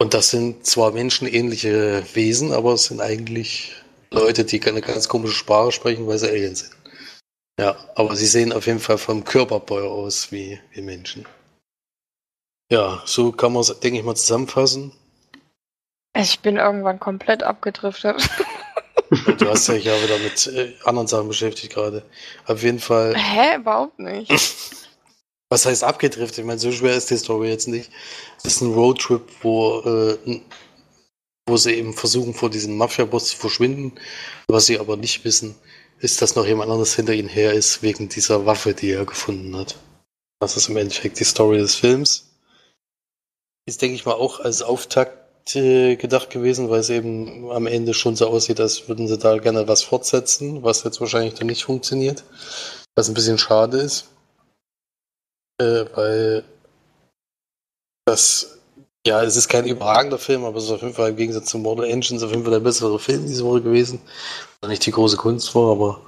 Und 0.00 0.14
das 0.14 0.30
sind 0.30 0.66
zwar 0.66 0.92
menschenähnliche 0.92 2.04
Wesen, 2.14 2.52
aber 2.52 2.74
es 2.74 2.84
sind 2.84 3.00
eigentlich 3.00 3.72
Leute, 4.10 4.44
die 4.44 4.62
eine 4.64 4.80
ganz 4.80 5.08
komische 5.08 5.34
Sprache 5.34 5.72
sprechen, 5.72 6.06
weil 6.06 6.18
sie 6.18 6.28
Aliens 6.28 6.60
sind. 6.60 6.76
Ja, 7.58 7.76
aber 7.94 8.16
sie 8.16 8.26
sehen 8.26 8.52
auf 8.52 8.66
jeden 8.66 8.80
Fall 8.80 8.98
vom 8.98 9.24
Körperbau 9.24 9.88
aus 9.88 10.32
wie, 10.32 10.60
wie 10.72 10.82
Menschen. 10.82 11.26
Ja, 12.70 13.02
so 13.06 13.30
kann 13.30 13.52
man 13.52 13.62
es, 13.62 13.78
denke 13.80 13.98
ich 13.98 14.04
mal, 14.04 14.16
zusammenfassen. 14.16 14.92
Ich 16.16 16.40
bin 16.40 16.56
irgendwann 16.56 17.00
komplett 17.00 17.42
abgedriftet. 17.42 18.28
Du 19.38 19.48
hast 19.48 19.68
dich 19.68 19.84
ja 19.84 20.02
wieder 20.02 20.18
mit 20.18 20.46
äh, 20.48 20.72
anderen 20.84 21.06
Sachen 21.06 21.28
beschäftigt 21.28 21.72
gerade. 21.72 22.02
Auf 22.46 22.62
jeden 22.62 22.80
Fall. 22.80 23.14
Hä? 23.14 23.56
Überhaupt 23.56 23.98
nicht. 23.98 24.30
Was 25.50 25.66
heißt 25.66 25.84
abgedriftet? 25.84 26.38
Ich 26.38 26.44
meine, 26.44 26.58
so 26.58 26.72
schwer 26.72 26.96
ist 26.96 27.10
die 27.10 27.16
Story 27.16 27.48
jetzt 27.48 27.68
nicht. 27.68 27.90
Es 28.38 28.44
ist 28.46 28.60
ein 28.62 28.72
Roadtrip, 28.72 29.22
wo, 29.42 29.80
äh, 29.80 30.40
wo 31.46 31.56
sie 31.56 31.74
eben 31.74 31.92
versuchen, 31.92 32.34
vor 32.34 32.50
diesem 32.50 32.76
Mafia-Boss 32.76 33.28
zu 33.28 33.36
verschwinden. 33.36 33.92
Was 34.48 34.66
sie 34.66 34.80
aber 34.80 34.96
nicht 34.96 35.24
wissen, 35.24 35.54
ist, 36.00 36.20
dass 36.22 36.34
noch 36.34 36.46
jemand 36.46 36.70
anderes 36.70 36.96
hinter 36.96 37.12
ihnen 37.12 37.28
her 37.28 37.52
ist, 37.52 37.82
wegen 37.82 38.08
dieser 38.08 38.46
Waffe, 38.46 38.74
die 38.74 38.90
er 38.90 39.04
gefunden 39.04 39.54
hat. 39.56 39.76
Das 40.40 40.56
ist 40.56 40.68
im 40.68 40.76
Endeffekt 40.76 41.20
die 41.20 41.24
Story 41.24 41.58
des 41.58 41.76
Films. 41.76 42.34
Ist, 43.66 43.80
denke 43.80 43.94
ich 43.94 44.06
mal, 44.06 44.14
auch 44.14 44.40
als 44.40 44.62
Auftakt 44.62 45.23
gedacht 45.52 46.30
gewesen, 46.30 46.70
weil 46.70 46.80
es 46.80 46.90
eben 46.90 47.50
am 47.50 47.66
Ende 47.66 47.92
schon 47.94 48.16
so 48.16 48.28
aussieht, 48.28 48.60
als 48.60 48.88
würden 48.88 49.08
sie 49.08 49.18
da 49.18 49.36
gerne 49.38 49.68
was 49.68 49.82
fortsetzen, 49.82 50.62
was 50.62 50.84
jetzt 50.84 51.00
wahrscheinlich 51.00 51.34
dann 51.34 51.48
nicht 51.48 51.64
funktioniert. 51.64 52.24
Was 52.96 53.08
ein 53.08 53.14
bisschen 53.14 53.38
schade 53.38 53.78
ist. 53.78 54.08
Äh, 55.60 55.84
weil 55.94 56.44
das, 58.06 58.58
ja, 59.06 59.22
es 59.22 59.36
ist 59.36 59.48
kein 59.48 59.66
überragender 59.66 60.18
Film, 60.18 60.44
aber 60.44 60.58
es 60.58 60.64
ist 60.64 60.70
auf 60.70 60.82
jeden 60.82 60.94
Fall 60.94 61.10
im 61.10 61.16
Gegensatz 61.16 61.46
zu 61.46 61.58
Mortal 61.58 61.86
Engines 61.86 62.22
auf 62.22 62.30
jeden 62.30 62.42
Fall 62.42 62.52
der 62.52 62.60
bessere 62.60 62.98
Film 62.98 63.26
diese 63.26 63.44
Woche 63.44 63.62
gewesen 63.62 64.00
nicht 64.68 64.86
die 64.86 64.90
große 64.90 65.16
Kunst 65.16 65.50
vor, 65.50 65.72
aber 65.72 66.00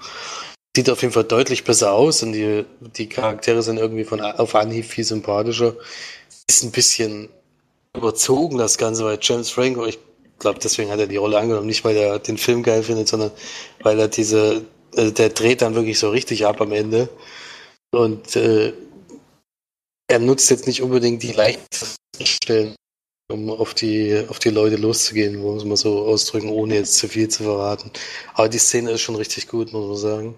sieht 0.76 0.90
auf 0.90 1.02
jeden 1.02 1.14
Fall 1.14 1.24
deutlich 1.24 1.64
besser 1.64 1.92
aus 1.92 2.22
und 2.22 2.32
die, 2.32 2.64
die 2.96 3.08
Charaktere 3.08 3.62
sind 3.62 3.78
irgendwie 3.78 4.04
von 4.04 4.20
auf 4.20 4.54
Anhieb 4.54 4.84
viel 4.84 5.04
sympathischer. 5.04 5.74
Ist 6.48 6.64
ein 6.64 6.70
bisschen 6.70 7.28
überzogen, 7.96 8.58
das 8.58 8.78
Ganze, 8.78 9.04
weil 9.04 9.18
James 9.20 9.50
Franco, 9.50 9.86
ich 9.86 9.98
glaube, 10.38 10.58
deswegen 10.62 10.90
hat 10.90 11.00
er 11.00 11.06
die 11.06 11.16
Rolle 11.16 11.38
angenommen, 11.38 11.66
nicht 11.66 11.84
weil 11.84 11.96
er 11.96 12.18
den 12.18 12.38
Film 12.38 12.62
geil 12.62 12.82
findet, 12.82 13.08
sondern 13.08 13.30
weil 13.82 13.98
er 13.98 14.08
diese, 14.08 14.64
äh, 14.94 15.12
der 15.12 15.30
dreht 15.30 15.62
dann 15.62 15.74
wirklich 15.74 15.98
so 15.98 16.10
richtig 16.10 16.46
ab 16.46 16.60
am 16.60 16.72
Ende. 16.72 17.08
Und 17.92 18.36
äh, 18.36 18.72
er 20.08 20.18
nutzt 20.18 20.50
jetzt 20.50 20.66
nicht 20.66 20.82
unbedingt 20.82 21.22
die 21.22 21.32
leichtesten 21.32 22.26
Stellen 22.26 22.76
um 23.28 23.50
auf 23.50 23.74
die, 23.74 24.24
auf 24.28 24.38
die 24.38 24.50
Leute 24.50 24.76
loszugehen, 24.76 25.40
muss 25.40 25.64
man 25.64 25.76
so 25.76 26.04
ausdrücken, 26.06 26.48
ohne 26.48 26.76
jetzt 26.76 26.96
zu 26.96 27.08
viel 27.08 27.28
zu 27.28 27.42
verraten. 27.42 27.90
Aber 28.34 28.48
die 28.48 28.58
Szene 28.58 28.92
ist 28.92 29.00
schon 29.00 29.16
richtig 29.16 29.48
gut, 29.48 29.72
muss 29.72 29.86
man 29.86 29.96
sagen. 29.96 30.34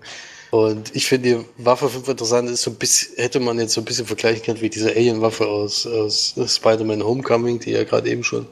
Und 0.50 0.94
ich 0.96 1.06
finde 1.06 1.28
die 1.28 1.64
Waffe 1.64 1.88
5 1.88 2.08
interessant, 2.08 2.48
ist 2.48 2.62
so 2.62 2.70
ein 2.70 2.76
bisschen, 2.76 3.16
hätte 3.16 3.38
man 3.40 3.58
jetzt 3.58 3.74
so 3.74 3.80
ein 3.80 3.84
bisschen 3.84 4.06
vergleichen 4.06 4.42
können 4.42 4.60
wie 4.60 4.70
diese 4.70 4.90
Alien-Waffe 4.90 5.46
aus, 5.46 5.86
aus 5.86 6.34
Spider-Man 6.46 7.04
Homecoming, 7.04 7.60
die 7.60 7.72
ja 7.72 7.84
gerade 7.84 8.08
eben 8.10 8.24
schon, 8.24 8.46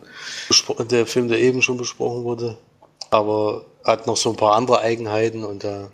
der 0.91 1.07
Film, 1.07 1.29
der 1.29 1.39
eben 1.39 1.63
schon 1.63 1.79
besprochen 1.79 2.25
wurde. 2.25 2.59
Aber 3.11 3.65
hat 3.85 4.07
noch 4.07 4.17
so 4.17 4.31
ein 4.31 4.37
paar 4.37 4.57
andere 4.57 4.81
Eigenheiten 4.81 5.45
und 5.45 5.65
da, 5.65 5.91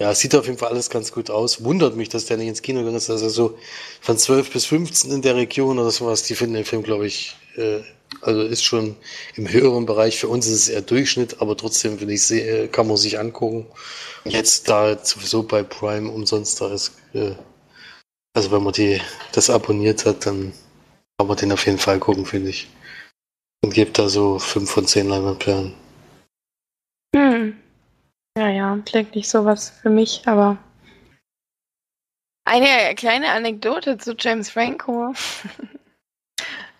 ja, 0.00 0.14
sieht 0.14 0.34
auf 0.34 0.46
jeden 0.46 0.58
Fall 0.58 0.68
alles 0.68 0.90
ganz 0.90 1.10
gut 1.10 1.30
aus. 1.30 1.64
Wundert 1.64 1.96
mich, 1.96 2.10
dass 2.10 2.26
der 2.26 2.36
nicht 2.36 2.48
ins 2.48 2.62
Kino 2.62 2.80
gegangen 2.80 2.96
ist. 2.96 3.10
Also 3.10 3.28
so 3.28 3.58
von 4.00 4.18
12 4.18 4.52
bis 4.52 4.66
15 4.66 5.10
in 5.10 5.22
der 5.22 5.34
Region 5.34 5.78
oder 5.78 5.90
sowas, 5.90 6.22
die 6.22 6.34
finden 6.34 6.54
den 6.54 6.64
Film, 6.64 6.82
glaube 6.82 7.06
ich, 7.06 7.34
äh, 7.56 7.80
also 8.22 8.42
ist 8.42 8.64
schon 8.64 8.96
im 9.36 9.48
höheren 9.48 9.86
Bereich. 9.86 10.18
Für 10.18 10.28
uns 10.28 10.46
ist 10.46 10.54
es 10.54 10.68
eher 10.68 10.82
Durchschnitt, 10.82 11.40
aber 11.40 11.56
trotzdem, 11.56 12.00
wenn 12.00 12.08
ich 12.08 12.26
sehe, 12.26 12.68
kann 12.68 12.88
man 12.88 12.96
sich 12.96 13.18
angucken. 13.18 13.66
Jetzt 14.24 14.68
da 14.68 14.98
sowieso 15.04 15.42
bei 15.42 15.62
Prime 15.62 16.10
umsonst 16.10 16.60
da 16.60 16.72
ist, 16.72 16.92
äh, 17.12 17.34
also 18.34 18.50
wenn 18.50 18.62
man 18.62 18.72
die, 18.72 19.00
das 19.32 19.50
abonniert 19.50 20.04
hat, 20.06 20.26
dann 20.26 20.52
kann 21.18 21.28
man 21.28 21.36
den 21.36 21.52
auf 21.52 21.66
jeden 21.66 21.78
Fall 21.78 21.98
gucken, 21.98 22.26
finde 22.26 22.50
ich. 22.50 22.68
Und 23.64 23.72
gibt 23.72 23.98
da 23.98 24.08
so 24.08 24.38
5 24.38 24.70
von 24.70 24.86
10 24.86 25.08
Leinwandperlen. 25.08 25.74
Hm. 27.14 27.56
Ja, 28.36 28.48
ja, 28.48 28.78
klingt 28.84 29.14
nicht 29.14 29.28
sowas 29.28 29.70
für 29.70 29.90
mich, 29.90 30.22
aber 30.26 30.58
eine 32.44 32.94
kleine 32.94 33.30
Anekdote 33.30 33.96
zu 33.98 34.14
James 34.18 34.50
Franco. 34.50 35.14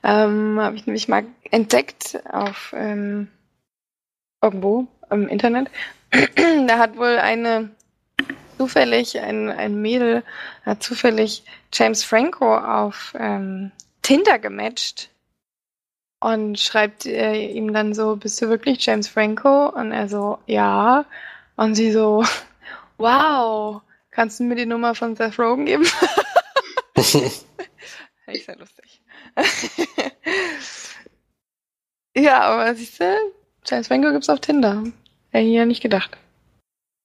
Ähm, 0.04 0.60
Habe 0.60 0.76
ich 0.76 0.86
nämlich 0.86 1.08
mal 1.08 1.24
entdeckt 1.50 2.22
auf 2.30 2.74
ähm, 2.76 3.28
irgendwo 4.42 4.86
im 5.10 5.28
Internet. 5.28 5.70
da 6.66 6.78
hat 6.78 6.96
wohl 6.98 7.18
eine 7.18 7.70
zufällig, 8.58 9.18
ein, 9.20 9.48
ein 9.48 9.80
Mädel 9.80 10.22
hat 10.64 10.82
zufällig 10.82 11.42
James 11.72 12.04
Franco 12.04 12.56
auf 12.56 13.14
ähm, 13.18 13.72
Tinder 14.02 14.38
gematcht 14.38 15.10
und 16.20 16.60
schreibt 16.60 17.06
äh, 17.06 17.48
ihm 17.48 17.72
dann 17.72 17.94
so, 17.94 18.16
bist 18.16 18.40
du 18.42 18.48
wirklich 18.48 18.84
James 18.84 19.08
Franco? 19.08 19.68
Und 19.68 19.92
er 19.92 20.08
so, 20.08 20.38
ja. 20.46 21.06
Und 21.56 21.74
sie 21.74 21.92
so, 21.92 22.24
wow, 22.98 23.80
kannst 24.10 24.38
du 24.38 24.44
mir 24.44 24.56
die 24.56 24.66
Nummer 24.66 24.94
von 24.94 25.16
Seth 25.16 25.38
Rogen 25.38 25.64
geben? 25.64 25.86
ich 26.94 28.44
sehr 28.44 28.56
lustig. 28.56 29.02
Ja, 32.16 32.40
aber 32.40 32.74
siehst 32.74 33.00
du, 33.00 33.04
James 33.66 33.88
Franco 33.88 34.12
gibt's 34.12 34.28
auf 34.28 34.40
Tinder. 34.40 34.84
Hätte 35.30 35.46
ich 35.46 35.54
ja 35.54 35.66
nicht 35.66 35.82
gedacht. 35.82 36.16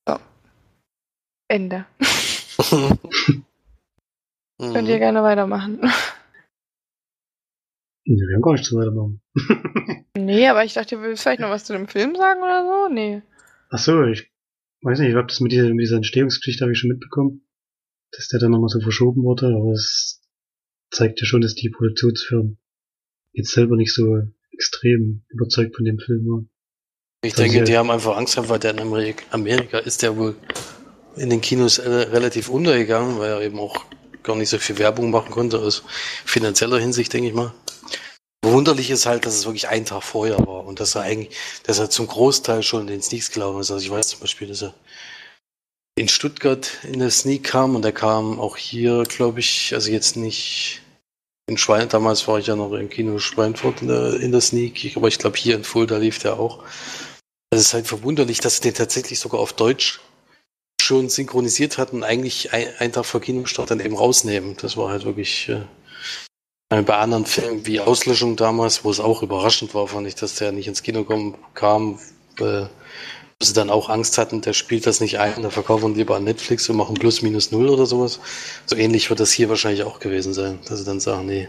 So. 0.08 0.20
Ende. 1.48 1.86
Könnt 4.60 4.90
ihr 4.90 5.00
gerne 5.00 5.24
weitermachen. 5.24 5.80
Nee, 8.06 8.16
wir 8.28 8.36
haben 8.36 8.42
gar 8.42 8.54
nichts 8.54 8.68
zu 8.68 8.76
weitermachen. 8.76 9.22
nee, 10.18 10.48
aber 10.48 10.66
ich 10.66 10.74
dachte, 10.74 10.96
du 10.96 11.02
willst 11.02 11.24
vielleicht 11.24 11.40
noch 11.40 11.52
was 11.52 11.66
zu 11.66 11.74
dem 11.74 11.88
Film 11.88 12.16
sagen 12.16 12.42
oder 12.42 12.66
so? 12.66 12.94
Nee. 12.94 13.22
Ach 13.70 13.78
so, 13.78 14.04
ich 14.04 14.32
weiß 14.82 15.00
nicht, 15.00 15.10
ich 15.10 15.14
glaube, 15.14 15.28
das 15.28 15.40
mit 15.40 15.52
dieser, 15.52 15.70
mit 15.70 15.82
dieser 15.82 15.98
Entstehungsgeschichte 15.98 16.64
habe 16.64 16.74
ich 16.74 16.80
schon 16.80 16.90
mitbekommen, 16.90 17.48
dass 18.12 18.28
der 18.28 18.40
dann 18.40 18.52
nochmal 18.52 18.70
so 18.70 18.82
verschoben 18.82 19.24
wurde, 19.24 19.48
aber 19.48 19.72
es 19.74 20.22
zeigt 20.92 21.22
ja 21.22 21.28
schon, 21.28 21.42
dass 21.42 21.54
die 21.54 21.70
Produktionsfirmen 21.70 22.60
jetzt 23.34 23.52
selber 23.52 23.76
nicht 23.76 23.94
so 23.94 24.22
extrem 24.52 25.24
überzeugt 25.30 25.76
von 25.76 25.86
dem 25.86 26.00
Film 26.00 26.26
war. 26.28 26.44
Ich 27.24 27.34
Also 27.34 27.44
denke, 27.44 27.64
die 27.64 27.78
haben 27.78 27.92
einfach 27.92 28.18
Angst 28.18 28.36
gehabt, 28.36 28.50
weil 28.50 28.60
der 28.60 28.72
in 28.72 28.80
Amerika, 28.80 29.24
Amerika 29.32 29.78
ist 29.80 30.02
der 30.02 30.16
wohl 30.18 30.36
in 31.16 31.30
den 31.30 31.42
Kinos 31.42 31.78
äh, 31.78 31.90
relativ 31.90 32.50
untergegangen, 32.50 33.20
weil 33.20 33.32
er 33.32 33.42
eben 33.42 33.60
auch 33.60 33.86
gar 34.24 34.36
nicht 34.36 34.50
so 34.50 34.58
viel 34.58 34.78
Werbung 34.78 35.12
machen 35.12 35.32
konnte 35.32 35.60
aus 35.60 35.84
finanzieller 36.26 36.80
Hinsicht, 36.80 37.12
denke 37.14 37.30
ich 37.30 37.34
mal. 37.34 37.54
Verwunderlich 38.44 38.90
ist 38.90 39.06
halt, 39.06 39.26
dass 39.26 39.36
es 39.36 39.46
wirklich 39.46 39.68
einen 39.68 39.86
Tag 39.86 40.04
vorher 40.04 40.40
war 40.40 40.66
und 40.66 40.80
dass 40.80 40.96
er 40.96 41.02
eigentlich, 41.02 41.36
dass 41.64 41.80
er 41.80 41.90
zum 41.90 42.08
Großteil 42.08 42.64
schon 42.64 42.82
in 42.82 42.88
den 42.88 43.02
Sneaks 43.02 43.32
gelaufen 43.32 43.60
ist. 43.60 43.72
Also 43.72 43.84
ich 43.84 43.92
weiß 43.92 44.08
zum 44.08 44.22
Beispiel, 44.22 44.48
dass 44.48 44.62
er 44.62 44.74
in 45.96 46.08
Stuttgart 46.08 46.72
in 46.84 47.00
der 47.00 47.10
Sneak 47.10 47.44
kam 47.44 47.76
und 47.76 47.84
er 47.84 47.92
kam 47.92 48.40
auch 48.40 48.56
hier, 48.56 49.04
glaube 49.04 49.42
ich, 49.42 49.74
also 49.74 49.92
jetzt 49.92 50.16
nicht 50.16 50.82
in 51.50 51.58
Schwein, 51.58 51.90
damals 51.90 52.28
war 52.28 52.40
ich 52.40 52.48
ja 52.48 52.56
noch 52.56 52.72
im 52.74 52.90
Kino 52.90 53.18
Schweinfurt 53.20 53.82
in 53.82 53.88
der, 53.88 54.20
in 54.20 54.32
der 54.32 54.42
Sneak, 54.42 54.96
aber 54.96 55.08
ich 55.08 55.18
glaube 55.18 55.38
hier 55.38 55.56
in 55.56 55.64
Fulda 55.64 55.98
lief 55.98 56.20
der 56.20 56.40
auch. 56.40 56.64
Es 57.50 57.62
ist 57.62 57.74
halt 57.74 57.88
verwunderlich, 57.88 58.40
dass 58.40 58.58
sie 58.58 58.62
den 58.62 58.76
tatsächlich 58.76 59.20
sogar 59.20 59.40
auf 59.40 59.54
Deutsch 59.54 60.00
schon 60.80 61.10
synchronisiert 61.10 61.78
hatten 61.78 61.98
und 61.98 62.04
eigentlich 62.04 62.54
ein, 62.54 62.68
einen 62.78 62.94
Tag 62.94 63.06
vor 63.06 63.22
Kinostart 63.22 63.72
dann 63.72 63.80
eben 63.80 63.98
rausnehmen. 63.98 64.56
Das 64.62 64.78
war 64.78 64.90
halt 64.90 65.06
wirklich 65.06 65.50
äh, 65.50 66.82
bei 66.84 66.98
anderen 66.98 67.26
Filmen 67.26 67.66
wie 67.66 67.80
Auslöschung 67.80 68.36
damals, 68.36 68.84
wo 68.84 68.92
es 68.92 69.00
auch 69.00 69.24
überraschend 69.24 69.74
war, 69.74 69.88
fand 69.88 70.08
ich, 70.08 70.16
dass 70.16 70.36
der 70.36 70.52
nicht 70.52 70.68
ins 70.68 70.84
Kino 70.84 71.04
kom, 71.04 71.36
kam, 71.56 72.00
äh, 72.40 72.66
sie 73.42 73.54
dann 73.54 73.70
auch 73.70 73.90
Angst 73.90 74.18
hatten, 74.18 74.42
der 74.42 74.54
spielt 74.54 74.86
das 74.86 75.00
nicht 75.00 75.20
ein, 75.20 75.44
da 75.44 75.50
verkaufen 75.50 75.92
wir 75.92 75.98
lieber 75.98 76.16
an 76.16 76.26
Netflix 76.26 76.70
und 76.70 76.76
machen 76.76 76.96
plus 76.96 77.22
minus 77.22 77.52
null 77.52 77.70
oder 77.70 77.86
sowas. 77.86 78.20
So 78.66 78.76
ähnlich 78.76 79.10
wird 79.10 79.20
das 79.20 79.32
hier 79.32 79.50
wahrscheinlich 79.50 79.84
auch 79.84 80.00
gewesen 80.00 80.34
sein, 80.34 80.60
dass 80.66 80.80
sie 80.80 80.86
dann 80.86 81.00
sagen, 81.00 81.26
nee, 81.26 81.48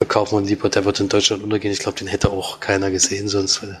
verkaufen 0.00 0.38
wir 0.38 0.48
lieber, 0.48 0.68
der 0.68 0.84
wird 0.84 1.00
in 1.00 1.08
Deutschland 1.08 1.42
untergehen. 1.42 1.72
Ich 1.72 1.80
glaube, 1.80 1.98
den 1.98 2.08
hätte 2.08 2.30
auch 2.30 2.60
keiner 2.60 2.90
gesehen, 2.90 3.28
sonst 3.28 3.62
weil 3.62 3.80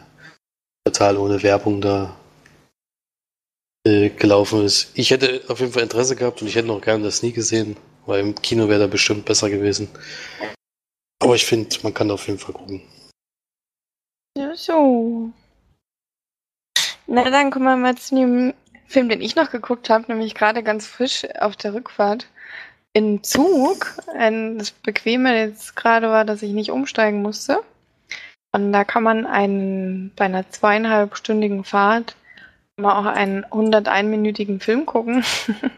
total 0.84 1.16
ohne 1.16 1.42
Werbung 1.42 1.80
da 1.80 2.16
äh, 3.86 4.10
gelaufen 4.10 4.64
ist. 4.64 4.90
Ich 4.94 5.10
hätte 5.10 5.42
auf 5.48 5.60
jeden 5.60 5.72
Fall 5.72 5.84
Interesse 5.84 6.16
gehabt 6.16 6.42
und 6.42 6.48
ich 6.48 6.56
hätte 6.56 6.68
noch 6.68 6.80
gerne 6.80 7.04
das 7.04 7.22
nie 7.22 7.32
gesehen, 7.32 7.76
weil 8.06 8.20
im 8.20 8.34
Kino 8.34 8.68
wäre 8.68 8.80
der 8.80 8.88
bestimmt 8.88 9.24
besser 9.24 9.48
gewesen. 9.48 9.88
Aber 11.22 11.36
ich 11.36 11.46
finde, 11.46 11.76
man 11.82 11.94
kann 11.94 12.10
auf 12.10 12.26
jeden 12.26 12.38
Fall 12.38 12.54
gucken. 12.54 12.82
Ja, 14.36 14.56
so. 14.56 15.32
Na, 17.12 17.28
dann 17.28 17.50
kommen 17.50 17.64
wir 17.64 17.76
mal 17.76 17.96
zu 17.96 18.14
dem 18.14 18.54
Film, 18.86 19.08
den 19.08 19.20
ich 19.20 19.34
noch 19.34 19.50
geguckt 19.50 19.90
habe, 19.90 20.04
nämlich 20.06 20.32
gerade 20.36 20.62
ganz 20.62 20.86
frisch 20.86 21.26
auf 21.40 21.56
der 21.56 21.74
Rückfahrt 21.74 22.28
im 22.92 23.24
Zug. 23.24 23.96
Das 24.06 24.70
Bequeme 24.70 25.36
jetzt 25.36 25.74
gerade 25.74 26.08
war, 26.08 26.24
dass 26.24 26.40
ich 26.42 26.52
nicht 26.52 26.70
umsteigen 26.70 27.20
musste. 27.20 27.64
Und 28.52 28.72
da 28.72 28.84
kann 28.84 29.02
man 29.02 29.26
einen, 29.26 30.12
bei 30.14 30.26
einer 30.26 30.48
zweieinhalbstündigen 30.50 31.64
Fahrt 31.64 32.14
mal 32.76 32.94
auch 32.94 33.06
einen 33.06 33.44
101-minütigen 33.44 34.60
Film 34.60 34.86
gucken. 34.86 35.24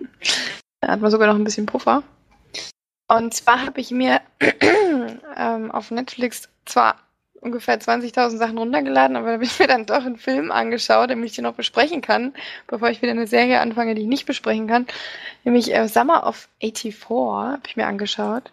da 0.83 0.89
hat 0.89 1.01
man 1.01 1.11
sogar 1.11 1.29
noch 1.29 1.37
ein 1.37 1.45
bisschen 1.45 1.65
Puffer. 1.65 2.03
Und 3.09 3.33
zwar 3.33 3.65
habe 3.65 3.81
ich 3.81 3.91
mir 3.91 4.21
ähm, 5.39 5.71
auf 5.71 5.91
Netflix 5.91 6.51
zwar 6.67 6.97
ungefähr 7.43 7.79
20.000 7.79 8.39
Sachen 8.39 8.57
runtergeladen, 8.57 9.17
aber 9.17 9.27
da 9.27 9.33
habe 9.35 9.45
ich 9.45 9.59
mir 9.59 9.67
dann 9.67 9.85
doch 9.85 10.05
einen 10.05 10.17
Film 10.17 10.51
angeschaut, 10.53 11.11
damit 11.11 11.27
ich 11.27 11.35
den 11.35 11.45
noch 11.45 11.55
besprechen 11.55 12.01
kann, 12.01 12.33
bevor 12.69 12.89
ich 12.89 13.03
wieder 13.03 13.13
eine 13.13 13.27
Serie 13.27 13.61
anfange, 13.61 13.95
die 13.95 14.03
ich 14.03 14.09
nicht 14.09 14.27
besprechen 14.27 14.69
kann. 14.69 14.87
Nämlich 15.45 15.75
äh, 15.75 15.89
Summer 15.89 16.27
of 16.27 16.49
84 16.61 17.11
habe 17.11 17.61
ich 17.67 17.77
mir 17.77 17.87
angeschaut. 17.87 18.51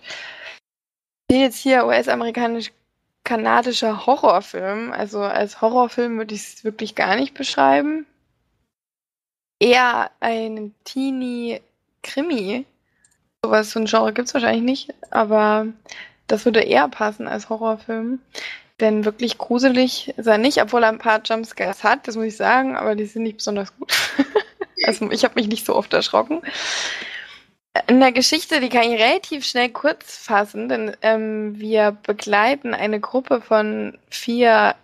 Hier 1.32 1.42
jetzt 1.42 1.58
hier 1.58 1.86
US-amerikanisch-kanadischer 1.86 4.08
Horrorfilm. 4.08 4.92
Also 4.92 5.22
als 5.22 5.62
Horrorfilm 5.62 6.18
würde 6.18 6.34
ich 6.34 6.42
es 6.42 6.64
wirklich 6.64 6.96
gar 6.96 7.16
nicht 7.16 7.36
beschreiben. 7.36 8.08
Eher 9.60 10.10
ein 10.20 10.74
Teenie-Krimi. 10.86 12.66
Sowas, 13.46 13.70
so 13.72 13.80
ein 13.80 13.86
Genre 13.86 14.14
gibt 14.14 14.28
es 14.28 14.34
wahrscheinlich 14.34 14.64
nicht, 14.64 14.94
aber 15.12 15.68
das 16.28 16.46
würde 16.46 16.62
eher 16.62 16.88
passen 16.88 17.28
als 17.28 17.50
Horrorfilm. 17.50 18.20
Denn 18.80 19.06
wirklich 19.06 19.38
gruselig 19.38 20.14
ist 20.18 20.28
er 20.28 20.38
nicht, 20.38 20.62
obwohl 20.62 20.84
er 20.84 20.90
ein 20.90 21.00
paar 21.00 21.22
Jumpscares 21.24 21.84
hat, 21.84 22.08
das 22.08 22.16
muss 22.16 22.26
ich 22.26 22.38
sagen, 22.38 22.76
aber 22.78 22.96
die 22.96 23.06
sind 23.06 23.24
nicht 23.24 23.38
besonders 23.38 23.76
gut. 23.78 23.94
also 24.86 25.12
ich 25.12 25.24
habe 25.24 25.36
mich 25.36 25.48
nicht 25.48 25.66
so 25.66 25.76
oft 25.76 25.94
erschrocken. 25.94 26.42
In 27.88 28.00
der 28.00 28.12
Geschichte, 28.12 28.60
die 28.60 28.70
kann 28.70 28.84
ich 28.84 29.00
relativ 29.00 29.46
schnell 29.46 29.70
kurz 29.70 30.18
fassen, 30.18 30.70
denn 30.70 30.96
ähm, 31.02 31.60
wir 31.60 31.92
begleiten 31.92 32.74
eine 32.74 33.00
Gruppe 33.00 33.42
von 33.42 33.98
vier 34.10 34.76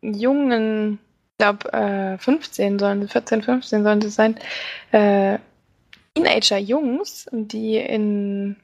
jungen, 0.00 0.98
ich 1.32 1.38
glaube 1.38 1.72
äh, 1.72 2.18
15 2.18 2.78
sollen, 2.78 3.08
14, 3.08 3.42
15 3.42 3.82
sollen 3.82 4.00
sie 4.00 4.10
sein, 4.10 4.38
äh, 4.92 5.38
Teenager-Jungs, 6.14 7.28
die 7.32 7.76
in 7.76 8.56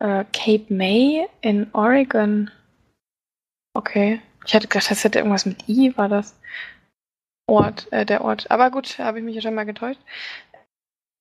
äh, 0.00 0.24
Cape 0.32 0.66
May 0.68 1.26
in 1.40 1.68
Oregon. 1.72 2.50
Okay. 3.74 4.20
Ich 4.46 4.54
hatte 4.54 4.68
gedacht, 4.68 4.90
das 4.90 5.04
hätte 5.04 5.18
irgendwas 5.18 5.46
mit 5.46 5.68
I, 5.68 5.96
war 5.96 6.08
das 6.08 6.34
Ort, 7.46 7.92
äh, 7.92 8.06
der 8.06 8.22
Ort. 8.22 8.50
Aber 8.50 8.70
gut, 8.70 8.98
habe 8.98 9.18
ich 9.18 9.24
mich 9.24 9.34
ja 9.34 9.42
schon 9.42 9.54
mal 9.54 9.66
getäuscht. 9.66 10.00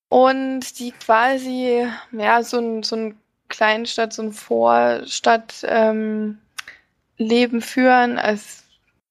Und 0.09 0.79
die 0.79 0.91
quasi, 0.91 1.87
ja, 2.11 2.43
so 2.43 2.59
ein, 2.59 2.83
so 2.83 2.95
ein 2.95 3.17
Kleinstadt, 3.47 4.13
so 4.13 4.23
ein 4.23 4.31
Vorstadt 4.31 5.65
ähm, 5.67 6.39
Leben 7.17 7.61
führen 7.61 8.17
als 8.17 8.63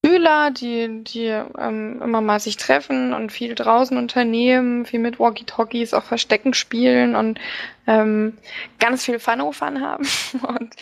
Schüler, 0.05 0.51
die, 0.51 1.05
die 1.05 1.27
ähm, 1.27 2.01
immer 2.03 2.21
mal 2.21 2.41
sich 2.41 2.57
treffen 2.57 3.13
und 3.13 3.33
viel 3.33 3.55
draußen 3.55 3.97
unternehmen, 3.97 4.87
viel 4.87 5.01
mit 5.01 5.19
Walkie-Talkies, 5.19 5.93
auch 5.93 6.05
Verstecken 6.05 6.55
spielen 6.55 7.17
und 7.17 7.41
ähm, 7.87 8.39
ganz 8.79 9.05
viel 9.05 9.19
Fun-O-Fun 9.19 9.81
haben. 9.81 10.07
Und 10.43 10.75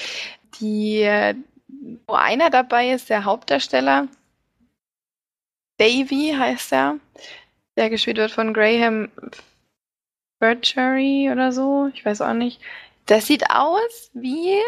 die, 0.61 1.35
wo 1.69 2.15
einer 2.15 2.51
dabei 2.51 2.91
ist, 2.91 3.11
der 3.11 3.25
Hauptdarsteller, 3.25 4.09
Davy 5.79 6.35
heißt 6.37 6.73
er, 6.73 6.99
der 7.77 7.91
gespielt 7.91 8.17
wird 8.17 8.31
von 8.31 8.55
Graham 8.55 9.11
Birchery 10.39 11.31
oder 11.31 11.53
so, 11.53 11.91
ich 11.93 12.05
weiß 12.05 12.21
auch 12.23 12.33
nicht. 12.33 12.61
Das 13.07 13.27
sieht 13.27 13.51
aus 13.51 14.11
wie 14.15 14.59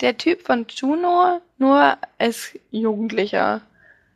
der 0.00 0.16
Typ 0.16 0.42
von 0.42 0.66
Juno, 0.68 1.40
nur 1.58 1.98
als 2.18 2.58
Jugendlicher. 2.70 3.62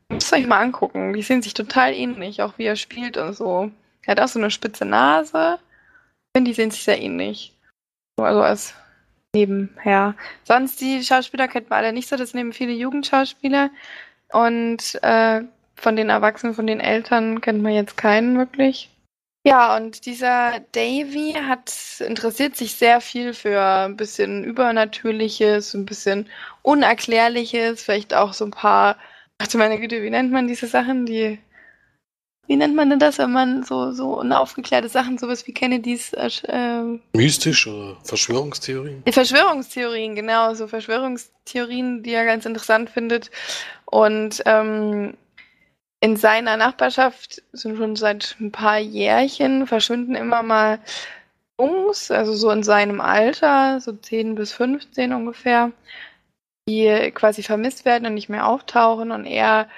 Müsst 0.08 0.32
ihr 0.32 0.38
euch 0.38 0.46
mal 0.46 0.60
angucken. 0.60 1.12
Die 1.12 1.22
sehen 1.22 1.42
sich 1.42 1.54
total 1.54 1.92
ähnlich, 1.92 2.42
auch 2.42 2.58
wie 2.58 2.64
er 2.64 2.76
spielt 2.76 3.16
und 3.16 3.34
so. 3.34 3.70
Er 4.02 4.12
hat 4.12 4.20
auch 4.20 4.28
so 4.28 4.38
eine 4.38 4.50
spitze 4.50 4.84
Nase. 4.84 5.58
Ich 6.26 6.38
finde, 6.38 6.50
die 6.50 6.54
sehen 6.54 6.70
sich 6.70 6.84
sehr 6.84 7.00
ähnlich. 7.00 7.52
So, 8.18 8.24
Also 8.24 8.42
als 8.42 8.74
nebenher. 9.35 10.14
Sonst 10.45 10.80
die 10.80 11.03
Schauspieler 11.03 11.49
kennt 11.49 11.70
man 11.70 11.80
alle 11.80 11.93
nicht 11.93 12.09
so. 12.09 12.16
Das 12.16 12.35
nehmen 12.35 12.53
viele 12.53 12.72
Jugendschauspieler. 12.72 13.70
Und 14.32 14.99
äh, 15.03 15.43
von 15.76 15.97
den 15.97 16.09
Erwachsenen, 16.09 16.55
von 16.55 16.66
den 16.66 16.80
Eltern 16.80 17.41
kennt 17.41 17.62
man 17.62 17.72
jetzt 17.72 17.97
keinen 17.97 18.39
wirklich. 18.39 18.91
Ja, 19.47 19.76
und 19.76 20.07
dieser 20.07 20.61
Davy 20.72 21.35
hat 21.47 21.70
interessiert 22.01 22.57
sich 22.57 22.76
sehr 22.76 23.03
viel 23.03 23.35
für 23.35 23.61
ein 23.61 23.97
bisschen 23.97 24.43
Übernatürliches, 24.43 25.74
ein 25.74 25.85
bisschen 25.85 26.30
Unerklärliches, 26.62 27.82
vielleicht 27.82 28.14
auch 28.14 28.32
so 28.32 28.47
ein 28.47 28.53
paar, 28.53 28.97
ach 29.37 29.49
du 29.49 29.59
meine 29.59 29.78
Güte, 29.78 30.03
wie 30.03 30.09
nennt 30.09 30.32
man 30.32 30.49
diese 30.49 30.66
Sachen, 30.66 31.05
die, 31.05 31.39
wie 32.47 32.57
nennt 32.57 32.74
man 32.74 32.90
denn 32.90 32.99
das, 32.99 33.18
wenn 33.18 33.32
man 33.32 33.62
so, 33.62 33.92
so 33.92 34.18
unaufgeklärte 34.18 34.88
Sachen, 34.88 35.18
sowas 35.18 35.47
wie 35.47 35.55
Kennedys, 35.55 36.12
äh, 36.12 36.28
äh, 36.49 37.01
Mystisch 37.14 37.66
oder 37.66 37.97
Verschwörungstheorien? 38.05 39.03
Verschwörungstheorien, 39.11 40.14
genau, 40.14 40.55
so 40.55 40.66
Verschwörungstheorien, 40.66 42.03
die 42.03 42.12
er 42.12 42.26
ganz 42.26 42.45
interessant 42.45 42.90
findet. 42.90 43.30
Und 43.86 44.42
ähm, 44.45 45.14
in 46.01 46.16
seiner 46.16 46.59
Nachbarschaft 46.59 47.42
sind 47.53 47.78
schon 47.78 47.97
seit 47.97 48.36
ein 48.38 48.53
paar 48.53 48.78
Jährchen 48.78 49.66
verschwinden 49.66 50.14
immer 50.14 50.42
mal 50.42 50.80
Jungs, 51.59 52.11
also 52.11 52.34
so 52.34 52.51
in 52.51 52.62
seinem 52.62 53.01
Alter, 53.01 53.80
so 53.80 53.92
10 53.92 54.34
bis 54.34 54.53
15 54.53 55.14
ungefähr, 55.14 55.72
die 56.68 57.11
quasi 57.14 57.42
vermisst 57.42 57.84
werden 57.84 58.07
und 58.07 58.14
nicht 58.14 58.28
mehr 58.28 58.47
auftauchen. 58.47 59.12
Und 59.12 59.24
er 59.24 59.68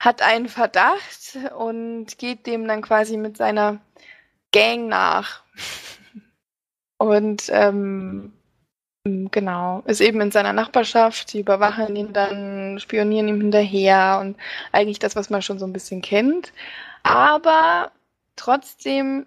hat 0.00 0.22
einen 0.22 0.48
Verdacht 0.48 1.38
und 1.56 2.18
geht 2.18 2.46
dem 2.46 2.66
dann 2.66 2.82
quasi 2.82 3.16
mit 3.16 3.36
seiner 3.36 3.78
Gang 4.52 4.88
nach. 4.88 5.42
Und 6.98 7.44
ähm, 7.48 8.34
genau, 9.04 9.82
ist 9.86 10.02
eben 10.02 10.20
in 10.20 10.30
seiner 10.30 10.52
Nachbarschaft, 10.52 11.32
die 11.32 11.40
überwachen 11.40 11.96
ihn 11.96 12.12
dann, 12.12 12.78
spionieren 12.78 13.28
ihm 13.28 13.40
hinterher 13.40 14.18
und 14.20 14.36
eigentlich 14.72 14.98
das, 14.98 15.16
was 15.16 15.30
man 15.30 15.40
schon 15.40 15.58
so 15.58 15.64
ein 15.64 15.72
bisschen 15.72 16.02
kennt. 16.02 16.52
Aber 17.02 17.90
trotzdem 18.36 19.24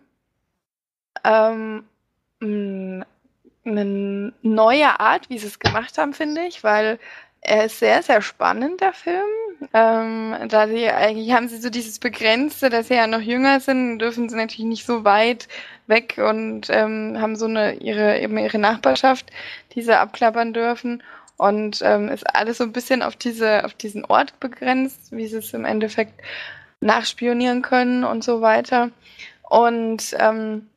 ähm, 1.23 1.83
mh, 2.41 3.05
eine 3.65 4.33
neue 4.41 4.99
Art, 4.99 5.29
wie 5.29 5.39
sie 5.39 5.47
es 5.47 5.59
gemacht 5.59 5.97
haben, 5.97 6.13
finde 6.13 6.41
ich, 6.45 6.63
weil 6.63 6.99
er 7.43 7.65
ist 7.65 7.79
sehr, 7.79 8.01
sehr 8.01 8.21
spannend, 8.21 8.81
der 8.81 8.93
Film. 8.93 9.27
Ähm, 9.73 10.35
da 10.47 10.67
sie 10.67 10.89
eigentlich 10.89 11.33
haben 11.33 11.47
sie 11.49 11.57
so 11.57 11.69
dieses 11.69 11.99
Begrenzte, 11.99 12.69
dass 12.69 12.87
sie 12.87 12.95
ja 12.95 13.07
noch 13.07 13.19
jünger 13.19 13.59
sind, 13.59 13.99
dürfen 13.99 14.29
sie 14.29 14.35
natürlich 14.37 14.65
nicht 14.65 14.85
so 14.85 15.03
weit 15.03 15.47
weg 15.87 16.19
und 16.25 16.69
ähm, 16.69 17.17
haben 17.19 17.35
so 17.35 17.45
eine 17.45 17.75
ihre 17.75 18.19
eben 18.19 18.37
ihre 18.37 18.59
Nachbarschaft, 18.59 19.29
die 19.73 19.81
sie 19.81 19.97
abklappern 19.97 20.53
dürfen. 20.53 21.03
Und 21.37 21.81
ähm, 21.83 22.09
ist 22.09 22.23
alles 22.35 22.59
so 22.59 22.63
ein 22.63 22.71
bisschen 22.71 23.01
auf 23.01 23.15
diese, 23.15 23.65
auf 23.65 23.73
diesen 23.73 24.05
Ort 24.05 24.39
begrenzt, 24.39 25.11
wie 25.11 25.27
sie 25.27 25.37
es 25.37 25.53
im 25.53 25.65
Endeffekt 25.65 26.13
nachspionieren 26.79 27.61
können 27.61 28.03
und 28.05 28.23
so 28.23 28.41
weiter. 28.41 28.91
Und 29.49 30.15
ähm, 30.19 30.69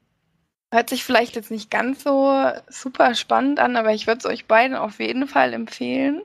hört 0.72 0.90
sich 0.90 1.04
vielleicht 1.04 1.36
jetzt 1.36 1.50
nicht 1.50 1.70
ganz 1.70 2.02
so 2.02 2.50
super 2.68 3.14
spannend 3.14 3.60
an, 3.60 3.76
aber 3.76 3.92
ich 3.92 4.06
würde 4.06 4.18
es 4.18 4.26
euch 4.26 4.46
beiden 4.46 4.76
auf 4.76 4.98
jeden 4.98 5.28
Fall 5.28 5.52
empfehlen 5.52 6.22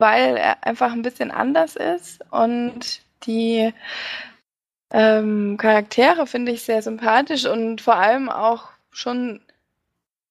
weil 0.00 0.36
er 0.36 0.66
einfach 0.66 0.92
ein 0.92 1.02
bisschen 1.02 1.30
anders 1.30 1.76
ist 1.76 2.24
und 2.30 3.02
die 3.24 3.72
ähm, 4.90 5.56
Charaktere 5.58 6.26
finde 6.26 6.52
ich 6.52 6.62
sehr 6.62 6.82
sympathisch 6.82 7.46
und 7.46 7.80
vor 7.80 7.96
allem 7.96 8.28
auch 8.28 8.70
schon 8.90 9.40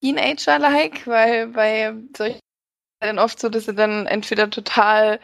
Teenager-like, 0.01 1.07
weil 1.07 1.47
bei 1.47 1.93
solchen 2.17 2.39
dann 2.99 3.19
oft 3.19 3.39
so, 3.39 3.49
dass 3.49 3.65
sie 3.65 3.73
dann 3.73 4.07
entweder 4.07 4.49
total 4.49 5.19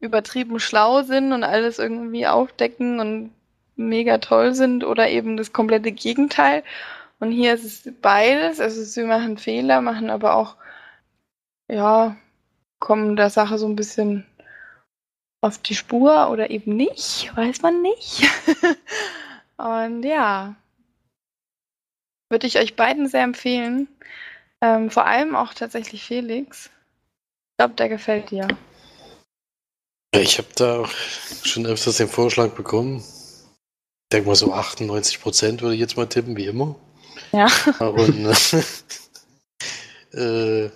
übertrieben 0.00 0.60
schlau 0.60 1.02
sind 1.02 1.32
und 1.32 1.42
alles 1.42 1.78
irgendwie 1.78 2.26
aufdecken 2.26 3.00
und 3.00 3.32
mega 3.76 4.18
toll 4.18 4.54
sind 4.54 4.84
oder 4.84 5.08
eben 5.08 5.36
das 5.36 5.52
komplette 5.52 5.92
Gegenteil. 5.92 6.62
Und 7.20 7.32
hier 7.32 7.54
ist 7.54 7.64
es 7.64 7.92
beides. 8.00 8.60
Also 8.60 8.82
sie 8.84 9.04
machen 9.04 9.38
Fehler, 9.38 9.80
machen 9.80 10.10
aber 10.10 10.34
auch 10.34 10.56
ja 11.68 12.16
kommen 12.78 13.16
der 13.16 13.30
Sache 13.30 13.58
so 13.58 13.66
ein 13.66 13.76
bisschen 13.76 14.26
auf 15.40 15.58
die 15.58 15.74
Spur 15.74 16.30
oder 16.30 16.50
eben 16.50 16.76
nicht, 16.76 17.34
weiß 17.36 17.62
man 17.62 17.82
nicht. 17.82 18.22
Und 19.56 20.02
ja, 20.04 20.54
würde 22.30 22.46
ich 22.46 22.58
euch 22.58 22.76
beiden 22.76 23.08
sehr 23.08 23.22
empfehlen. 23.22 23.88
Ähm, 24.60 24.90
vor 24.90 25.06
allem 25.06 25.36
auch 25.36 25.54
tatsächlich 25.54 26.04
Felix. 26.04 26.66
Ich 26.66 27.56
glaube, 27.58 27.74
der 27.74 27.88
gefällt 27.88 28.30
dir. 28.30 28.48
Ich 30.14 30.38
habe 30.38 30.48
da 30.56 30.80
auch 30.80 30.90
schon 31.44 31.66
öfters 31.66 31.98
den 31.98 32.08
Vorschlag 32.08 32.50
bekommen. 32.50 32.98
Ich 32.98 34.12
denke 34.12 34.28
mal 34.28 34.34
so 34.36 34.52
98 34.52 35.20
Prozent 35.20 35.62
würde 35.62 35.74
ich 35.74 35.80
jetzt 35.80 35.96
mal 35.96 36.08
tippen, 36.08 36.36
wie 36.36 36.46
immer. 36.46 36.76
Ja. 37.32 37.46
Und 37.78 38.26
äh, 40.12 40.70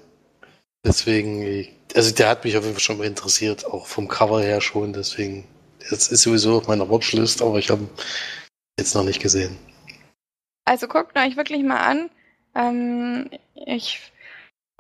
deswegen, 0.84 1.66
also 1.95 2.14
der 2.14 2.28
hat 2.28 2.45
mich 2.45 2.57
auf 2.57 2.64
jeden 2.64 2.74
Fall 2.74 2.82
schon 2.82 2.99
mal 2.99 3.07
interessiert, 3.07 3.64
auch 3.66 3.86
vom 3.86 4.09
Cover 4.09 4.43
her 4.43 4.61
schon, 4.61 4.93
deswegen, 4.93 5.45
das 5.90 6.09
ist 6.09 6.22
sowieso 6.22 6.59
auf 6.59 6.68
meiner 6.68 6.88
Watchlist, 6.88 7.43
aber 7.43 7.59
ich 7.59 7.70
habe 7.70 7.88
jetzt 8.78 8.95
noch 8.95 9.05
nicht 9.05 9.20
gesehen. 9.20 9.57
Also 10.64 10.86
guckt 10.88 11.16
euch 11.18 11.36
wirklich 11.36 11.62
mal 11.62 11.80
an. 11.80 12.11
Ähm, 12.55 13.30
ich 13.55 14.12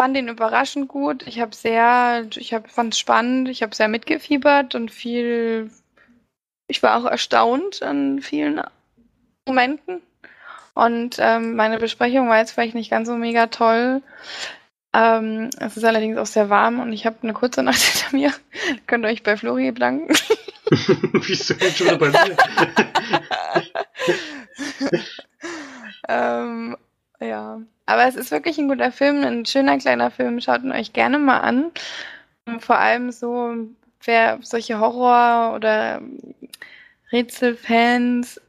fand 0.00 0.16
ihn 0.16 0.28
überraschend 0.28 0.88
gut. 0.88 1.26
Ich 1.26 1.40
habe 1.40 1.54
sehr, 1.54 2.26
ich 2.36 2.54
hab, 2.54 2.70
fand 2.70 2.94
es 2.94 3.00
spannend, 3.00 3.48
ich 3.48 3.62
habe 3.62 3.74
sehr 3.74 3.88
mitgefiebert 3.88 4.74
und 4.74 4.90
viel, 4.90 5.70
ich 6.68 6.82
war 6.82 6.98
auch 6.98 7.10
erstaunt 7.10 7.82
an 7.82 8.20
vielen 8.20 8.62
Momenten. 9.46 10.02
Und 10.74 11.16
ähm, 11.18 11.54
meine 11.54 11.78
Besprechung 11.78 12.28
war 12.28 12.38
jetzt 12.38 12.52
vielleicht 12.52 12.74
nicht 12.74 12.90
ganz 12.90 13.08
so 13.08 13.16
mega 13.16 13.48
toll. 13.48 14.02
Ähm, 14.94 15.48
es 15.58 15.76
ist 15.76 15.84
allerdings 15.84 16.18
auch 16.18 16.26
sehr 16.26 16.50
warm 16.50 16.80
und 16.80 16.92
ich 16.92 17.06
habe 17.06 17.16
eine 17.22 17.32
kurze 17.32 17.62
Nacht 17.64 17.80
hinter 17.80 18.16
mir. 18.16 18.32
Könnt 18.86 19.04
ihr 19.04 19.08
euch 19.08 19.22
bei 19.22 19.36
Flori 19.36 19.70
bedanken. 19.72 20.14
Wieso 21.12 21.54
jetzt 21.54 21.78
schon 21.78 21.86
wieder 21.86 21.98
bei 21.98 22.10
mir? 22.10 22.36
ähm, 26.08 26.76
ja, 27.20 27.60
aber 27.86 28.06
es 28.06 28.16
ist 28.16 28.30
wirklich 28.30 28.58
ein 28.58 28.68
guter 28.68 28.92
Film, 28.92 29.24
ein 29.24 29.46
schöner 29.46 29.78
kleiner 29.78 30.10
Film. 30.10 30.40
Schaut 30.40 30.62
ihn 30.62 30.72
euch 30.72 30.92
gerne 30.92 31.18
mal 31.18 31.40
an. 31.40 31.70
Vor 32.58 32.78
allem 32.78 33.12
so, 33.12 33.54
wer 34.04 34.38
solche 34.42 34.80
Horror- 34.80 35.54
oder 35.54 36.00
Rätselfans 37.12 38.40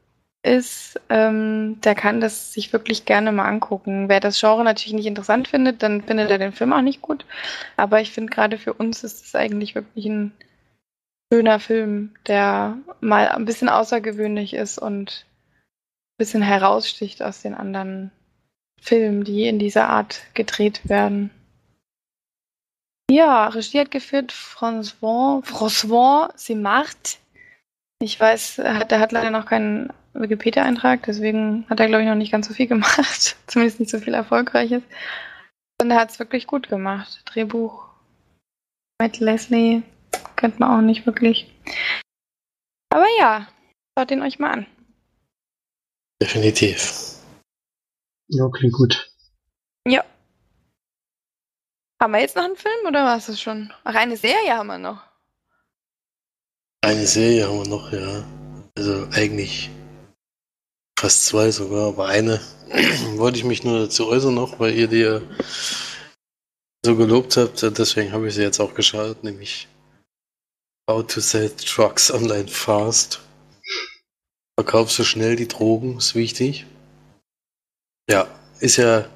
ist, 0.44 1.00
ähm, 1.10 1.80
der 1.82 1.96
kann 1.96 2.20
das 2.20 2.52
sich 2.52 2.74
wirklich 2.74 3.06
gerne 3.06 3.32
mal 3.32 3.48
angucken. 3.48 4.10
Wer 4.10 4.20
das 4.20 4.40
Genre 4.40 4.64
natürlich 4.64 4.94
nicht 4.94 5.06
interessant 5.06 5.48
findet, 5.48 5.82
dann 5.82 6.02
findet 6.02 6.30
er 6.30 6.38
den 6.38 6.52
Film 6.52 6.74
auch 6.74 6.82
nicht 6.82 7.02
gut. 7.02 7.26
Aber 7.78 8.02
ich 8.02 8.12
finde 8.12 8.34
gerade 8.34 8.58
für 8.58 8.74
uns 8.74 9.04
ist 9.04 9.26
es 9.26 9.36
eigentlich 9.36 9.74
wirklich 9.74 10.06
ein 10.06 10.34
schöner 11.32 11.60
Film, 11.60 12.14
der 12.28 12.78
mal 13.00 13.30
ein 13.30 13.46
bisschen 13.46 13.70
außergewöhnlich 13.70 14.54
ist 14.54 14.78
und 14.78 15.26
ein 15.26 16.18
bisschen 16.18 16.44
heraussticht 16.44 17.24
aus 17.24 17.42
den 17.42 17.56
anderen 17.56 18.12
Filmen, 18.82 19.24
die 19.24 19.48
in 19.48 19.60
dieser 19.60 19.90
Art 19.90 20.22
gedreht 20.34 20.82
werden. 20.90 21.32
Ja, 23.10 23.48
Regie 23.48 23.80
hat 23.80 23.92
geführt 23.92 24.34
François, 24.34 25.42
François 25.46 26.32
Simard. 26.36 27.20
Ich 28.02 28.20
weiß, 28.20 28.56
der 28.56 29.00
hat 29.00 29.12
leider 29.14 29.30
noch 29.30 29.46
keinen 29.46 29.94
Wikipedia-Eintrag, 30.14 31.04
deswegen 31.04 31.66
hat 31.70 31.80
er, 31.80 31.88
glaube 31.88 32.04
ich, 32.04 32.10
noch 32.10 32.16
nicht 32.16 32.32
ganz 32.32 32.48
so 32.48 32.54
viel 32.54 32.68
gemacht. 32.68 33.36
Zumindest 33.48 33.80
nicht 33.80 33.92
so 33.92 34.00
viel 34.00 34.14
Erfolgreiches. 34.14 34.84
Und 35.82 35.92
er 35.92 36.00
hat 36.00 36.12
es 36.12 36.20
wirklich 36.20 36.48
gut 36.48 36.70
gemacht. 36.70 37.22
Drehbuch 37.26 37.90
Matt 39.02 39.20
Leslie 39.20 39.82
kennt 40.36 40.60
man 40.60 40.70
auch 40.70 40.82
nicht 40.82 41.06
wirklich. 41.06 41.52
Aber 42.90 43.08
ja, 43.18 43.48
schaut 43.98 44.12
ihn 44.12 44.22
euch 44.22 44.40
mal 44.40 44.52
an. 44.52 44.68
Definitiv. 46.22 47.18
Ja, 48.30 48.48
klingt 48.50 48.74
gut. 48.74 49.12
Ja. 49.88 50.06
Haben 52.02 52.14
wir 52.14 52.22
jetzt 52.22 52.36
noch 52.36 52.46
einen 52.46 52.56
Film 52.56 52.86
oder 52.88 53.04
war 53.04 53.18
es 53.18 53.26
das 53.26 53.42
schon? 53.42 53.74
Ach, 53.84 53.96
eine 53.96 54.16
Serie 54.16 54.56
haben 54.56 54.68
wir 54.68 54.78
noch. 54.78 55.02
Eine 56.82 57.06
Serie 57.06 57.48
haben 57.48 57.58
wir 57.58 57.68
noch, 57.68 57.92
ja. 57.92 58.24
Also 58.78 59.08
eigentlich 59.12 59.70
fast 61.04 61.26
zwei 61.26 61.52
sogar, 61.52 61.90
aber 61.90 62.08
eine 62.08 62.40
wollte 63.18 63.38
ich 63.38 63.44
mich 63.44 63.66
nur 63.66 63.78
dazu 63.78 64.08
äußern 64.08 64.34
noch, 64.34 64.62
weil 64.62 64.74
ihr 64.74 64.88
die 64.88 65.20
so 66.86 66.96
gelobt 66.96 67.36
habt. 67.36 67.62
Deswegen 67.62 68.14
habe 68.14 68.30
ich 68.30 68.36
sie 68.36 68.42
jetzt 68.42 68.62
auch 68.62 68.74
geschaut, 68.74 69.22
nämlich 69.22 69.68
How 70.90 71.06
to 71.06 71.20
Sell 71.20 71.50
Trucks 71.50 72.10
Online 72.10 72.48
Fast. 72.48 73.20
Verkaufst 74.58 74.98
du 74.98 75.04
schnell 75.04 75.36
die 75.36 75.50
Drogen, 75.50 75.98
ist 75.98 76.16
wichtig. 76.16 76.66
Ja, 78.10 78.26
ist 78.62 78.78
ja 78.78 79.10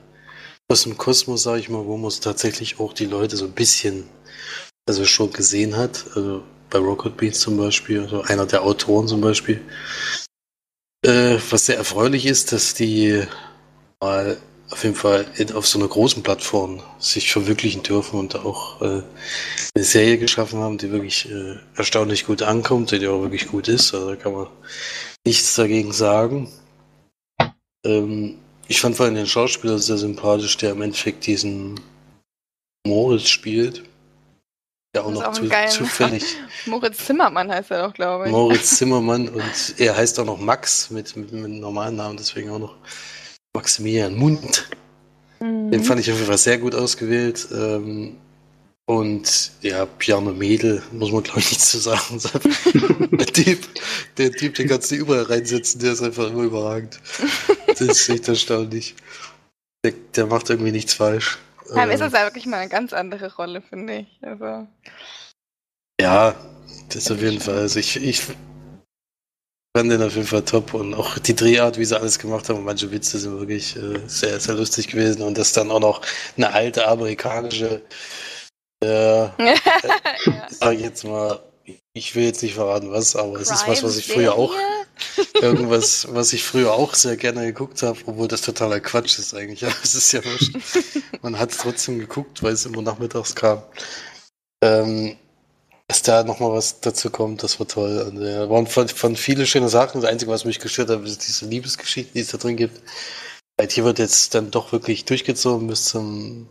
aus 0.68 0.84
dem 0.84 0.98
Kosmos, 0.98 1.44
sage 1.44 1.62
ich 1.62 1.70
mal, 1.70 1.86
wo 1.86 1.96
man 1.96 2.12
tatsächlich 2.12 2.82
auch 2.82 2.92
die 2.92 3.06
Leute 3.06 3.38
so 3.38 3.46
ein 3.46 3.54
bisschen, 3.54 4.10
also 4.90 5.06
schon 5.06 5.32
gesehen 5.32 5.78
hat. 5.78 6.06
Also 6.16 6.44
bei 6.70 6.80
Rocket 6.80 7.16
Beans 7.16 7.40
zum 7.40 7.56
Beispiel, 7.56 8.02
also 8.02 8.24
einer 8.24 8.46
der 8.46 8.64
Autoren 8.64 9.08
zum 9.08 9.22
Beispiel, 9.22 9.62
äh, 11.04 11.38
was 11.50 11.66
sehr 11.66 11.78
erfreulich 11.78 12.26
ist, 12.26 12.52
dass 12.52 12.74
die 12.74 13.24
mal 14.00 14.38
auf 14.70 14.84
jeden 14.84 14.95
Fall 14.95 15.26
auf 15.54 15.66
so 15.66 15.80
einer 15.80 15.88
großen 15.88 16.24
Plattform 16.24 16.82
sich 17.00 17.32
verwirklichen 17.32 17.84
dürfen 17.84 18.20
und 18.20 18.36
auch 18.36 18.82
äh, 18.82 19.02
eine 19.76 19.84
Serie 19.84 20.18
geschaffen 20.18 20.60
haben, 20.60 20.78
die 20.78 20.91
wirklich 20.91 21.30
äh, 21.32 21.56
erstaunlich 21.76 22.26
gut 22.26 22.41
ankommt, 22.41 22.91
die 22.91 23.08
auch 23.08 23.22
wirklich 23.22 23.48
gut 23.48 23.70
ist. 23.70 23.93
Also 23.93 24.10
da 24.10 24.16
kann 24.18 24.34
man 24.34 24.48
nichts 25.26 25.56
dagegen 25.56 25.93
sagen. 25.93 26.50
Ähm, 27.86 28.39
ich 28.68 28.82
fand 28.82 28.98
vor 28.98 29.06
allem 29.06 29.16
den 29.16 29.28
Schauspieler 29.28 29.80
sehr 29.80 29.98
sympathisch, 29.98 30.58
der 30.58 30.72
im 30.72 30.82
Endeffekt 30.82 31.26
diesen 31.26 31.80
Moritz 32.86 33.30
spielt. 33.30 33.84
Ja, 34.96 35.04
auch 35.04 35.12
Das 35.12 35.20
noch 35.20 35.28
auch 35.28 35.70
zu, 35.70 35.78
zufällig. 35.80 36.24
Moritz 36.66 37.06
Zimmermann 37.06 37.52
heißt 37.52 37.72
er 37.72 37.88
doch, 37.88 37.94
glaube 37.94 38.26
ich. 38.26 38.32
Moritz 38.32 38.70
Zimmermann 38.78 39.30
und 39.30 39.76
er 39.78 39.96
heißt 39.96 40.20
auch 40.20 40.26
noch 40.26 40.40
Max 40.40 40.90
mit, 40.90 41.16
mit, 41.16 41.32
mit 41.32 41.46
einem 41.46 41.60
normalen 41.60 41.96
Namen, 41.96 42.18
deswegen 42.18 42.50
auch 42.50 42.60
noch 42.60 42.76
Maximilian 43.54 44.16
Mund. 44.16 44.70
Mhm. 45.40 45.72
Den 45.72 45.84
fand 45.84 46.00
ich 46.00 46.10
auf 46.10 46.18
jeden 46.18 46.28
Fall 46.28 46.38
sehr 46.38 46.58
gut 46.58 46.74
ausgewählt. 46.74 47.48
Ähm, 47.52 48.18
und 48.90 49.52
ja, 49.62 49.86
Piano 49.86 50.32
Mädel, 50.32 50.82
muss 50.94 51.12
man 51.12 51.22
glaube 51.22 51.40
ich 51.42 51.50
nichts 51.52 51.72
zu 51.72 51.78
sagen. 51.78 52.22
der 53.12 53.26
Typ, 53.28 53.60
der 54.18 54.32
Typ, 54.32 54.56
den 54.56 54.70
kannst 54.70 54.92
du 54.92 54.96
überall 54.96 55.24
reinsetzen, 55.24 55.82
der 55.82 55.92
ist 55.92 56.02
einfach 56.02 56.30
immer 56.30 56.44
überragend. 56.44 56.98
Das 57.68 57.82
ist 57.82 58.08
echt 58.08 58.30
erstaunlich. 58.30 58.96
Der, 59.84 59.92
der 60.16 60.28
macht 60.28 60.50
irgendwie 60.50 60.72
nichts 60.72 60.94
falsch. 60.94 61.38
Dann 61.74 61.91
ist 61.91 62.01
Ähm, 62.01 62.11
das 62.11 62.13
ja 62.13 62.24
wirklich 62.24 62.45
mal 62.45 62.57
eine 62.57 62.70
ganz 62.70 62.93
andere 62.93 63.36
Rolle, 63.36 63.61
finde 63.61 63.99
ich. 63.99 64.20
Also, 64.22 64.68
Ja, 66.01 66.36
das 66.89 67.11
auf 67.11 67.22
jeden 67.22 67.39
Fall. 67.41 67.57
Also 67.59 67.80
ich, 67.80 67.97
ich 67.97 68.22
fand 69.76 69.91
den 69.91 70.01
auf 70.03 70.15
jeden 70.15 70.28
Fall 70.28 70.43
top 70.43 70.74
und 70.74 70.93
auch 70.95 71.20
die 71.20 71.36
Drehart, 71.36 71.78
wie 71.78 71.86
sie 71.86 71.97
alles 71.99 72.20
gemacht 72.20 72.49
haben, 72.49 72.63
manche 72.63 72.91
Witze 72.91 73.20
sind 73.20 73.39
wirklich 73.39 73.76
äh, 73.78 73.99
sehr, 74.07 74.39
sehr 74.39 74.55
lustig 74.55 74.88
gewesen 74.88 75.22
und 75.22 75.38
das 75.38 75.53
dann 75.53 75.72
auch 75.72 75.80
noch 75.80 76.01
eine 76.38 76.53
alte 76.53 76.88
amerikanische 76.88 77.84
Ja, 78.84 79.36
ja. 79.39 79.55
sag 80.49 80.74
ich 80.76 80.82
jetzt 80.82 81.03
mal, 81.03 81.39
ich 81.93 82.15
will 82.15 82.26
jetzt 82.26 82.43
nicht 82.43 82.55
verraten, 82.55 82.91
was, 82.91 83.15
aber 83.15 83.39
es 83.39 83.51
ist 83.51 83.68
was, 83.68 83.84
was 83.84 83.97
ich 83.97 84.07
früher 84.07 84.36
auch, 84.36 84.53
irgendwas, 85.41 86.08
was 86.12 86.34
ich 86.34 86.43
früher 86.43 86.74
auch 86.74 86.93
sehr 86.93 87.18
gerne 87.18 87.45
geguckt 87.45 87.82
habe, 87.84 88.00
obwohl 88.06 88.28
das 88.28 88.41
totaler 88.41 88.80
Quatsch 88.80 89.20
ist 89.20 89.34
eigentlich. 89.34 89.66
Aber 89.66 89.76
es 89.84 89.95
ist 89.95 90.12
ja 90.12 90.24
wurscht. 90.24 90.54
Man 91.22 91.38
hat 91.38 91.52
es 91.52 91.58
trotzdem 91.58 92.00
geguckt, 92.00 92.43
weil 92.43 92.54
es 92.54 92.66
immer 92.66 92.82
nachmittags 92.82 93.36
kam. 93.36 93.62
Ähm, 94.64 95.18
dass 95.88 96.02
da 96.02 96.24
nochmal 96.24 96.52
was 96.52 96.82
dazu 96.82 97.10
kommt, 97.10 97.43
das 97.43 97.60
war 97.60 97.68
toll. 97.68 98.02
Und, 98.02 98.22
äh, 98.22 98.50
waren 98.50 98.68
von, 98.68 98.89
von 98.89 99.16
viele 99.16 99.45
schöne 99.45 99.70
Sachen. 99.70 100.02
Das 100.02 100.10
Einzige, 100.10 100.32
was 100.32 100.45
mich 100.45 100.60
gestört 100.60 100.89
hat, 100.89 101.04
ist 101.04 101.28
diese 101.28 101.45
Liebesgeschichte, 101.45 102.14
die 102.14 102.20
es 102.20 102.30
da 102.30 102.38
drin 102.38 102.58
gibt. 102.58 102.82
Weil 103.58 103.70
hier 103.70 103.86
wird 103.86 104.00
jetzt 104.00 104.36
dann 104.36 104.52
doch 104.52 104.72
wirklich 104.72 105.06
durchgezogen 105.06 105.68
bis 105.68 105.86
zum 105.86 106.48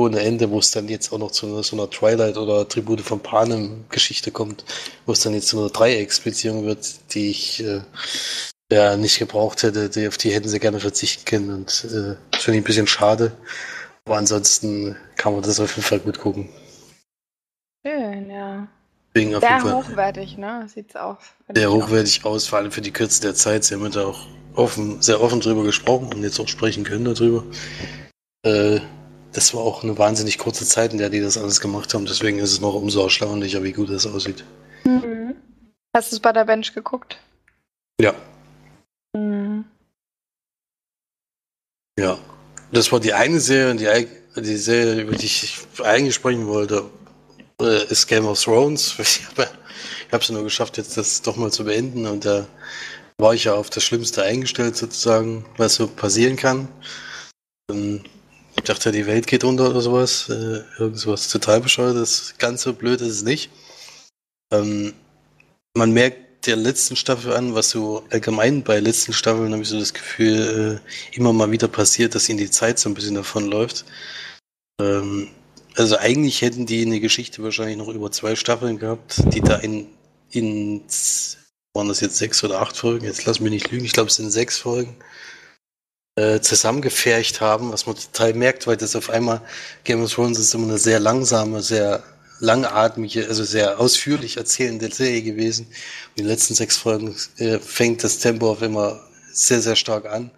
ohne 0.00 0.20
Ende, 0.20 0.50
wo 0.50 0.58
es 0.58 0.70
dann 0.70 0.88
jetzt 0.88 1.12
auch 1.12 1.18
noch 1.18 1.30
zu 1.30 1.46
einer, 1.46 1.62
so 1.62 1.76
einer 1.76 1.90
Twilight 1.90 2.36
oder 2.36 2.66
Tribute 2.66 3.00
von 3.00 3.20
Panem 3.20 3.84
Geschichte 3.90 4.30
kommt, 4.30 4.64
wo 5.06 5.12
es 5.12 5.20
dann 5.20 5.34
jetzt 5.34 5.48
zu 5.48 5.58
einer 5.58 5.70
Dreiecksbeziehung 5.70 6.64
wird, 6.64 7.14
die 7.14 7.30
ich 7.30 7.62
äh, 7.62 7.82
ja 8.72 8.96
nicht 8.96 9.18
gebraucht 9.18 9.62
hätte, 9.62 9.90
die, 9.90 10.08
auf 10.08 10.16
die 10.16 10.32
hätten 10.32 10.48
sie 10.48 10.60
gerne 10.60 10.80
verzichten 10.80 11.24
können 11.24 11.50
und 11.50 11.84
äh, 11.84 12.16
das 12.30 12.44
finde 12.44 12.58
ich 12.58 12.62
ein 12.62 12.66
bisschen 12.66 12.86
schade. 12.86 13.32
Aber 14.06 14.16
ansonsten 14.16 14.96
kann 15.16 15.34
man 15.34 15.42
das 15.42 15.60
auf 15.60 15.76
jeden 15.76 15.86
Fall 15.86 16.00
gut 16.00 16.18
gucken. 16.18 16.48
Schön, 17.86 18.30
ja. 18.30 18.66
Deswegen 19.14 19.34
auf 19.34 19.42
Sehr 19.42 19.62
hochwertig, 19.62 20.38
ne? 20.38 20.66
Sieht's 20.72 20.96
aus. 20.96 21.18
Sehr 21.52 21.70
hochwertig 21.70 22.24
aus, 22.24 22.46
vor 22.46 22.58
allem 22.58 22.70
für 22.70 22.80
die 22.80 22.92
Kürze 22.92 23.20
der 23.20 23.34
Zeit. 23.34 23.64
Sie 23.64 23.74
haben 23.74 23.90
da 23.90 24.06
auch 24.06 24.26
offen, 24.54 25.02
sehr 25.02 25.20
offen 25.20 25.40
drüber 25.40 25.64
gesprochen 25.64 26.12
und 26.14 26.22
jetzt 26.22 26.38
auch 26.38 26.48
sprechen 26.48 26.84
können 26.84 27.04
darüber. 27.04 27.44
Äh, 28.44 28.80
das 29.32 29.54
war 29.54 29.62
auch 29.62 29.82
eine 29.82 29.96
wahnsinnig 29.98 30.38
kurze 30.38 30.64
Zeit, 30.66 30.92
in 30.92 30.98
der 30.98 31.10
die 31.10 31.20
das 31.20 31.38
alles 31.38 31.60
gemacht 31.60 31.94
haben. 31.94 32.06
Deswegen 32.06 32.38
ist 32.38 32.52
es 32.52 32.60
noch 32.60 32.74
umso 32.74 33.02
erstaunlicher, 33.02 33.62
wie 33.62 33.72
gut 33.72 33.90
das 33.90 34.06
aussieht. 34.06 34.44
Mhm. 34.84 35.34
Hast 35.96 36.12
du 36.12 36.16
es 36.16 36.20
bei 36.20 36.32
der 36.32 36.44
Bench 36.44 36.74
geguckt? 36.74 37.18
Ja, 38.00 38.14
Mhm. 39.16 39.64
ja. 41.98 42.18
Das 42.72 42.92
war 42.92 43.00
die 43.00 43.12
eine 43.12 43.40
Serie, 43.40 43.74
die, 43.74 44.40
die 44.40 44.56
Serie, 44.56 45.02
über 45.02 45.16
die 45.16 45.26
ich 45.26 45.58
eigentlich 45.82 46.14
sprechen 46.14 46.46
wollte, 46.46 46.88
äh, 47.60 47.84
ist 47.86 48.06
Game 48.06 48.26
of 48.26 48.40
Thrones. 48.42 48.94
Ich 50.06 50.12
habe 50.12 50.24
es 50.24 50.30
nur 50.30 50.42
geschafft, 50.42 50.76
jetzt 50.76 50.96
das 50.96 51.22
doch 51.22 51.36
mal 51.36 51.52
zu 51.52 51.64
beenden 51.64 52.04
und 52.06 52.24
da 52.24 52.44
war 53.18 53.32
ich 53.32 53.44
ja 53.44 53.54
auf 53.54 53.70
das 53.70 53.84
Schlimmste 53.84 54.24
eingestellt 54.24 54.76
sozusagen, 54.76 55.44
was 55.56 55.76
so 55.76 55.86
passieren 55.86 56.34
kann. 56.34 56.66
Ähm, 57.70 58.02
Ich 58.60 58.64
dachte, 58.64 58.92
die 58.92 59.06
Welt 59.06 59.26
geht 59.26 59.42
unter 59.42 59.70
oder 59.70 59.80
sowas. 59.80 60.28
Äh, 60.28 60.60
irgend 60.78 60.98
sowas 60.98 61.30
total 61.30 61.62
bescheuertes. 61.62 62.34
Ganz 62.36 62.60
so 62.60 62.74
blöd 62.74 63.00
ist 63.00 63.08
es 63.08 63.22
nicht. 63.22 63.50
Ähm, 64.52 64.92
man 65.72 65.92
merkt 65.92 66.46
der 66.46 66.56
letzten 66.56 66.94
Staffel 66.94 67.32
an, 67.32 67.54
was 67.54 67.70
so 67.70 68.04
allgemein 68.10 68.62
bei 68.62 68.78
letzten 68.78 69.14
Staffeln 69.14 69.52
habe 69.52 69.62
ich 69.62 69.68
so 69.70 69.78
das 69.78 69.94
Gefühl, 69.94 70.82
äh, 70.84 71.16
immer 71.16 71.32
mal 71.32 71.50
wieder 71.50 71.68
passiert, 71.68 72.14
dass 72.14 72.28
ihnen 72.28 72.36
die 72.36 72.50
Zeit 72.50 72.78
so 72.78 72.90
ein 72.90 72.94
bisschen 72.94 73.14
davonläuft. 73.14 73.86
Ähm, 74.78 75.28
also 75.76 75.96
eigentlich 75.96 76.42
hätten 76.42 76.66
die 76.66 76.84
eine 76.84 77.00
Geschichte 77.00 77.42
wahrscheinlich 77.42 77.78
noch 77.78 77.88
über 77.88 78.12
zwei 78.12 78.36
Staffeln 78.36 78.78
gehabt, 78.78 79.22
die 79.32 79.40
da 79.40 79.56
in, 79.56 79.86
in 80.32 80.82
waren 81.72 81.88
das 81.88 82.00
jetzt 82.00 82.18
sechs 82.18 82.44
oder 82.44 82.60
acht 82.60 82.76
Folgen? 82.76 83.06
Jetzt 83.06 83.24
lass 83.24 83.40
mich 83.40 83.52
nicht 83.52 83.70
lügen, 83.70 83.86
ich 83.86 83.94
glaube 83.94 84.10
es 84.10 84.16
sind 84.16 84.30
sechs 84.30 84.58
Folgen 84.58 84.96
äh, 86.16 86.40
zusammengefercht 86.40 87.40
haben, 87.40 87.72
was 87.72 87.86
man 87.86 87.96
total 87.96 88.34
merkt, 88.34 88.66
weil 88.66 88.76
das 88.76 88.96
auf 88.96 89.10
einmal 89.10 89.40
Game 89.84 90.02
of 90.02 90.12
Thrones 90.12 90.38
ist 90.38 90.54
immer 90.54 90.68
eine 90.68 90.78
sehr 90.78 91.00
langsame, 91.00 91.62
sehr 91.62 92.02
langatmige, 92.40 93.26
also 93.28 93.44
sehr 93.44 93.78
ausführlich 93.78 94.36
erzählende 94.36 94.90
Serie 94.92 95.22
gewesen. 95.22 95.66
In 96.16 96.24
den 96.24 96.26
letzten 96.26 96.54
sechs 96.54 96.76
Folgen 96.76 97.14
äh, 97.38 97.58
fängt 97.58 98.02
das 98.02 98.18
Tempo 98.18 98.50
auf 98.50 98.62
immer 98.62 99.00
sehr, 99.32 99.60
sehr 99.60 99.76
stark 99.76 100.06
an, 100.06 100.30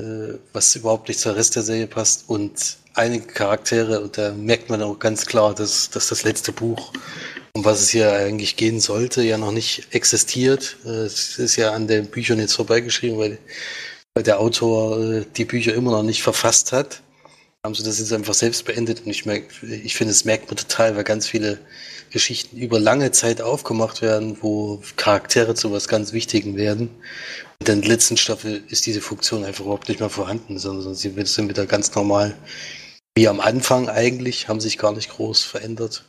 äh, 0.00 0.34
was 0.52 0.74
überhaupt 0.74 1.08
nicht 1.08 1.20
zur 1.20 1.36
Rest 1.36 1.54
der 1.56 1.62
Serie 1.62 1.86
passt. 1.86 2.24
Und 2.28 2.78
einige 2.94 3.26
Charaktere, 3.26 4.00
und 4.00 4.18
da 4.18 4.32
merkt 4.32 4.70
man 4.70 4.82
auch 4.82 4.98
ganz 4.98 5.26
klar, 5.26 5.54
dass, 5.54 5.90
dass 5.90 6.08
das 6.08 6.24
letzte 6.24 6.52
Buch, 6.52 6.92
um 7.52 7.64
was 7.64 7.80
es 7.82 7.90
hier 7.90 8.12
eigentlich 8.12 8.56
gehen 8.56 8.80
sollte, 8.80 9.22
ja 9.22 9.38
noch 9.38 9.52
nicht 9.52 9.94
existiert. 9.94 10.76
Äh, 10.84 11.04
es 11.04 11.38
ist 11.38 11.56
ja 11.56 11.72
an 11.72 11.86
den 11.86 12.06
Büchern 12.06 12.40
jetzt 12.40 12.54
vorbeigeschrieben, 12.54 13.18
weil 13.18 13.38
weil 14.18 14.24
der 14.24 14.40
Autor 14.40 14.98
äh, 14.98 15.24
die 15.36 15.44
Bücher 15.44 15.74
immer 15.74 15.92
noch 15.92 16.02
nicht 16.02 16.24
verfasst 16.24 16.72
hat. 16.72 17.02
Haben 17.64 17.76
sie 17.76 17.84
das 17.84 18.00
jetzt 18.00 18.12
einfach 18.12 18.34
selbst 18.34 18.64
beendet 18.64 19.02
und 19.04 19.10
ich 19.12 19.24
ich 19.24 19.94
finde, 19.94 20.10
es 20.10 20.24
merkt 20.24 20.48
man 20.48 20.56
total, 20.56 20.96
weil 20.96 21.04
ganz 21.04 21.28
viele 21.28 21.60
Geschichten 22.10 22.56
über 22.56 22.80
lange 22.80 23.12
Zeit 23.12 23.40
aufgemacht 23.40 24.02
werden, 24.02 24.36
wo 24.40 24.82
Charaktere 24.96 25.54
zu 25.54 25.70
was 25.70 25.86
ganz 25.86 26.12
Wichtigen 26.12 26.56
werden. 26.56 26.90
Und 27.60 27.68
in 27.68 27.80
der 27.80 27.88
letzten 27.88 28.16
Staffel 28.16 28.60
ist 28.68 28.86
diese 28.86 29.00
Funktion 29.00 29.44
einfach 29.44 29.64
überhaupt 29.64 29.88
nicht 29.88 30.00
mehr 30.00 30.10
vorhanden, 30.10 30.58
sondern 30.58 30.96
sie 30.96 31.14
sind 31.24 31.48
wieder 31.48 31.66
ganz 31.66 31.94
normal 31.94 32.34
wie 33.16 33.28
am 33.28 33.38
Anfang 33.38 33.88
eigentlich, 33.88 34.48
haben 34.48 34.58
sich 34.60 34.78
gar 34.78 34.90
nicht 34.94 35.10
groß 35.10 35.44
verändert. 35.44 36.06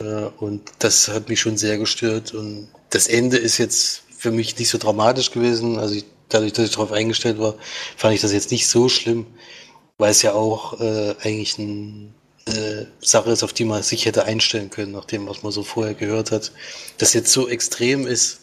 Äh, 0.00 0.26
Und 0.38 0.62
das 0.78 1.08
hat 1.08 1.28
mich 1.28 1.40
schon 1.40 1.56
sehr 1.56 1.76
gestört. 1.76 2.34
Und 2.34 2.68
das 2.90 3.08
Ende 3.08 3.36
ist 3.36 3.58
jetzt 3.58 4.04
für 4.16 4.30
mich 4.30 4.56
nicht 4.56 4.68
so 4.68 4.78
dramatisch 4.78 5.32
gewesen. 5.32 5.76
Also 5.76 5.96
ich, 5.96 6.04
dadurch, 6.30 6.52
dass 6.52 6.66
ich 6.66 6.72
darauf 6.72 6.92
eingestellt 6.92 7.38
war, 7.38 7.54
fand 7.96 8.14
ich 8.14 8.20
das 8.20 8.32
jetzt 8.32 8.50
nicht 8.50 8.68
so 8.68 8.88
schlimm, 8.88 9.26
weil 9.98 10.10
es 10.10 10.22
ja 10.22 10.32
auch 10.32 10.80
äh, 10.80 11.14
eigentlich 11.22 11.58
eine 11.58 12.12
äh, 12.46 12.86
Sache 13.00 13.30
ist, 13.30 13.42
auf 13.42 13.52
die 13.52 13.64
man 13.64 13.82
sich 13.82 14.06
hätte 14.06 14.24
einstellen 14.24 14.70
können, 14.70 14.92
nach 14.92 15.04
dem, 15.04 15.28
was 15.28 15.42
man 15.42 15.52
so 15.52 15.62
vorher 15.62 15.94
gehört 15.94 16.30
hat. 16.30 16.52
Das 16.98 17.12
jetzt 17.12 17.32
so 17.32 17.48
extrem 17.48 18.06
ist, 18.06 18.40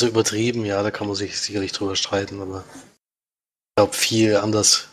so 0.00 0.06
übertrieben, 0.06 0.64
ja, 0.64 0.82
da 0.82 0.90
kann 0.90 1.06
man 1.06 1.16
sich 1.16 1.38
sicherlich 1.38 1.72
drüber 1.72 1.96
streiten, 1.96 2.40
aber 2.40 2.64
ich 2.72 3.76
glaube, 3.76 3.92
viel 3.92 4.36
anders 4.36 4.88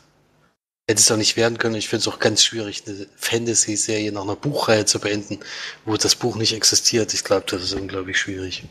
hätte 0.89 0.99
es 0.99 1.11
auch 1.11 1.17
nicht 1.17 1.37
werden 1.37 1.57
können. 1.57 1.75
Ich 1.75 1.87
finde 1.87 2.01
es 2.01 2.07
auch 2.07 2.19
ganz 2.19 2.43
schwierig, 2.43 2.83
eine 2.85 3.07
Fantasy-Serie 3.15 4.11
nach 4.11 4.23
einer 4.23 4.35
Buchreihe 4.35 4.85
zu 4.85 4.99
beenden, 4.99 5.39
wo 5.85 5.95
das 5.95 6.15
Buch 6.15 6.35
nicht 6.35 6.53
existiert. 6.53 7.13
Ich 7.13 7.23
glaube, 7.23 7.45
das 7.47 7.63
ist 7.63 7.73
unglaublich 7.73 8.19
schwierig. 8.19 8.63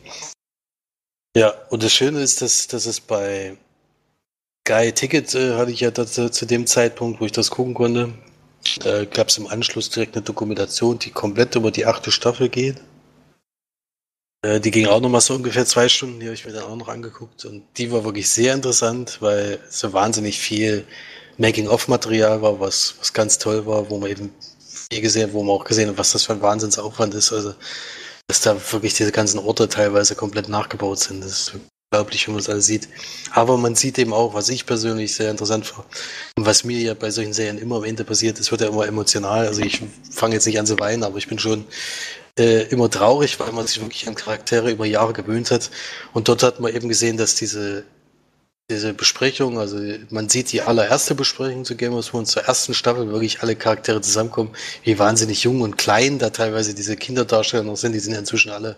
Ja, 1.36 1.54
und 1.70 1.82
das 1.82 1.92
Schöne 1.92 2.20
ist, 2.22 2.42
dass, 2.42 2.66
dass 2.66 2.86
es 2.86 3.00
bei 3.00 3.56
Sky 4.66 4.92
Ticket 4.92 5.34
äh, 5.34 5.54
hatte 5.54 5.70
ich 5.70 5.80
ja 5.80 5.90
dazu, 5.90 6.28
zu 6.28 6.46
dem 6.46 6.66
Zeitpunkt, 6.66 7.20
wo 7.20 7.26
ich 7.26 7.32
das 7.32 7.50
gucken 7.50 7.74
konnte, 7.74 8.12
äh, 8.84 9.06
gab 9.06 9.28
es 9.28 9.38
im 9.38 9.46
Anschluss 9.46 9.90
direkt 9.90 10.16
eine 10.16 10.24
Dokumentation, 10.24 10.98
die 10.98 11.10
komplett 11.10 11.54
über 11.54 11.70
die 11.70 11.86
achte 11.86 12.10
Staffel 12.10 12.48
geht. 12.48 12.76
Äh, 14.42 14.60
die 14.60 14.70
ging 14.70 14.86
auch 14.86 15.00
nochmal 15.00 15.20
so 15.20 15.34
ungefähr 15.34 15.66
zwei 15.66 15.88
Stunden, 15.88 16.18
die 16.20 16.26
habe 16.26 16.34
ich 16.34 16.46
mir 16.46 16.52
dann 16.52 16.64
auch 16.64 16.76
noch 16.76 16.88
angeguckt. 16.88 17.44
Und 17.44 17.62
die 17.76 17.92
war 17.92 18.04
wirklich 18.04 18.28
sehr 18.28 18.54
interessant, 18.54 19.18
weil 19.20 19.60
so 19.68 19.92
wahnsinnig 19.92 20.38
viel 20.38 20.86
Making-of-Material 21.38 22.42
war, 22.42 22.60
was, 22.60 22.96
was 22.98 23.12
ganz 23.12 23.38
toll 23.38 23.66
war, 23.66 23.88
wo 23.88 23.98
man 23.98 24.10
eben 24.10 24.34
viel 24.90 25.00
gesehen, 25.00 25.32
wo 25.32 25.42
man 25.42 25.56
auch 25.56 25.64
gesehen 25.64 25.88
hat, 25.90 25.98
was 25.98 26.12
das 26.12 26.24
für 26.24 26.32
ein 26.32 26.42
Wahnsinnsaufwand 26.42 27.14
ist. 27.14 27.32
Also, 27.32 27.54
dass 28.30 28.42
da 28.42 28.56
wirklich 28.72 28.94
diese 28.94 29.10
ganzen 29.10 29.40
Orte 29.40 29.68
teilweise 29.68 30.14
komplett 30.14 30.48
nachgebaut 30.48 31.00
sind. 31.00 31.24
Das 31.24 31.32
ist 31.32 31.52
unglaublich, 31.90 32.28
wenn 32.28 32.34
man 32.34 32.38
das 32.38 32.48
alles 32.48 32.66
sieht. 32.66 32.88
Aber 33.32 33.56
man 33.56 33.74
sieht 33.74 33.98
eben 33.98 34.12
auch, 34.12 34.34
was 34.34 34.48
ich 34.50 34.66
persönlich 34.66 35.16
sehr 35.16 35.32
interessant 35.32 35.76
war 35.76 35.84
und 36.36 36.46
was 36.46 36.62
mir 36.62 36.78
ja 36.78 36.94
bei 36.94 37.10
solchen 37.10 37.32
Serien 37.32 37.58
immer 37.58 37.78
am 37.78 37.84
Ende 37.84 38.04
passiert, 38.04 38.38
es 38.38 38.52
wird 38.52 38.60
ja 38.60 38.68
immer 38.68 38.86
emotional. 38.86 39.48
Also 39.48 39.62
ich 39.62 39.82
fange 40.12 40.36
jetzt 40.36 40.46
nicht 40.46 40.60
an 40.60 40.66
zu 40.66 40.78
weinen, 40.78 41.02
aber 41.02 41.18
ich 41.18 41.26
bin 41.26 41.40
schon 41.40 41.64
äh, 42.38 42.68
immer 42.68 42.88
traurig, 42.88 43.40
weil 43.40 43.50
man 43.50 43.66
sich 43.66 43.80
wirklich 43.80 44.06
an 44.06 44.14
Charaktere 44.14 44.70
über 44.70 44.86
Jahre 44.86 45.12
gewöhnt 45.12 45.50
hat. 45.50 45.68
Und 46.12 46.28
dort 46.28 46.44
hat 46.44 46.60
man 46.60 46.72
eben 46.72 46.88
gesehen, 46.88 47.16
dass 47.16 47.34
diese 47.34 47.82
diese 48.70 48.94
Besprechung, 48.94 49.58
also 49.58 49.78
man 50.10 50.28
sieht 50.28 50.52
die 50.52 50.62
allererste 50.62 51.14
Besprechung 51.14 51.64
zu 51.64 51.76
Game 51.76 51.92
of 51.92 52.08
Thrones, 52.08 52.30
zur 52.30 52.44
ersten 52.44 52.72
Staffel, 52.72 53.10
wirklich 53.10 53.42
alle 53.42 53.56
Charaktere 53.56 54.00
zusammenkommen, 54.00 54.52
wie 54.84 54.98
wahnsinnig 54.98 55.42
jung 55.42 55.60
und 55.60 55.76
klein 55.76 56.18
da 56.18 56.30
teilweise 56.30 56.74
diese 56.74 56.96
Kinderdarsteller 56.96 57.64
noch 57.64 57.76
sind, 57.76 57.92
die 57.92 58.00
sind 58.00 58.12
ja 58.12 58.20
inzwischen 58.20 58.50
alle 58.50 58.76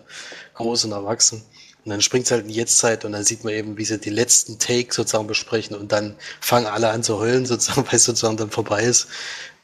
groß 0.55 0.85
und 0.85 0.91
erwachsen. 0.91 1.43
Und 1.85 1.89
dann 1.91 2.01
springt 2.01 2.25
es 2.25 2.31
halt 2.31 2.43
in 2.43 2.47
die 2.47 2.55
Jetztzeit 2.55 3.05
und 3.05 3.11
dann 3.11 3.23
sieht 3.23 3.43
man 3.43 3.53
eben, 3.53 3.77
wie 3.77 3.85
sie 3.85 3.99
die 3.99 4.09
letzten 4.09 4.57
Take 4.57 4.93
sozusagen 4.93 5.27
besprechen 5.27 5.75
und 5.75 5.91
dann 5.91 6.15
fangen 6.39 6.65
alle 6.65 6.89
an 6.89 7.03
zu 7.03 7.19
heulen 7.19 7.45
sozusagen, 7.45 7.85
weil 7.87 7.95
es 7.95 8.05
sozusagen 8.05 8.37
dann 8.37 8.51
vorbei 8.51 8.83
ist. 8.83 9.07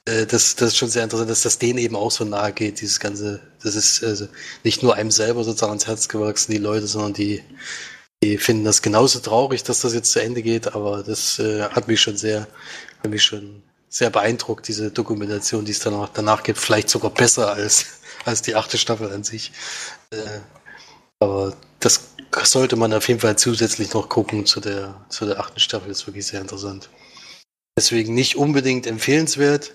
Äh, 0.06 0.26
Das, 0.26 0.56
das 0.56 0.70
ist 0.70 0.78
schon 0.78 0.90
sehr 0.90 1.04
interessant, 1.04 1.30
dass 1.30 1.44
das 1.44 1.60
denen 1.60 1.80
eben 1.80 1.96
auch 1.96 2.12
so 2.12 2.26
nahe 2.26 2.52
geht, 2.54 2.82
dieses 2.82 3.00
ganze, 3.00 3.42
das 3.64 3.76
ist 3.76 4.04
also 4.04 4.28
nicht 4.64 4.84
nur 4.84 4.96
einem 4.96 5.12
selber 5.12 5.44
sozusagen 5.44 5.72
ans 5.72 5.88
Herz 5.88 6.10
gewachsen, 6.10 6.52
die 6.52 6.58
Leute, 6.58 6.88
sondern 6.88 7.14
die, 7.14 7.44
die 8.24 8.38
finden 8.38 8.66
das 8.66 8.82
genauso 8.82 9.20
traurig, 9.20 9.64
dass 9.64 9.82
das 9.82 9.94
jetzt 9.94 10.12
zu 10.12 10.22
Ende 10.22 10.42
geht, 10.42 10.74
aber 10.74 11.04
das 11.04 11.40
äh, 11.40 11.64
hat 11.64 11.88
mich 11.88 12.02
schon 12.02 12.18
sehr, 12.18 12.48
hat 13.02 13.10
mich 13.10 13.24
schon 13.24 13.64
sehr 13.88 14.10
beeindruckt, 14.10 14.68
diese 14.68 14.92
Dokumentation, 14.92 15.66
die 15.66 15.72
es 15.72 15.80
danach, 15.80 16.10
danach 16.10 16.44
gibt, 16.44 16.60
vielleicht 16.60 16.90
sogar 16.90 17.12
besser 17.12 17.54
als, 17.54 17.86
als 18.26 18.42
die 18.42 18.56
achte 18.56 18.78
Staffel 18.78 19.12
an 19.12 19.24
sich. 19.24 19.52
Äh, 20.12 20.40
aber 21.20 21.56
das 21.80 22.10
sollte 22.44 22.76
man 22.76 22.94
auf 22.94 23.08
jeden 23.08 23.20
Fall 23.20 23.38
zusätzlich 23.38 23.94
noch 23.94 24.10
gucken 24.10 24.46
zu 24.46 24.60
der, 24.60 25.06
zu 25.10 25.26
der 25.26 25.40
achten 25.40 25.60
Staffel, 25.60 25.90
ist 25.90 26.06
wirklich 26.06 26.28
sehr 26.28 26.42
interessant. 26.42 26.90
Deswegen 27.78 28.14
nicht 28.14 28.36
unbedingt 28.36 28.86
empfehlenswert, 28.86 29.74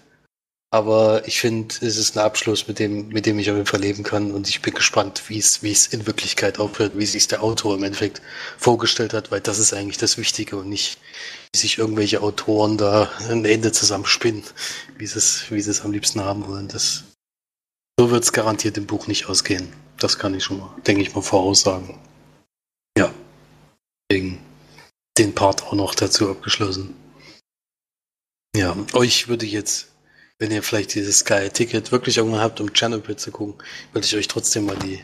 Aber 0.74 1.22
ich 1.28 1.38
finde, 1.38 1.72
es 1.86 1.96
ist 1.96 2.16
ein 2.16 2.24
Abschluss, 2.24 2.66
mit 2.66 2.80
dem, 2.80 3.06
mit 3.10 3.26
dem 3.26 3.38
ich 3.38 3.48
auf 3.48 3.56
jeden 3.56 3.68
Fall 3.68 3.80
leben 3.80 4.02
kann. 4.02 4.32
Und 4.32 4.48
ich 4.48 4.60
bin 4.60 4.74
gespannt, 4.74 5.22
wie 5.28 5.38
es, 5.38 5.86
in 5.86 6.04
Wirklichkeit 6.04 6.58
aufhört, 6.58 6.98
wie 6.98 7.06
sich 7.06 7.28
der 7.28 7.44
Autor 7.44 7.76
im 7.76 7.84
Endeffekt 7.84 8.20
vorgestellt 8.58 9.12
hat, 9.12 9.30
weil 9.30 9.40
das 9.40 9.60
ist 9.60 9.72
eigentlich 9.72 9.98
das 9.98 10.18
Wichtige 10.18 10.56
und 10.56 10.68
nicht, 10.68 10.98
wie 11.52 11.58
sich 11.60 11.78
irgendwelche 11.78 12.22
Autoren 12.22 12.76
da 12.76 13.08
ein 13.30 13.44
Ende 13.44 13.70
zusammenspinnen, 13.70 14.42
wie 14.98 15.06
sie 15.06 15.16
es, 15.16 15.48
wie 15.52 15.60
sie 15.60 15.70
es 15.70 15.82
am 15.82 15.92
liebsten 15.92 16.24
haben 16.24 16.48
wollen. 16.48 16.66
Das, 16.66 17.04
so 17.96 18.10
wird 18.10 18.24
es 18.24 18.32
garantiert 18.32 18.76
im 18.76 18.86
Buch 18.86 19.06
nicht 19.06 19.26
ausgehen. 19.26 19.72
Das 20.00 20.18
kann 20.18 20.34
ich 20.34 20.42
schon 20.42 20.58
mal, 20.58 20.74
denke 20.88 21.02
ich 21.02 21.14
mal, 21.14 21.22
voraussagen. 21.22 22.00
Ja. 22.98 23.14
Deswegen 24.10 24.40
den 25.18 25.36
Part 25.36 25.62
auch 25.62 25.74
noch 25.74 25.94
dazu 25.94 26.28
abgeschlossen. 26.30 26.96
Ja, 28.56 28.76
euch 28.92 29.28
würde 29.28 29.46
ich 29.46 29.52
jetzt 29.52 29.93
wenn 30.38 30.50
ihr 30.50 30.62
vielleicht 30.62 30.94
dieses 30.94 31.18
Sky-Ticket 31.18 31.92
wirklich 31.92 32.16
irgendwann 32.16 32.40
habt, 32.40 32.60
um 32.60 32.72
Chernobyl 32.72 33.16
zu 33.16 33.30
gucken, 33.30 33.54
würde 33.92 34.06
ich 34.06 34.16
euch 34.16 34.28
trotzdem 34.28 34.66
mal 34.66 34.76
die 34.76 35.00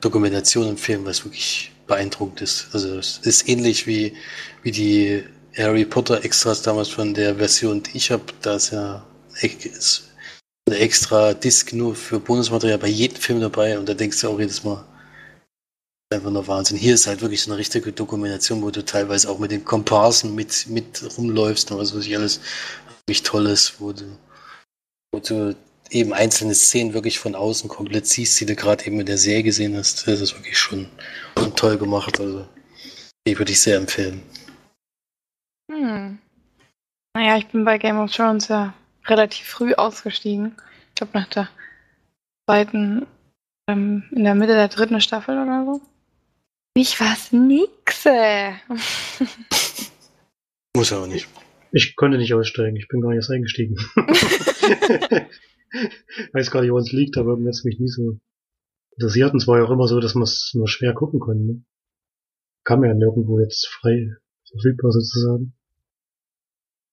Dokumentation 0.00 0.68
empfehlen, 0.68 1.04
was 1.04 1.24
wirklich 1.24 1.72
beeindruckend 1.86 2.42
ist. 2.42 2.68
Also 2.72 2.98
es 2.98 3.18
ist 3.18 3.48
ähnlich 3.48 3.86
wie, 3.86 4.14
wie 4.62 4.70
die 4.70 5.24
Harry 5.56 5.84
Potter 5.84 6.24
Extras 6.24 6.62
damals 6.62 6.88
von 6.88 7.14
der 7.14 7.36
Version, 7.36 7.82
die 7.82 7.96
ich 7.96 8.10
habe. 8.10 8.24
Da 8.42 8.56
ist 8.56 8.70
ja 8.70 9.04
eine 9.42 10.76
extra 10.78 11.34
Disc 11.34 11.72
nur 11.72 11.94
für 11.96 12.20
Bonusmaterial 12.20 12.78
bei 12.78 12.88
jedem 12.88 13.16
Film 13.16 13.40
dabei 13.40 13.78
und 13.78 13.88
da 13.88 13.94
denkst 13.94 14.20
du 14.20 14.28
auch 14.28 14.38
jedes 14.38 14.62
Mal, 14.62 14.84
einfach 16.10 16.30
nur 16.30 16.46
Wahnsinn. 16.46 16.76
Hier 16.78 16.94
ist 16.94 17.06
halt 17.06 17.20
wirklich 17.20 17.42
so 17.42 17.50
eine 17.50 17.58
richtige 17.58 17.92
Dokumentation, 17.92 18.62
wo 18.62 18.70
du 18.70 18.84
teilweise 18.84 19.28
auch 19.28 19.38
mit 19.38 19.50
den 19.50 19.64
Komparsen 19.64 20.34
mit, 20.34 20.66
mit 20.68 21.02
rumläufst 21.18 21.70
und 21.70 21.78
was 21.78 21.94
weiß 21.94 22.06
ich 22.06 22.16
alles 22.16 22.40
wirklich 23.06 23.22
Tolles, 23.22 23.74
wo 23.78 23.92
du 23.92 24.04
wo 25.12 25.20
du 25.20 25.56
eben 25.90 26.12
einzelne 26.12 26.54
Szenen 26.54 26.94
wirklich 26.94 27.18
von 27.18 27.34
außen 27.34 27.68
komplett 27.68 28.06
siehst, 28.06 28.40
die 28.40 28.46
du 28.46 28.54
gerade 28.54 28.86
eben 28.86 29.00
in 29.00 29.06
der 29.06 29.18
Serie 29.18 29.42
gesehen 29.42 29.76
hast. 29.76 30.06
Das 30.06 30.20
ist 30.20 30.34
wirklich 30.34 30.58
schon, 30.58 30.88
schon 31.38 31.54
toll 31.56 31.78
gemacht. 31.78 32.20
Also, 32.20 32.46
die 33.26 33.38
würde 33.38 33.52
ich 33.52 33.60
sehr 33.60 33.76
empfehlen. 33.76 34.22
Hm. 35.70 36.18
Naja, 37.14 37.38
ich 37.38 37.46
bin 37.48 37.64
bei 37.64 37.78
Game 37.78 37.98
of 37.98 38.14
Thrones 38.14 38.48
ja 38.48 38.74
relativ 39.06 39.46
früh 39.46 39.74
ausgestiegen. 39.74 40.54
Ich 40.90 40.94
glaube 40.96 41.18
nach 41.18 41.28
der 41.28 41.48
zweiten, 42.48 43.06
ähm, 43.68 44.04
in 44.12 44.24
der 44.24 44.34
Mitte 44.34 44.54
der 44.54 44.68
dritten 44.68 45.00
Staffel 45.00 45.40
oder 45.40 45.64
so. 45.64 45.80
Ich 46.74 47.00
was 47.00 47.32
nixe. 47.32 48.54
Muss 50.76 50.92
aber 50.92 51.06
nicht. 51.06 51.26
Ich 51.72 51.96
konnte 51.96 52.18
nicht 52.18 52.34
aussteigen, 52.34 52.76
ich 52.76 52.88
bin 52.88 53.00
gar 53.00 53.10
nicht 53.10 53.18
erst 53.18 53.30
eingestiegen. 53.30 53.76
Weiß 56.32 56.50
gar 56.50 56.62
nicht, 56.62 56.72
wo 56.72 56.78
es 56.78 56.92
liegt, 56.92 57.18
aber 57.18 57.32
irgendwie 57.32 57.50
hat 57.50 57.64
mich 57.64 57.78
nie 57.78 57.88
so 57.88 58.18
interessiert. 58.96 59.32
Und 59.32 59.42
es 59.42 59.46
war 59.46 59.58
ja 59.58 59.64
auch 59.64 59.70
immer 59.70 59.86
so, 59.86 60.00
dass 60.00 60.14
man 60.14 60.22
es 60.24 60.52
nur 60.54 60.68
schwer 60.68 60.94
gucken 60.94 61.20
konnte. 61.20 61.44
Ne? 61.44 61.62
Kam 62.64 62.84
ja 62.84 62.94
nirgendwo 62.94 63.38
jetzt 63.40 63.66
frei 63.68 64.16
verfügbar 64.50 64.92
sozusagen. 64.92 65.54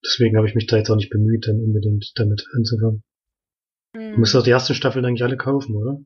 Deswegen 0.03 0.37
habe 0.37 0.47
ich 0.47 0.55
mich 0.55 0.67
da 0.67 0.77
jetzt 0.77 0.89
auch 0.89 0.97
nicht 0.97 1.09
bemüht, 1.09 1.47
dann 1.47 1.61
unbedingt 1.61 2.11
damit 2.15 2.45
anzufangen. 2.55 3.03
Mhm. 3.93 4.13
Du 4.13 4.19
musst 4.19 4.35
doch 4.35 4.43
die 4.43 4.51
ersten 4.51 4.75
Staffeln 4.75 5.05
eigentlich 5.05 5.23
alle 5.23 5.37
kaufen, 5.37 5.75
oder? 5.75 5.99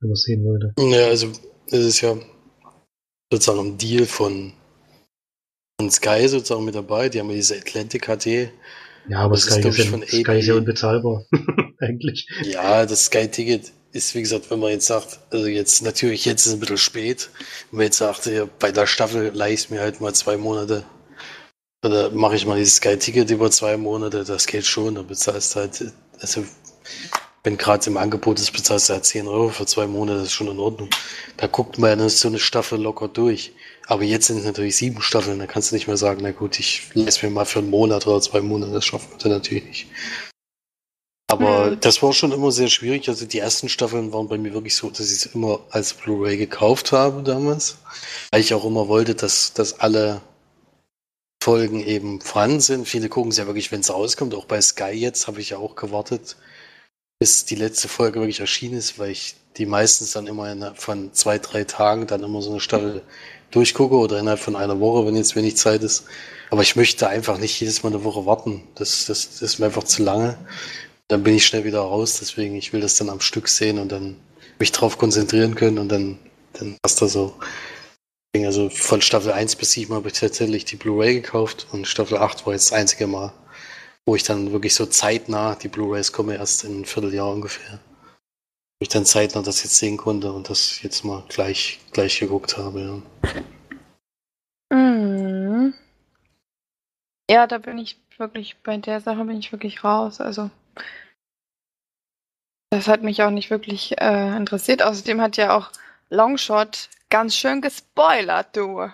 Wenn 0.00 0.08
man 0.08 0.12
es 0.12 0.22
sehen 0.22 0.44
wollte. 0.44 0.72
Ja, 0.78 1.08
also 1.08 1.28
es 1.66 1.84
ist 1.84 2.00
ja 2.00 2.16
sozusagen 3.30 3.60
ein 3.60 3.78
Deal 3.78 4.06
von 4.06 4.54
und 5.80 5.92
Sky 5.92 6.28
sozusagen 6.28 6.64
mit 6.64 6.74
dabei. 6.74 7.08
Die 7.08 7.20
haben 7.20 7.30
ja 7.30 7.36
diese 7.36 7.56
Atlantic 7.56 8.06
HD. 8.06 8.50
Ja, 9.08 9.20
aber 9.20 9.34
das 9.34 9.44
Sky, 9.44 9.66
ist, 9.68 9.78
ist, 9.78 9.90
ja, 9.90 10.22
Sky 10.22 10.38
ist 10.38 10.46
ja 10.46 10.54
unbezahlbar. 10.54 11.24
Eigentlich. 11.80 12.28
Ja, 12.44 12.86
das 12.86 13.06
Sky-Ticket 13.06 13.72
ist, 13.92 14.14
wie 14.14 14.20
gesagt, 14.20 14.50
wenn 14.50 14.60
man 14.60 14.70
jetzt 14.70 14.86
sagt, 14.86 15.18
also 15.30 15.46
jetzt 15.46 15.82
natürlich, 15.82 16.24
jetzt 16.24 16.42
ist 16.42 16.48
es 16.48 16.52
ein 16.54 16.60
bisschen 16.60 16.78
spät, 16.78 17.30
wenn 17.70 17.78
man 17.78 17.86
jetzt 17.86 17.98
sagt, 17.98 18.26
ja, 18.26 18.46
bei 18.58 18.70
der 18.70 18.86
Staffel 18.86 19.32
leih 19.34 19.52
ich 19.52 19.70
mir 19.70 19.80
halt 19.80 20.00
mal 20.00 20.14
zwei 20.14 20.36
Monate 20.36 20.84
oder 21.84 22.10
mache 22.10 22.36
ich 22.36 22.46
mal 22.46 22.58
dieses 22.58 22.76
Sky-Ticket 22.76 23.30
über 23.30 23.50
zwei 23.50 23.76
Monate, 23.76 24.24
das 24.24 24.46
geht 24.46 24.66
schon, 24.66 24.94
da 24.94 25.02
bezahlst 25.02 25.56
halt, 25.56 25.92
also 26.20 26.44
wenn 27.42 27.56
gerade 27.56 27.88
im 27.88 27.96
Angebot 27.96 28.38
ist, 28.38 28.52
bezahlst 28.52 28.90
du 28.90 28.92
halt 28.92 29.06
10 29.06 29.26
Euro 29.26 29.48
für 29.48 29.64
zwei 29.64 29.86
Monate, 29.86 30.18
das 30.18 30.28
ist 30.28 30.34
schon 30.34 30.48
in 30.48 30.58
Ordnung. 30.58 30.90
Da 31.38 31.46
guckt 31.46 31.78
man 31.78 31.98
ja 31.98 32.08
so 32.08 32.28
eine 32.28 32.38
Staffel 32.38 32.80
locker 32.80 33.08
durch. 33.08 33.52
Aber 33.90 34.04
jetzt 34.04 34.28
sind 34.28 34.38
es 34.38 34.44
natürlich 34.44 34.76
sieben 34.76 35.02
Staffeln, 35.02 35.40
da 35.40 35.46
kannst 35.46 35.72
du 35.72 35.74
nicht 35.74 35.88
mehr 35.88 35.96
sagen, 35.96 36.20
na 36.22 36.30
gut, 36.30 36.60
ich 36.60 36.82
lasse 36.94 37.26
mir 37.26 37.32
mal 37.32 37.44
für 37.44 37.58
einen 37.58 37.70
Monat 37.70 38.06
oder 38.06 38.20
zwei 38.20 38.40
Monate, 38.40 38.70
das 38.70 38.84
schaffen 38.84 39.08
wir 39.18 39.30
natürlich 39.32 39.64
nicht. 39.64 39.86
Aber 41.26 41.72
hm. 41.72 41.80
das 41.80 42.00
war 42.00 42.12
schon 42.12 42.30
immer 42.30 42.52
sehr 42.52 42.68
schwierig. 42.68 43.08
Also 43.08 43.26
die 43.26 43.40
ersten 43.40 43.68
Staffeln 43.68 44.12
waren 44.12 44.28
bei 44.28 44.38
mir 44.38 44.54
wirklich 44.54 44.76
so, 44.76 44.90
dass 44.90 45.10
ich 45.10 45.24
es 45.24 45.26
immer 45.34 45.60
als 45.70 45.94
Blu-ray 45.94 46.36
gekauft 46.36 46.92
habe 46.92 47.24
damals. 47.24 47.78
Weil 48.30 48.40
ich 48.40 48.54
auch 48.54 48.64
immer 48.64 48.86
wollte, 48.86 49.16
dass, 49.16 49.54
dass 49.54 49.80
alle 49.80 50.20
Folgen 51.42 51.80
eben 51.84 52.20
vorhanden 52.20 52.60
sind. 52.60 52.86
Viele 52.86 53.08
gucken 53.08 53.32
es 53.32 53.38
ja 53.38 53.46
wirklich, 53.46 53.72
wenn 53.72 53.80
es 53.80 53.92
rauskommt. 53.92 54.34
Auch 54.34 54.44
bei 54.44 54.60
Sky 54.60 54.92
jetzt 54.92 55.26
habe 55.26 55.40
ich 55.40 55.50
ja 55.50 55.58
auch 55.58 55.74
gewartet, 55.74 56.36
bis 57.18 57.44
die 57.44 57.56
letzte 57.56 57.88
Folge 57.88 58.20
wirklich 58.20 58.38
erschienen 58.38 58.74
ist, 58.74 59.00
weil 59.00 59.10
ich 59.10 59.34
die 59.56 59.66
meistens 59.66 60.12
dann 60.12 60.28
immer 60.28 60.74
von 60.76 61.12
zwei, 61.12 61.38
drei 61.38 61.64
Tagen 61.64 62.06
dann 62.06 62.22
immer 62.22 62.40
so 62.40 62.50
eine 62.50 62.60
Staffel 62.60 63.02
durchgucke 63.50 63.96
oder 63.96 64.18
innerhalb 64.18 64.40
von 64.40 64.56
einer 64.56 64.80
Woche, 64.80 65.06
wenn 65.06 65.16
jetzt 65.16 65.36
wenig 65.36 65.56
Zeit 65.56 65.82
ist. 65.82 66.04
Aber 66.50 66.62
ich 66.62 66.76
möchte 66.76 67.08
einfach 67.08 67.38
nicht 67.38 67.60
jedes 67.60 67.82
Mal 67.82 67.90
eine 67.90 68.04
Woche 68.04 68.26
warten. 68.26 68.62
Das, 68.74 69.06
das, 69.06 69.30
das 69.30 69.42
ist 69.42 69.58
mir 69.58 69.66
einfach 69.66 69.84
zu 69.84 70.02
lange. 70.02 70.36
Dann 71.08 71.22
bin 71.22 71.34
ich 71.34 71.46
schnell 71.46 71.64
wieder 71.64 71.80
raus. 71.80 72.18
Deswegen, 72.20 72.54
ich 72.56 72.72
will 72.72 72.80
das 72.80 72.96
dann 72.96 73.08
am 73.08 73.20
Stück 73.20 73.48
sehen 73.48 73.78
und 73.78 73.90
dann 73.92 74.16
mich 74.58 74.72
drauf 74.72 74.98
konzentrieren 74.98 75.54
können 75.54 75.78
und 75.78 75.88
dann, 75.88 76.18
dann 76.54 76.76
passt 76.82 77.02
das 77.02 77.12
so. 77.12 77.34
Also 78.36 78.70
von 78.70 79.02
Staffel 79.02 79.32
1 79.32 79.56
bis 79.56 79.72
7 79.72 79.92
habe 79.92 80.08
ich 80.08 80.14
tatsächlich 80.14 80.64
die 80.64 80.76
Blu-ray 80.76 81.14
gekauft 81.20 81.66
und 81.72 81.88
Staffel 81.88 82.18
8 82.18 82.46
war 82.46 82.52
jetzt 82.52 82.70
das 82.70 82.78
einzige 82.78 83.08
Mal, 83.08 83.32
wo 84.06 84.14
ich 84.14 84.22
dann 84.22 84.52
wirklich 84.52 84.74
so 84.74 84.86
zeitnah, 84.86 85.56
die 85.56 85.66
Blu-rays 85.66 86.12
kommen 86.12 86.36
erst 86.36 86.64
in 86.64 86.82
ein 86.82 86.84
Vierteljahr 86.84 87.32
ungefähr, 87.32 87.80
ich 88.80 88.88
dann 88.88 89.04
zeitnah 89.04 89.42
das 89.42 89.62
jetzt 89.62 89.76
sehen 89.76 89.96
konnte 89.96 90.32
und 90.32 90.50
das 90.50 90.82
jetzt 90.82 91.04
mal 91.04 91.22
gleich, 91.28 91.80
gleich 91.92 92.18
geguckt 92.18 92.56
habe. 92.56 93.02
Ja. 94.70 94.76
Mm. 94.76 95.74
ja, 97.30 97.46
da 97.46 97.58
bin 97.58 97.78
ich 97.78 98.00
wirklich, 98.16 98.56
bei 98.62 98.76
der 98.78 99.00
Sache 99.00 99.24
bin 99.24 99.38
ich 99.38 99.52
wirklich 99.52 99.84
raus. 99.84 100.20
Also 100.20 100.50
das 102.70 102.88
hat 102.88 103.02
mich 103.02 103.22
auch 103.22 103.30
nicht 103.30 103.50
wirklich 103.50 104.00
äh, 104.00 104.36
interessiert. 104.36 104.82
Außerdem 104.82 105.20
hat 105.20 105.36
ja 105.36 105.56
auch 105.56 105.70
Longshot 106.08 106.88
ganz 107.10 107.36
schön 107.36 107.60
gespoilert, 107.60 108.56
du. 108.56 108.90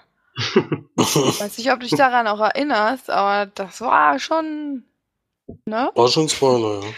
Weiß 0.97 1.59
nicht, 1.59 1.71
ob 1.71 1.81
du 1.81 1.87
dich 1.87 1.97
daran 1.97 2.27
auch 2.27 2.41
erinnerst, 2.41 3.09
aber 3.09 3.47
das 3.47 3.81
war 3.81 4.19
schon. 4.19 4.85
Ne? 5.65 5.91
War 5.95 6.09
schon 6.09 6.29
Spoiler, 6.29 6.83
ja. 6.83 6.91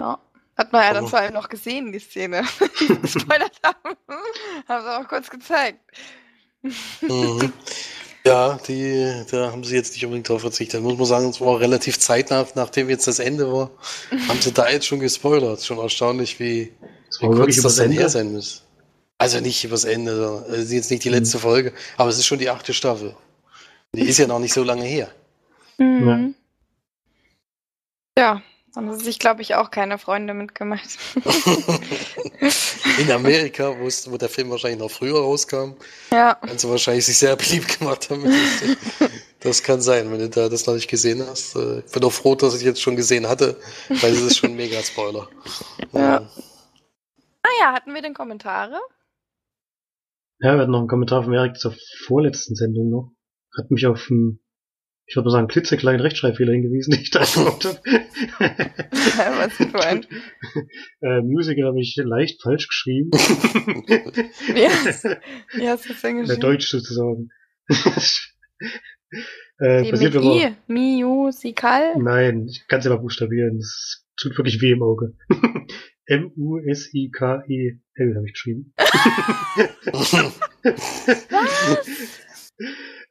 Ja. 0.00 0.18
Hat 0.56 0.72
man 0.72 0.82
ja 0.82 0.94
dann 0.94 1.08
vor 1.08 1.18
allem 1.18 1.34
noch 1.34 1.48
gesehen, 1.48 1.92
die 1.92 1.98
Szene, 1.98 2.42
die 2.80 2.86
sie 2.86 2.96
gespoilert 3.02 3.58
haben. 3.64 3.96
haben 4.68 4.84
sie 4.84 4.96
auch 4.96 5.08
kurz 5.08 5.30
gezeigt. 5.30 5.80
Mhm. 7.00 7.52
Ja, 8.26 8.58
die, 8.66 9.22
da 9.30 9.52
haben 9.52 9.64
sie 9.64 9.74
jetzt 9.74 9.92
nicht 9.92 10.04
unbedingt 10.04 10.28
darauf 10.30 10.40
verzichtet. 10.40 10.80
Muss 10.82 10.96
man 10.96 11.06
sagen, 11.06 11.28
es 11.28 11.40
war 11.40 11.60
relativ 11.60 11.98
zeitnah, 11.98 12.46
nachdem 12.54 12.88
jetzt 12.88 13.06
das 13.06 13.18
Ende 13.18 13.52
war, 13.52 13.70
haben 14.28 14.40
sie 14.40 14.52
da 14.52 14.70
jetzt 14.70 14.86
schon 14.86 15.00
gespoilert. 15.00 15.62
Schon 15.62 15.76
erstaunlich, 15.78 16.40
wie, 16.40 16.72
wie 17.20 17.26
kurz 17.26 17.60
das 17.60 17.76
denn 17.76 17.92
her 17.92 18.08
sein 18.08 18.32
muss. 18.32 18.62
Also 19.18 19.40
nicht 19.40 19.62
übers 19.62 19.84
Ende, 19.84 20.44
das 20.48 20.58
ist 20.58 20.72
jetzt 20.72 20.90
nicht 20.90 21.04
die 21.04 21.10
mhm. 21.10 21.16
letzte 21.16 21.36
mhm. 21.36 21.42
Folge, 21.42 21.72
aber 21.98 22.08
es 22.08 22.18
ist 22.18 22.26
schon 22.26 22.38
die 22.38 22.48
achte 22.48 22.72
Staffel. 22.72 23.14
Die 23.94 24.08
ist 24.08 24.18
ja 24.18 24.26
noch 24.26 24.38
nicht 24.38 24.54
so 24.54 24.64
lange 24.64 24.84
her. 24.84 25.10
Mhm. 25.76 26.34
Ja, 28.16 28.42
sie 28.92 29.04
sich, 29.04 29.18
glaube 29.20 29.40
ich, 29.40 29.54
auch 29.54 29.70
keine 29.70 29.98
Freunde 29.98 30.34
mitgemacht. 30.34 30.98
In 32.98 33.10
Amerika, 33.12 33.72
wo 33.78 34.16
der 34.16 34.28
Film 34.28 34.50
wahrscheinlich 34.50 34.80
noch 34.80 34.90
früher 34.90 35.20
rauskam, 35.20 35.74
ja. 36.12 36.36
haben 36.40 36.58
sie 36.58 36.68
wahrscheinlich 36.68 37.06
sich 37.06 37.18
sehr 37.18 37.36
beliebt 37.36 37.78
gemacht 37.78 38.10
damit. 38.10 38.32
Das 39.38 39.62
kann 39.62 39.80
sein, 39.80 40.10
wenn 40.10 40.18
du 40.18 40.28
da 40.28 40.48
das 40.48 40.66
noch 40.66 40.74
nicht 40.74 40.88
gesehen 40.88 41.24
hast. 41.24 41.54
Äh, 41.54 41.80
ich 41.80 41.92
bin 41.92 42.02
auch 42.02 42.12
froh, 42.12 42.34
dass 42.34 42.56
ich 42.56 42.62
jetzt 42.62 42.82
schon 42.82 42.96
gesehen 42.96 43.28
hatte, 43.28 43.56
weil 43.88 44.12
es 44.12 44.22
ist 44.22 44.38
schon 44.38 44.50
ein 44.50 44.56
mega 44.56 44.82
Spoiler. 44.82 45.28
Ja. 45.92 46.20
Naja, 46.20 46.28
ah 47.62 47.72
hatten 47.74 47.94
wir 47.94 48.02
denn 48.02 48.14
Kommentare? 48.14 48.80
Ja, 50.40 50.54
wir 50.54 50.62
hatten 50.62 50.72
noch 50.72 50.80
einen 50.80 50.88
Kommentar 50.88 51.22
von 51.22 51.32
Erik 51.32 51.56
zur 51.58 51.76
vorletzten 52.06 52.56
Sendung 52.56 52.90
noch. 52.90 53.12
Hat 53.56 53.70
mich 53.70 53.86
auf 53.86 54.10
ein 54.10 54.40
ich 55.06 55.16
würde 55.16 55.26
mal 55.26 55.32
sagen, 55.32 55.48
klitzekleinen 55.48 56.00
Rechtschreibfehler 56.00 56.52
hingewiesen, 56.52 56.92
den 56.92 57.02
ich 57.02 57.10
da 57.10 57.24
gemacht 57.34 57.64
habe. 57.64 57.78
Was 59.38 59.58
du 59.58 59.66
meinst? 59.66 60.08
äh, 61.02 61.20
Musical 61.20 61.66
habe 61.68 61.80
ich 61.80 61.94
leicht 62.02 62.42
falsch 62.42 62.68
geschrieben. 62.68 63.10
wie, 63.12 64.66
hast, 64.66 65.04
wie 65.56 65.68
hast 65.68 65.88
du 65.88 65.92
es 65.92 66.00
denn 66.00 66.18
geschrieben? 66.20 66.40
Deutsch 66.40 66.68
sozusagen. 66.68 67.28
Äh, 69.58 69.84
Wie 69.84 69.90
passiert 69.90 70.14
mit. 70.14 70.24
I. 70.24 70.54
Musical. 70.66 71.94
Nein, 71.98 72.46
ich 72.48 72.66
kann 72.66 72.80
es 72.80 72.84
ja 72.86 72.90
mal 72.90 72.96
buchstabieren. 73.00 73.58
Das 73.58 74.04
tut 74.16 74.36
wirklich 74.36 74.60
weh 74.60 74.72
im 74.72 74.82
Auge. 74.82 75.14
M-U-S-I-K-E-L 76.06 78.14
habe 78.16 78.26
ich 78.26 78.32
geschrieben. 78.32 78.74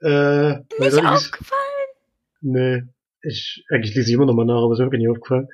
äh, 0.01 0.09
weil 0.09 0.65
Nicht 0.79 0.93
irgendwie- 0.93 1.07
aufgefallen. 1.07 1.59
Nee, 2.43 2.83
ich, 3.21 3.63
eigentlich 3.69 3.95
lese 3.95 4.09
ich 4.09 4.15
immer 4.15 4.25
noch 4.25 4.35
mal 4.35 4.45
nach, 4.45 4.63
aber 4.63 4.73
es 4.73 4.79
ist 4.79 4.91
mir 4.91 4.97
nicht 4.97 5.09
aufgefallen. 5.09 5.47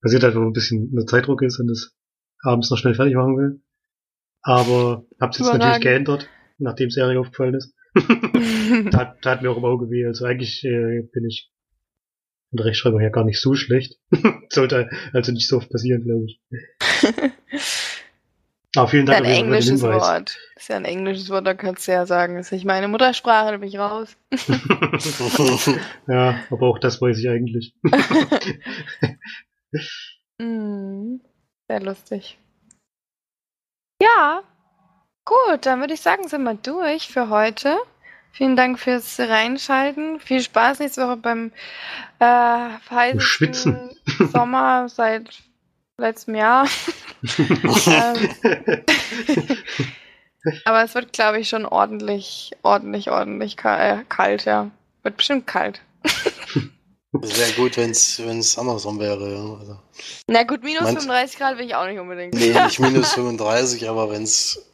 Passiert 0.00 0.22
halt, 0.22 0.34
wenn 0.34 0.42
man 0.42 0.50
ein 0.50 0.54
bisschen 0.54 0.90
unter 0.92 1.06
Zeitdruck 1.06 1.42
ist 1.42 1.58
und 1.58 1.68
es 1.68 1.96
abends 2.42 2.70
noch 2.70 2.78
schnell 2.78 2.94
fertig 2.94 3.14
machen 3.16 3.36
will. 3.36 3.60
Aber 4.42 5.04
hab's 5.20 5.38
jetzt 5.38 5.52
natürlich 5.52 5.80
geändert, 5.80 6.28
nachdem 6.58 6.88
es 6.88 6.96
Erik 6.96 7.18
aufgefallen 7.18 7.54
ist. 7.54 7.74
tat, 8.92 9.20
tat 9.22 9.42
mir 9.42 9.50
auch 9.50 9.56
im 9.56 9.64
Auge 9.64 9.90
weh. 9.90 10.06
Also 10.06 10.24
eigentlich 10.24 10.62
äh, 10.64 11.02
bin 11.12 11.26
ich 11.26 11.50
von 12.50 12.58
der 12.58 12.66
Rechtschreibung 12.66 13.00
her 13.00 13.10
gar 13.10 13.24
nicht 13.24 13.40
so 13.40 13.54
schlecht. 13.54 13.98
Sollte 14.50 14.88
also 15.12 15.32
nicht 15.32 15.48
so 15.48 15.56
oft 15.56 15.70
passieren, 15.70 16.04
glaube 16.04 16.26
ich. 16.26 16.40
Aber 18.76 18.88
vielen 18.88 19.06
Das 19.06 19.16
Dank 19.16 19.26
ist 19.26 19.32
ein 19.32 19.44
englisches. 19.44 19.82
Wort. 19.82 20.38
Das 20.54 20.62
ist 20.62 20.68
ja 20.68 20.76
ein 20.76 20.84
englisches 20.84 21.30
Wort, 21.30 21.46
da 21.46 21.54
kannst 21.54 21.88
du 21.88 21.92
ja 21.92 22.04
sagen, 22.06 22.36
das 22.36 22.46
ist 22.46 22.52
nicht 22.52 22.66
meine 22.66 22.88
Muttersprache, 22.88 23.52
da 23.52 23.56
bin 23.56 23.68
ich 23.68 23.78
raus. 23.78 24.16
ja, 26.06 26.38
aber 26.50 26.66
auch 26.66 26.78
das 26.78 27.00
weiß 27.00 27.18
ich 27.18 27.28
eigentlich. 27.28 27.74
Mhm. 30.40 31.20
Sehr 31.68 31.80
lustig. 31.80 32.38
Ja, 34.00 34.42
gut, 35.24 35.66
dann 35.66 35.80
würde 35.80 35.94
ich 35.94 36.00
sagen, 36.00 36.28
sind 36.28 36.44
wir 36.44 36.54
durch 36.54 37.08
für 37.08 37.28
heute. 37.28 37.76
Vielen 38.30 38.54
Dank 38.54 38.78
fürs 38.78 39.18
Reinschalten. 39.18 40.20
Viel 40.20 40.40
Spaß 40.40 40.78
nächste 40.78 41.06
Woche 41.06 41.16
beim 41.16 41.50
äh, 42.20 42.68
heißesten 42.88 43.20
Schwitzen. 43.20 43.90
Sommer 44.32 44.88
seit 44.88 45.42
letztem 45.98 46.34
Jahr. 46.36 46.66
ähm, 47.86 48.30
aber 50.64 50.84
es 50.84 50.94
wird, 50.94 51.12
glaube 51.12 51.40
ich, 51.40 51.48
schon 51.48 51.66
ordentlich, 51.66 52.52
ordentlich, 52.62 53.10
ordentlich 53.10 53.56
äh, 53.64 54.04
kalt, 54.08 54.44
ja. 54.44 54.70
Wird 55.02 55.16
bestimmt 55.16 55.46
kalt. 55.46 55.80
Es 57.22 57.38
wäre 57.40 57.52
gut, 57.52 57.78
wenn 57.78 57.90
es 57.90 58.58
andersrum 58.58 59.00
wäre. 59.00 59.32
ja. 59.32 59.58
Also, 59.58 59.78
Na 60.26 60.42
gut, 60.42 60.62
minus 60.62 60.82
Meinst- 60.82 61.04
35 61.04 61.38
Grad 61.38 61.56
will 61.58 61.64
ich 61.64 61.74
auch 61.74 61.86
nicht 61.86 61.98
unbedingt. 61.98 62.34
nee, 62.34 62.52
nicht 62.64 62.78
minus 62.80 63.14
35, 63.14 63.88
aber 63.88 64.10
wenn 64.10 64.24
es 64.24 64.70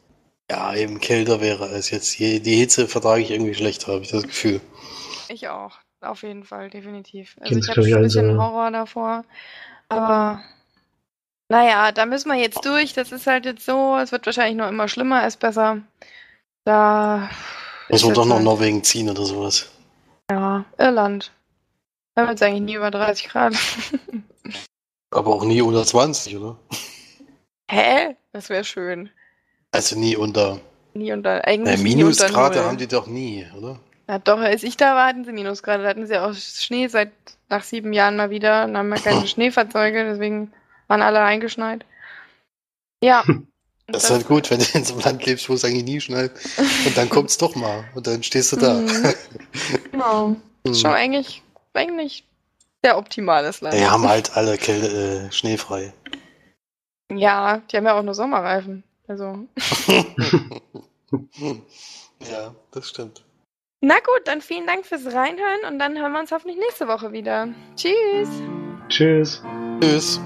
ja 0.50 0.74
eben 0.74 0.98
kälter 0.98 1.40
wäre 1.40 1.68
als 1.68 1.90
jetzt. 1.90 2.18
Die, 2.18 2.40
die 2.40 2.56
Hitze 2.56 2.88
vertrage 2.88 3.22
ich 3.22 3.30
irgendwie 3.30 3.54
schlechter, 3.54 3.92
habe 3.92 4.02
ich 4.02 4.10
das 4.10 4.24
Gefühl. 4.24 4.60
Ich 5.28 5.48
auch, 5.48 5.78
auf 6.00 6.22
jeden 6.24 6.42
Fall, 6.42 6.70
definitiv. 6.70 7.36
Also 7.38 7.50
Kennen's, 7.50 7.68
ich 7.68 7.76
habe 7.76 7.88
schon 7.88 7.98
ein 7.98 8.02
bisschen 8.02 8.34
so. 8.34 8.42
Horror 8.42 8.70
davor. 8.72 9.24
Aber 9.88 10.42
naja, 11.48 11.92
da 11.92 12.06
müssen 12.06 12.30
wir 12.30 12.38
jetzt 12.38 12.64
durch. 12.64 12.92
Das 12.94 13.12
ist 13.12 13.26
halt 13.26 13.44
jetzt 13.46 13.64
so. 13.66 13.96
Es 13.96 14.12
wird 14.12 14.26
wahrscheinlich 14.26 14.56
noch 14.56 14.68
immer 14.68 14.88
schlimmer, 14.88 15.26
ist 15.26 15.38
besser. 15.40 15.78
Da. 16.64 17.28
Muss 17.88 18.04
man 18.04 18.14
doch 18.14 18.24
noch 18.24 18.36
halt- 18.36 18.44
Norwegen 18.44 18.82
ziehen 18.82 19.10
oder 19.10 19.24
sowas. 19.24 19.70
Ja, 20.30 20.64
Irland. 20.78 21.32
Da 22.14 22.26
wird 22.26 22.36
es 22.36 22.42
eigentlich 22.42 22.62
nie 22.62 22.74
über 22.74 22.90
30 22.90 23.28
Grad. 23.28 23.54
Aber 25.10 25.34
auch 25.34 25.44
nie 25.44 25.60
unter 25.62 25.84
20, 25.84 26.36
oder? 26.36 26.56
Hä? 27.70 28.16
Das 28.32 28.48
wäre 28.48 28.64
schön. 28.64 29.10
Also 29.72 29.98
nie 29.98 30.16
unter. 30.16 30.60
Nie 30.94 31.12
unter. 31.12 31.44
Eigentlich 31.44 31.74
unter 31.78 31.82
Minusgrade 31.82 32.56
Null. 32.58 32.64
haben 32.66 32.78
die 32.78 32.88
doch 32.88 33.06
nie, 33.06 33.46
oder? 33.56 33.78
Ja, 34.08 34.18
doch, 34.18 34.38
als 34.38 34.62
ich 34.62 34.76
da 34.76 34.94
war, 34.94 35.08
hatten 35.08 35.24
sie 35.24 35.32
Minusgrade. 35.32 35.82
Da 35.82 35.88
hatten 35.88 36.06
sie 36.06 36.18
auch 36.18 36.34
Schnee 36.34 36.88
seit 36.88 37.12
nach 37.48 37.62
sieben 37.64 37.92
Jahren 37.92 38.16
mal 38.16 38.30
wieder. 38.30 38.62
Dann 38.66 38.76
haben 38.76 38.88
wir 38.88 38.98
keine 39.00 39.26
Schneefahrzeuge, 39.26 40.04
deswegen 40.04 40.52
waren 40.88 41.02
alle 41.02 41.20
eingeschneit. 41.22 41.84
Ja. 43.02 43.22
Und 43.26 43.46
Das 43.86 44.04
ist 44.04 44.10
halt 44.10 44.26
gut, 44.26 44.50
wenn 44.50 44.60
du 44.60 44.66
in 44.74 44.84
so 44.84 44.94
einem 44.94 45.02
Land 45.02 45.26
lebst, 45.26 45.48
wo 45.48 45.54
es 45.54 45.64
eigentlich 45.64 45.84
nie 45.84 46.00
schneit. 46.00 46.32
Und 46.86 46.96
dann 46.96 47.08
kommt's 47.10 47.36
doch 47.36 47.54
mal. 47.54 47.84
Und 47.94 48.06
dann 48.06 48.22
stehst 48.22 48.52
du 48.52 48.56
da. 48.56 48.74
Mhm. 48.74 49.14
Genau. 49.92 50.36
Ist 50.64 50.80
schon 50.80 50.90
Hm. 50.90 50.96
eigentlich, 50.96 51.42
eigentlich 51.74 52.24
sehr 52.82 52.96
optimales 52.96 53.60
Land. 53.60 53.76
Die 53.76 53.84
haben 53.86 54.08
halt 54.08 54.36
alle 54.36 54.56
Kälte, 54.56 55.28
äh, 55.28 55.32
schneefrei. 55.32 55.92
Ja, 57.12 57.58
die 57.70 57.76
haben 57.76 57.84
ja 57.84 57.98
auch 57.98 58.02
nur 58.02 58.14
Sommerreifen. 58.14 58.82
Also. 59.06 59.46
ja, 62.20 62.54
das 62.72 62.88
stimmt. 62.88 63.22
Na 63.82 63.96
gut, 63.96 64.22
dann 64.26 64.40
vielen 64.40 64.66
Dank 64.66 64.86
fürs 64.86 65.04
Reinhören 65.04 65.64
und 65.68 65.78
dann 65.78 65.98
hören 65.98 66.12
wir 66.12 66.20
uns 66.20 66.32
hoffentlich 66.32 66.56
nächste 66.58 66.88
Woche 66.88 67.12
wieder. 67.12 67.48
Tschüss. 67.76 68.30
Tschüss. 68.88 69.42
Tschüss. 69.80 70.20